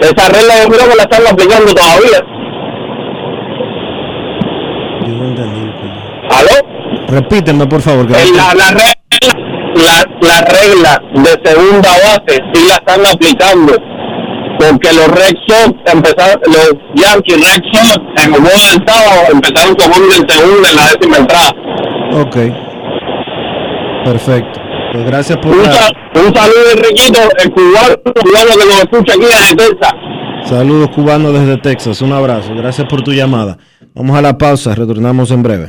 [0.00, 2.20] Esa regla yo creo que la están aplicando todavía.
[6.30, 6.78] ¿Aló?
[7.08, 8.06] Repíteme, por favor.
[8.06, 8.92] que Eh, la, la, regla,
[9.74, 13.72] la, la regla de segunda base sí la están aplicando
[14.58, 19.74] porque los Red Sox empezaron, los Yankees Red Sox en el juego del sábado empezaron
[19.76, 21.50] con uno en segunda en la décima entrada.
[22.12, 22.36] Ok.
[24.04, 24.60] Perfecto.
[24.92, 29.22] Pues gracias por Un, la- un saludo Enriquito, el cubano, cubano que nos escucha aquí
[29.24, 29.92] desde Texas.
[30.44, 32.00] Saludos cubanos desde Texas.
[32.02, 32.54] Un abrazo.
[32.54, 33.58] Gracias por tu llamada.
[33.94, 34.74] Vamos a la pausa.
[34.74, 35.68] Retornamos en breve.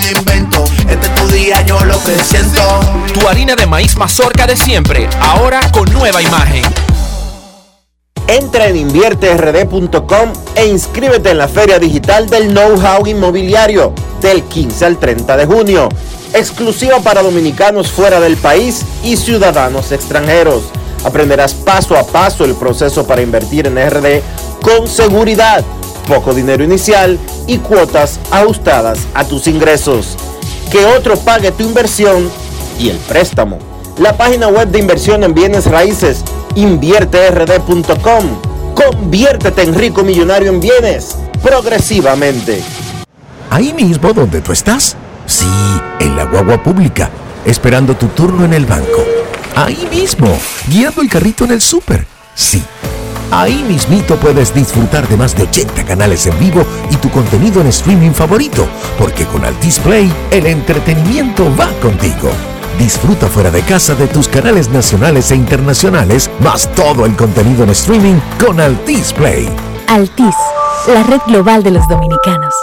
[0.00, 0.64] invento.
[0.88, 2.80] Este es tu día, yo lo que siento.
[3.14, 6.64] Tu harina de maíz mazorca de siempre, ahora con nueva imagen.
[8.28, 14.98] Entra en invierterd.com e inscríbete en la Feria Digital del Know-How Inmobiliario del 15 al
[14.98, 15.88] 30 de junio,
[16.32, 20.64] exclusiva para dominicanos fuera del país y ciudadanos extranjeros.
[21.04, 24.22] Aprenderás paso a paso el proceso para invertir en RD
[24.60, 25.64] con seguridad,
[26.06, 30.16] poco dinero inicial y cuotas ajustadas a tus ingresos.
[30.70, 32.30] Que otro pague tu inversión
[32.78, 33.58] y el préstamo.
[33.98, 36.24] La página web de inversión en bienes raíces
[36.54, 38.24] invierterd.com.
[38.74, 42.62] Conviértete en rico millonario en bienes progresivamente.
[43.50, 44.96] Ahí mismo donde tú estás.
[45.26, 45.46] Sí,
[46.00, 47.10] en la guagua pública,
[47.44, 49.04] esperando tu turno en el banco.
[49.54, 50.28] Ahí mismo,
[50.68, 52.06] guiando el carrito en el súper.
[52.34, 52.62] Sí.
[53.30, 57.68] Ahí mismito puedes disfrutar de más de 80 canales en vivo y tu contenido en
[57.68, 58.66] streaming favorito,
[58.98, 62.30] porque con Altis Play el entretenimiento va contigo.
[62.78, 67.70] Disfruta fuera de casa de tus canales nacionales e internacionales, más todo el contenido en
[67.70, 69.48] streaming con Altis Play.
[69.88, 70.34] Altis,
[70.86, 72.54] la red global de los dominicanos.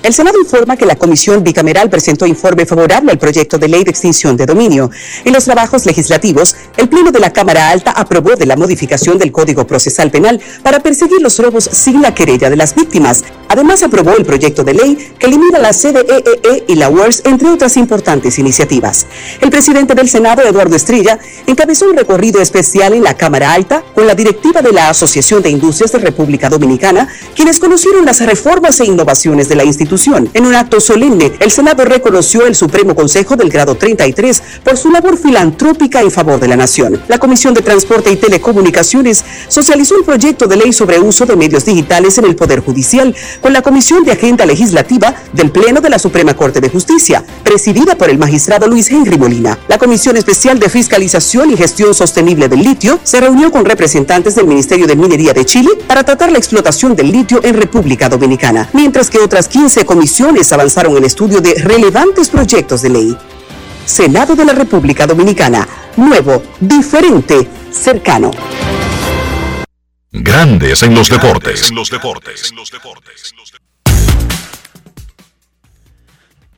[0.00, 3.90] El Senado informa que la Comisión Bicameral presentó informe favorable al proyecto de ley de
[3.90, 4.90] extinción de dominio.
[5.24, 9.32] En los trabajos legislativos, el Pleno de la Cámara Alta aprobó de la modificación del
[9.32, 13.24] Código Procesal Penal para perseguir los robos sin la querella de las víctimas.
[13.48, 17.76] Además, aprobó el proyecto de ley que elimina la CDEE y la UERS, entre otras
[17.76, 19.06] importantes iniciativas.
[19.40, 24.06] El presidente del Senado, Eduardo Estrella, encabezó un recorrido especial en la Cámara Alta con
[24.06, 28.84] la directiva de la Asociación de Industrias de República Dominicana, quienes conocieron las reformas e
[28.84, 29.87] innovaciones de la institución.
[30.34, 34.90] En un acto solemne, el Senado reconoció el Supremo Consejo del grado 33 por su
[34.90, 37.02] labor filantrópica en favor de la nación.
[37.08, 41.64] La Comisión de Transporte y Telecomunicaciones socializó el proyecto de ley sobre uso de medios
[41.64, 45.98] digitales en el Poder Judicial con la Comisión de Agenda Legislativa del Pleno de la
[45.98, 49.58] Suprema Corte de Justicia, presidida por el magistrado Luis Henry Molina.
[49.68, 54.46] La Comisión Especial de Fiscalización y Gestión Sostenible del Litio se reunió con representantes del
[54.46, 59.08] Ministerio de Minería de Chile para tratar la explotación del litio en República Dominicana, mientras
[59.08, 63.16] que otras 15 comisiones avanzaron el estudio de relevantes proyectos de ley.
[63.84, 68.30] Senado de la República Dominicana, nuevo, diferente, cercano.
[70.12, 71.72] Grandes en los deportes.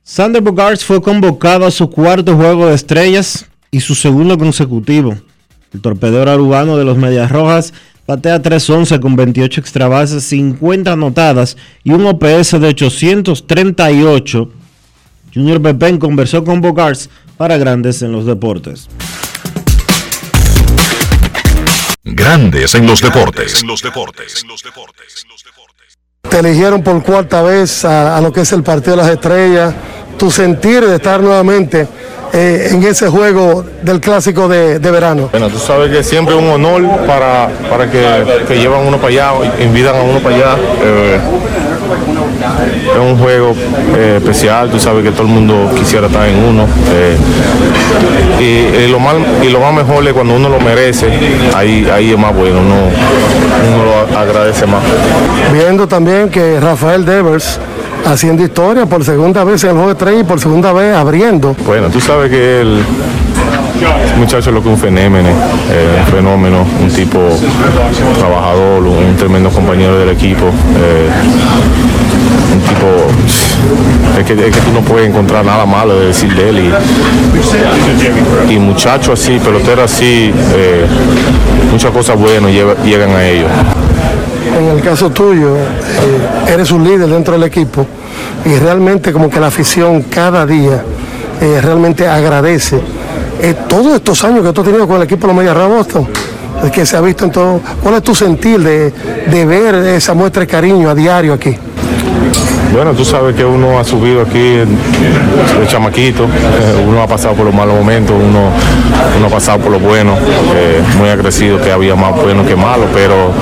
[0.02, 5.16] Sander Bogarts fue convocado a su cuarto juego de estrellas y su segundo consecutivo.
[5.72, 7.72] El torpedero arubano de los Medias Rojas
[8.10, 14.52] batea 3-11 con 28 extra bases, 50 anotadas y un OPS de 838.
[15.32, 18.88] Junior Pepen conversó con Bogarts para Grandes en los Deportes.
[22.02, 23.62] Grandes en los deportes.
[26.28, 29.72] Te eligieron por cuarta vez a, a lo que es el partido de las estrellas.
[30.20, 31.86] Tu sentir de estar nuevamente
[32.34, 35.30] eh, en ese juego del clásico de, de verano.
[35.32, 38.04] Bueno, tú sabes que siempre es un honor para, para que,
[38.46, 39.30] que llevan uno para allá,
[39.64, 40.56] invitan a uno para allá.
[40.84, 41.18] Eh,
[42.92, 43.54] es un juego
[43.96, 46.66] eh, especial, tú sabes que todo el mundo quisiera estar en uno.
[48.38, 51.06] y, y lo más, y lo más mejor es cuando uno lo merece,
[51.56, 52.76] ahí, ahí es más bueno, uno,
[53.74, 54.82] uno lo agradece más.
[55.50, 57.58] Viendo también que Rafael Devers
[58.06, 61.54] haciendo historia por segunda vez en el juego de tres y por segunda vez abriendo.
[61.66, 62.82] Bueno, tú sabes que el
[64.18, 67.18] muchacho es lo que un fenómeno, eh, un fenómeno, un tipo
[68.18, 70.46] trabajador, un tremendo compañero del equipo.
[70.76, 71.08] eh,
[72.52, 72.86] un tipo
[74.18, 76.72] es que, es que tú no puedes encontrar nada malo de decir de él
[78.48, 80.84] y, y muchachos así, pelotero así, eh,
[81.70, 82.50] muchas cosas buenas
[82.84, 83.50] llegan a ellos.
[84.58, 87.86] En el caso tuyo, eh, eres un líder dentro del equipo
[88.44, 90.82] y realmente como que la afición cada día
[91.40, 92.80] eh, realmente agradece
[93.40, 96.08] eh, todos estos años que tú has tenido con el equipo de los Medias Boston,
[96.72, 97.60] que se ha visto en todo.
[97.82, 98.92] ¿Cuál es tu sentir de,
[99.30, 101.56] de ver esa muestra de cariño a diario aquí?
[102.72, 104.66] Bueno, tú sabes que uno ha subido aquí de
[105.66, 108.50] chamaquito, eh, uno ha pasado por los malos momentos, uno,
[109.18, 110.16] uno ha pasado por los buenos,
[110.54, 113.32] eh, muy agradecido que había más buenos que malos, pero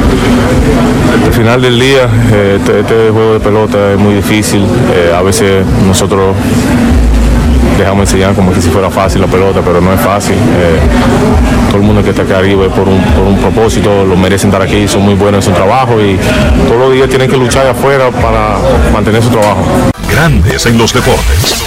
[1.26, 4.64] al final del día eh, este, este juego de pelota es muy difícil,
[4.94, 6.34] eh, a veces nosotros
[7.78, 10.34] dejamos enseñar como que si fuera fácil la pelota, pero no es fácil.
[10.34, 10.80] Eh,
[11.68, 14.50] todo el mundo que está aquí arriba es por un, por un propósito, lo merecen
[14.50, 16.18] estar aquí, son muy buenos en su trabajo y
[16.66, 18.56] todos los días tienen que luchar afuera para
[18.92, 19.62] mantener su trabajo.
[20.10, 21.64] Grandes en los deportes.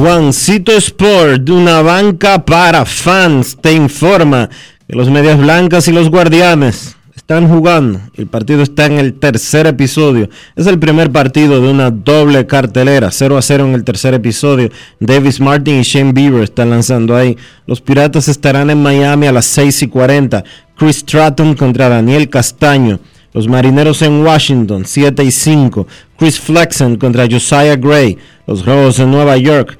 [0.00, 4.48] Juancito Sport, una banca para fans, te informa
[4.92, 8.00] los Medias Blancas y los Guardianes están jugando.
[8.16, 10.28] El partido está en el tercer episodio.
[10.56, 13.10] Es el primer partido de una doble cartelera.
[13.12, 14.70] 0 a 0 en el tercer episodio.
[14.98, 17.36] Davis Martin y Shane Bieber están lanzando ahí.
[17.66, 20.42] Los Piratas estarán en Miami a las 6 y 40.
[20.76, 22.98] Chris Stratton contra Daniel Castaño.
[23.32, 25.86] Los Marineros en Washington, 7 y 5.
[26.18, 28.18] Chris Flexen contra Josiah Gray.
[28.44, 29.78] Los Rojos en Nueva York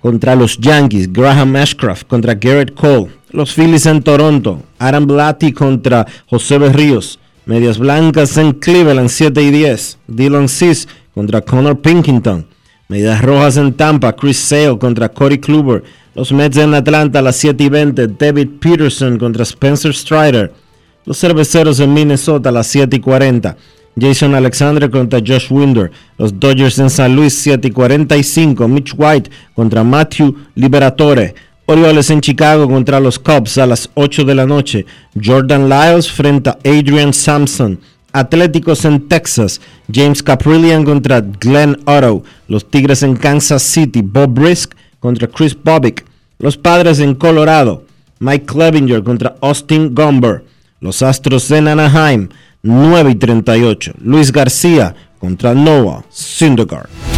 [0.00, 1.12] contra los Yankees.
[1.12, 3.17] Graham Ashcraft contra Garrett Cole.
[3.30, 4.62] Los Phillies en Toronto.
[4.78, 7.18] Aaron Blatty contra José Berríos.
[7.44, 9.98] Medias Blancas en Cleveland, 7 y 10.
[10.06, 12.46] Dylan Cis contra Connor Pinkington.
[12.88, 14.14] Medias Rojas en Tampa.
[14.14, 15.84] Chris Sale contra Corey Kluber.
[16.14, 18.08] Los Mets en Atlanta a las 7 y 20.
[18.08, 20.52] David Peterson contra Spencer Strider.
[21.04, 23.56] Los cerveceros en Minnesota a las 7 y 40.
[24.00, 25.90] Jason Alexander contra Josh Winder.
[26.16, 28.68] Los Dodgers en San Luis 7 y 45.
[28.68, 31.34] Mitch White contra Matthew Liberatore.
[31.70, 34.86] Orioles en Chicago contra los Cubs a las 8 de la noche.
[35.22, 37.78] Jordan Lyles frente a Adrian Sampson.
[38.10, 39.60] Atléticos en Texas.
[39.92, 42.24] James Caprillion contra Glenn Otto.
[42.48, 44.00] Los Tigres en Kansas City.
[44.00, 46.06] Bob Brisk contra Chris Bobbick.
[46.38, 47.84] Los Padres en Colorado.
[48.18, 50.46] Mike Clevinger contra Austin Gomber.
[50.80, 52.30] Los Astros en Anaheim,
[52.62, 53.92] 9 y 38.
[54.02, 57.17] Luis García contra Noah Syndergaard.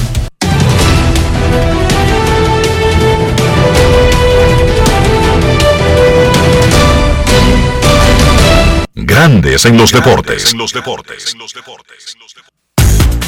[8.93, 10.51] Grandes en los deportes.
[10.51, 11.35] En los deportes.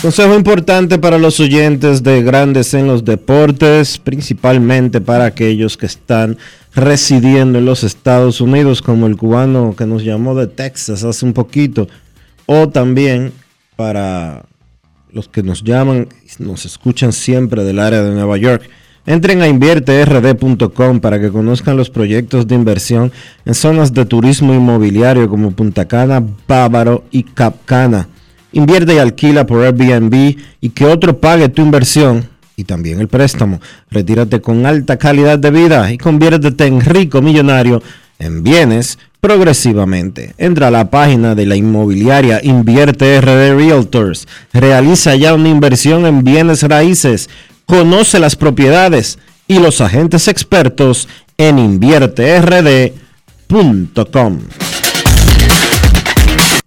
[0.02, 6.38] Consejo importante para los oyentes de Grandes en los Deportes, principalmente para aquellos que están
[6.76, 11.32] residiendo en los Estados Unidos, como el cubano que nos llamó de Texas hace un
[11.32, 11.88] poquito,
[12.46, 13.32] o también
[13.78, 14.44] para
[15.14, 16.10] los que nos llaman,
[16.40, 18.70] nos escuchan siempre del área de Nueva York.
[19.06, 23.12] Entren a invierterd.com para que conozcan los proyectos de inversión
[23.46, 28.08] en zonas de turismo inmobiliario como Punta Cana, Bávaro y Capcana.
[28.54, 33.60] Invierte y alquila por Airbnb y que otro pague tu inversión y también el préstamo.
[33.92, 37.82] Retírate con alta calidad de vida y conviértete en rico millonario
[38.20, 40.34] en bienes progresivamente.
[40.38, 44.28] Entra a la página de la inmobiliaria Invierte RD Realtors.
[44.54, 47.30] Realiza ya una inversión en bienes raíces.
[47.66, 49.18] Conoce las propiedades
[49.48, 51.08] y los agentes expertos
[51.38, 54.40] en invierterd.com.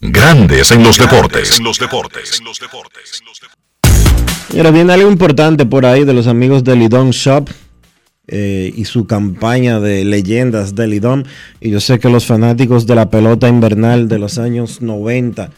[0.00, 1.60] Grandes en los deportes.
[4.52, 7.48] Y ahora viene algo importante por ahí de los amigos de Lidon Shop
[8.28, 11.26] eh, y su campaña de leyendas de Lidon.
[11.60, 15.50] Y yo sé que los fanáticos de la pelota invernal de los años 90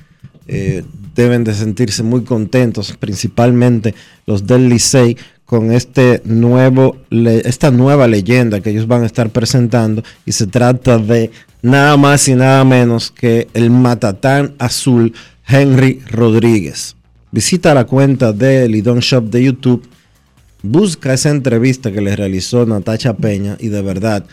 [0.46, 0.84] eh,
[1.18, 3.92] deben de sentirse muy contentos, principalmente
[4.24, 10.04] los del Licey, con este nuevo, esta nueva leyenda que ellos van a estar presentando.
[10.24, 15.12] Y se trata de nada más y nada menos que el matatán azul
[15.44, 16.94] Henry Rodríguez.
[17.32, 19.88] Visita la cuenta de Lidon Shop de YouTube,
[20.62, 24.24] busca esa entrevista que le realizó Natacha Peña y de verdad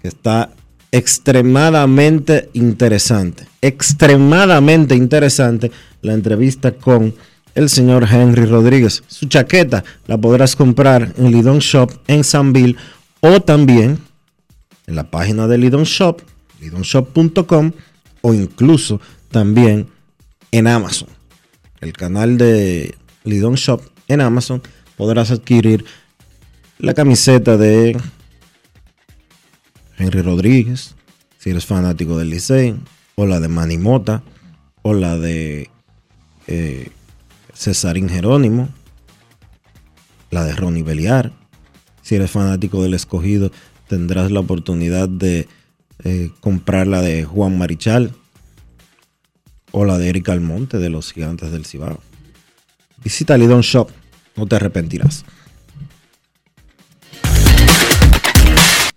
[0.00, 0.50] que está
[0.92, 7.14] extremadamente interesante, extremadamente interesante la entrevista con
[7.54, 9.02] el señor Henry Rodríguez.
[9.08, 12.76] Su chaqueta la podrás comprar en Lidon Shop en Sanville
[13.20, 13.98] o también
[14.86, 16.20] en la página de Lidon Shop,
[16.60, 17.72] lidonshop.com
[18.20, 19.00] o incluso
[19.30, 19.88] también
[20.50, 21.08] en Amazon.
[21.80, 22.94] El canal de
[23.24, 24.62] Lidon Shop en Amazon
[24.96, 25.84] podrás adquirir
[26.78, 27.96] la camiseta de
[29.98, 30.94] Henry Rodríguez,
[31.38, 32.76] si eres fanático del Licey,
[33.14, 34.22] o la de Manny Mota,
[34.82, 35.70] o la de
[36.46, 36.90] eh,
[37.54, 38.68] Cesarín Jerónimo,
[40.30, 41.32] la de Ronnie Beliar.
[42.02, 43.52] Si eres fanático del escogido,
[43.88, 45.46] tendrás la oportunidad de
[46.04, 48.12] eh, comprar la de Juan Marichal
[49.70, 52.00] o la de Eric Almonte de los Gigantes del Cibao.
[53.04, 53.90] Visita Lidon Shop,
[54.36, 55.24] no te arrepentirás.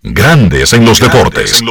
[0.08, 1.64] Grandes en los deportes.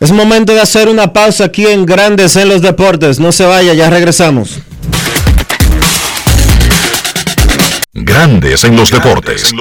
[0.00, 3.20] Es momento de hacer una pausa aquí en Grandes en los Deportes.
[3.20, 4.58] No se vaya, ya regresamos.
[7.92, 9.54] Grandes en los deportes.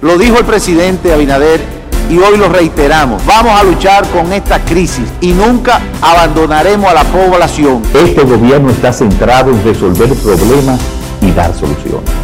[0.00, 1.60] Lo dijo el presidente Abinader
[2.08, 3.26] y hoy lo reiteramos.
[3.26, 7.82] Vamos a luchar con esta crisis y nunca abandonaremos a la población.
[7.92, 10.80] Este gobierno está centrado en resolver problemas
[11.20, 12.23] y dar soluciones.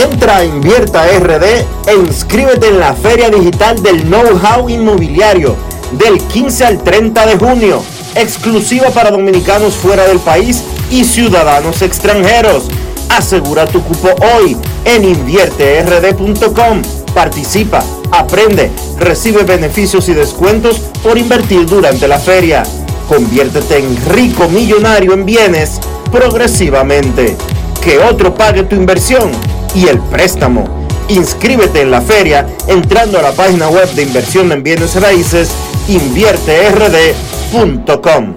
[0.00, 5.56] Entra a Invierta RD e inscríbete en la Feria Digital del Know-How Inmobiliario
[5.92, 7.82] del 15 al 30 de junio,
[8.14, 12.68] exclusiva para dominicanos fuera del país y ciudadanos extranjeros.
[13.10, 16.82] Asegura tu cupo hoy en invierterd.com.
[17.16, 22.62] Participa, aprende, recibe beneficios y descuentos por invertir durante la feria.
[23.08, 25.80] Conviértete en rico millonario en bienes
[26.12, 27.34] progresivamente.
[27.82, 29.30] Que otro pague tu inversión
[29.74, 30.66] y el préstamo.
[31.08, 35.48] Inscríbete en la feria entrando a la página web de inversión en bienes raíces
[35.88, 38.36] invierterd.com.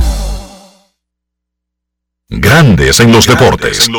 [2.33, 3.89] Grandes en los deportes.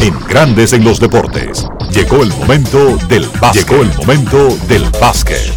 [0.00, 1.64] En Grandes en los deportes.
[1.92, 3.68] Llegó el momento del básquet.
[3.68, 5.52] Llegó el momento del básquet.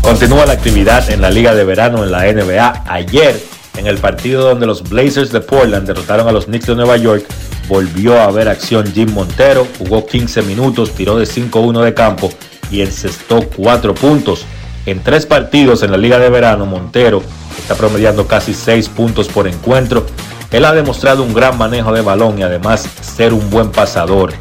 [0.00, 2.84] Continúa la actividad en la Liga de Verano en la NBA.
[2.86, 3.42] Ayer,
[3.78, 7.26] en el partido donde los Blazers de Portland derrotaron a los Knicks de Nueva York,
[7.66, 9.66] volvió a haber acción Jim Montero.
[9.76, 12.32] Jugó 15 minutos, tiró de 5-1 de campo
[12.70, 14.46] y encestó 4 puntos.
[14.84, 17.22] En tres partidos en la Liga de Verano, Montero
[17.56, 20.04] está promediando casi 6 puntos por encuentro.
[20.50, 24.32] Él ha demostrado un gran manejo de balón y además ser un buen pasador.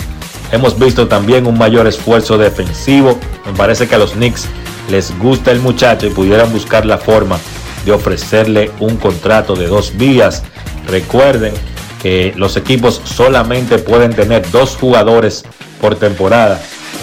[0.51, 3.17] Hemos visto también un mayor esfuerzo defensivo.
[3.45, 4.47] Me parece que a los Knicks
[4.89, 7.39] les gusta el muchacho y pudieran buscar la forma
[7.85, 10.43] de ofrecerle un contrato de dos vías.
[10.87, 11.53] Recuerden
[12.01, 15.43] que los equipos solamente pueden tener dos jugadores
[15.79, 16.59] por temporada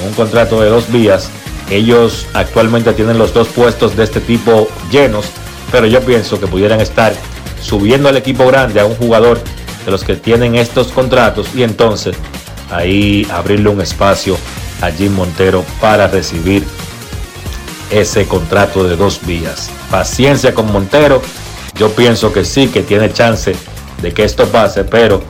[0.07, 1.31] un contrato de dos vías.
[1.71, 5.27] Ellos actualmente tienen los dos puestos de este tipo llenos,
[5.71, 7.13] pero yo pienso que pudieran estar
[7.61, 9.41] subiendo al equipo grande a un jugador
[9.85, 12.17] de los que tienen estos contratos y entonces
[12.71, 14.37] ahí abrirle un espacio
[14.81, 16.65] a Jim Montero para recibir
[17.91, 19.71] ese contrato de dos vías.
[19.91, 21.23] Paciencia con Montero.
[21.75, 23.55] Yo pienso que sí, que tiene chance
[24.03, 25.23] de que esto pase, pero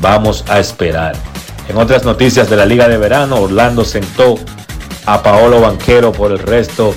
[0.00, 1.16] vamos a esperar.
[1.68, 4.36] En otras noticias de la Liga de Verano, Orlando sentó
[5.06, 6.94] a Paolo Banquero por el resto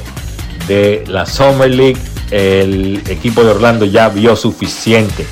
[0.68, 1.98] de la Summer League.
[2.32, 5.26] El equipo de Orlando ya vio suficiente.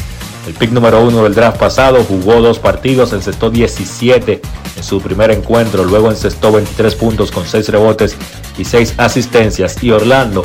[0.47, 4.41] El pick número uno del draft pasado jugó dos partidos, encestó 17
[4.77, 8.15] en su primer encuentro, luego encestó 23 puntos con 6 rebotes
[8.57, 9.84] y 6 asistencias.
[9.84, 10.43] Y Orlando,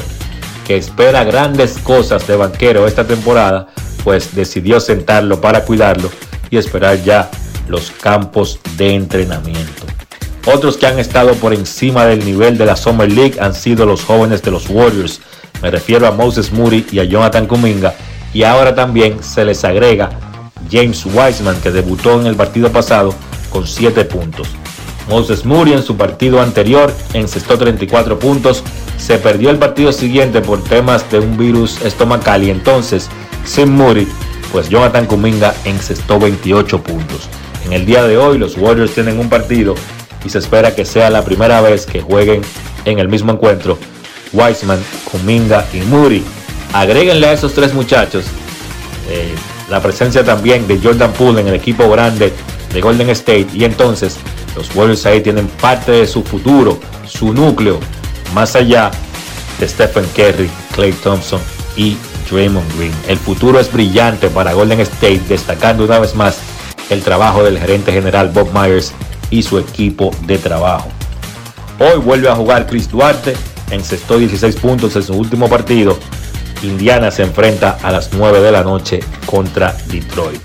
[0.67, 3.69] que espera grandes cosas de banquero esta temporada,
[4.03, 6.11] pues decidió sentarlo para cuidarlo
[6.49, 7.31] y esperar ya
[7.69, 9.85] los campos de entrenamiento.
[10.47, 14.05] Otros que han estado por encima del nivel de la Summer League han sido los
[14.05, 15.21] jóvenes de los Warriors.
[15.63, 17.95] Me refiero a Moses Moody y a Jonathan Kuminga.
[18.33, 20.11] Y ahora también se les agrega
[20.71, 23.15] James Wiseman, que debutó en el partido pasado
[23.51, 24.49] con 7 puntos.
[25.09, 28.63] Moses Moody en su partido anterior encestó 34 puntos,
[28.97, 33.09] se perdió el partido siguiente por temas de un virus estomacal y entonces,
[33.45, 34.07] sin Moody,
[34.53, 37.29] pues Jonathan Kuminga encestó 28 puntos.
[37.67, 39.75] En el día de hoy los Warriors tienen un partido
[40.25, 42.43] y se espera que sea la primera vez que jueguen
[42.85, 43.79] en el mismo encuentro
[44.33, 46.23] Wiseman, Kuminga y Moody.
[46.73, 48.25] Agréguenle a esos tres muchachos
[49.09, 49.35] eh,
[49.69, 52.33] la presencia también de Jordan Poole en el equipo grande
[52.73, 54.19] de Golden State y entonces
[54.57, 57.79] los Warriors ahí tienen parte de su futuro, su núcleo,
[58.35, 58.91] más allá
[59.59, 61.41] de Stephen Curry, Clay Thompson
[61.77, 61.97] y
[62.31, 62.93] Draymond Green.
[63.09, 66.39] El futuro es brillante para Golden State, destacando una vez más
[66.91, 68.93] el trabajo del gerente general Bob Myers
[69.31, 70.89] y su equipo de trabajo.
[71.79, 73.35] Hoy vuelve a jugar Chris Duarte,
[73.71, 75.99] encestó 16 puntos en su último partido.
[76.63, 80.41] Indiana se enfrenta a las 9 de la noche contra Detroit.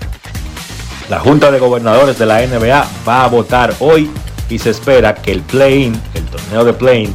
[1.10, 4.10] La Junta de Gobernadores de la NBA va a votar hoy
[4.48, 7.14] y se espera que el play-in, el torneo de play-in,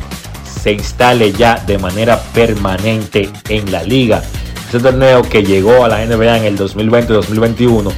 [0.61, 4.21] se instale ya de manera permanente en la liga.
[4.69, 7.91] Ese torneo que llegó a la NBA en el 2020-2021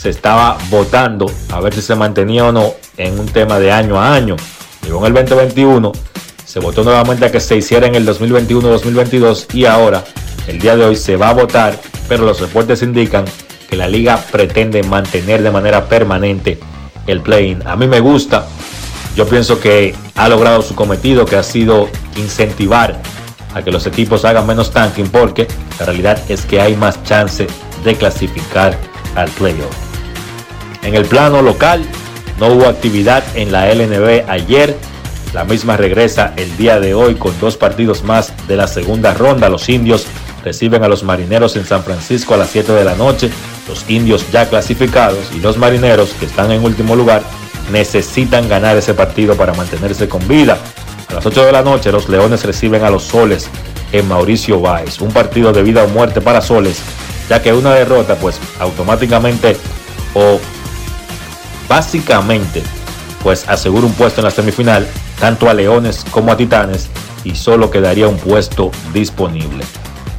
[0.00, 4.00] se estaba votando a ver si se mantenía o no en un tema de año
[4.00, 4.34] a año.
[4.82, 5.92] Llegó en el 2021,
[6.42, 10.02] se votó nuevamente a que se hiciera en el 2021-2022 y ahora,
[10.46, 11.78] el día de hoy, se va a votar,
[12.08, 13.26] pero los reportes indican
[13.68, 16.58] que la liga pretende mantener de manera permanente
[17.06, 17.66] el play-in.
[17.66, 18.46] A mí me gusta,
[19.14, 23.02] yo pienso que ha logrado su cometido, que ha sido incentivar
[23.52, 25.46] a que los equipos hagan menos tanking, porque
[25.78, 27.46] la realidad es que hay más chance
[27.84, 28.78] de clasificar
[29.14, 29.89] al playoff.
[30.82, 31.84] En el plano local,
[32.38, 34.76] no hubo actividad en la LNB ayer.
[35.34, 39.50] La misma regresa el día de hoy con dos partidos más de la segunda ronda.
[39.50, 40.06] Los indios
[40.42, 43.30] reciben a los marineros en San Francisco a las 7 de la noche.
[43.68, 47.22] Los indios ya clasificados y los marineros que están en último lugar
[47.70, 50.58] necesitan ganar ese partido para mantenerse con vida.
[51.08, 53.48] A las 8 de la noche los leones reciben a los soles
[53.92, 55.00] en Mauricio Valls.
[55.00, 56.80] Un partido de vida o muerte para soles,
[57.28, 59.56] ya que una derrota pues automáticamente
[60.14, 60.40] o
[61.70, 62.64] básicamente
[63.22, 64.86] pues asegura un puesto en la semifinal
[65.20, 66.88] tanto a Leones como a Titanes
[67.22, 69.64] y solo quedaría un puesto disponible.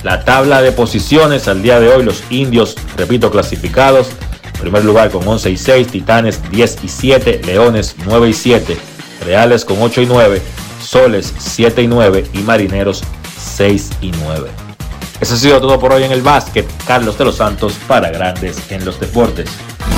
[0.04, 4.10] La tabla de posiciones al día de hoy, los indios, repito, clasificados.
[4.60, 8.78] Primer lugar con 11 y 6, Titanes 10 y 7, Leones 9 y 7,
[9.26, 10.42] Reales con 8 y 9,
[10.82, 13.04] Soles 7 y 9 y Marineros
[13.40, 14.50] 6 y 9.
[15.20, 16.68] Eso ha sido todo por hoy en el básquet.
[16.86, 19.50] Carlos de los Santos para Grandes en los Deportes.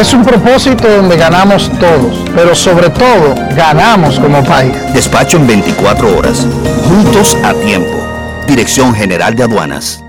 [0.00, 4.72] Es un propósito donde ganamos todos, pero sobre todo ganamos como país.
[4.94, 6.46] Despacho en 24 horas,
[6.88, 7.98] juntos a tiempo.
[8.46, 10.02] Dirección General de Aduanas.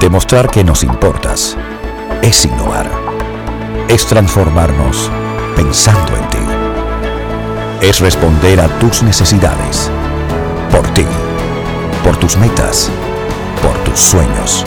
[0.00, 1.56] Demostrar que nos importas
[2.20, 2.90] es innovar.
[3.88, 5.10] Es transformarnos
[5.56, 7.86] pensando en ti.
[7.86, 9.90] Es responder a tus necesidades.
[10.70, 11.06] Por ti.
[12.04, 12.90] Por tus metas.
[13.62, 14.66] Por tus sueños.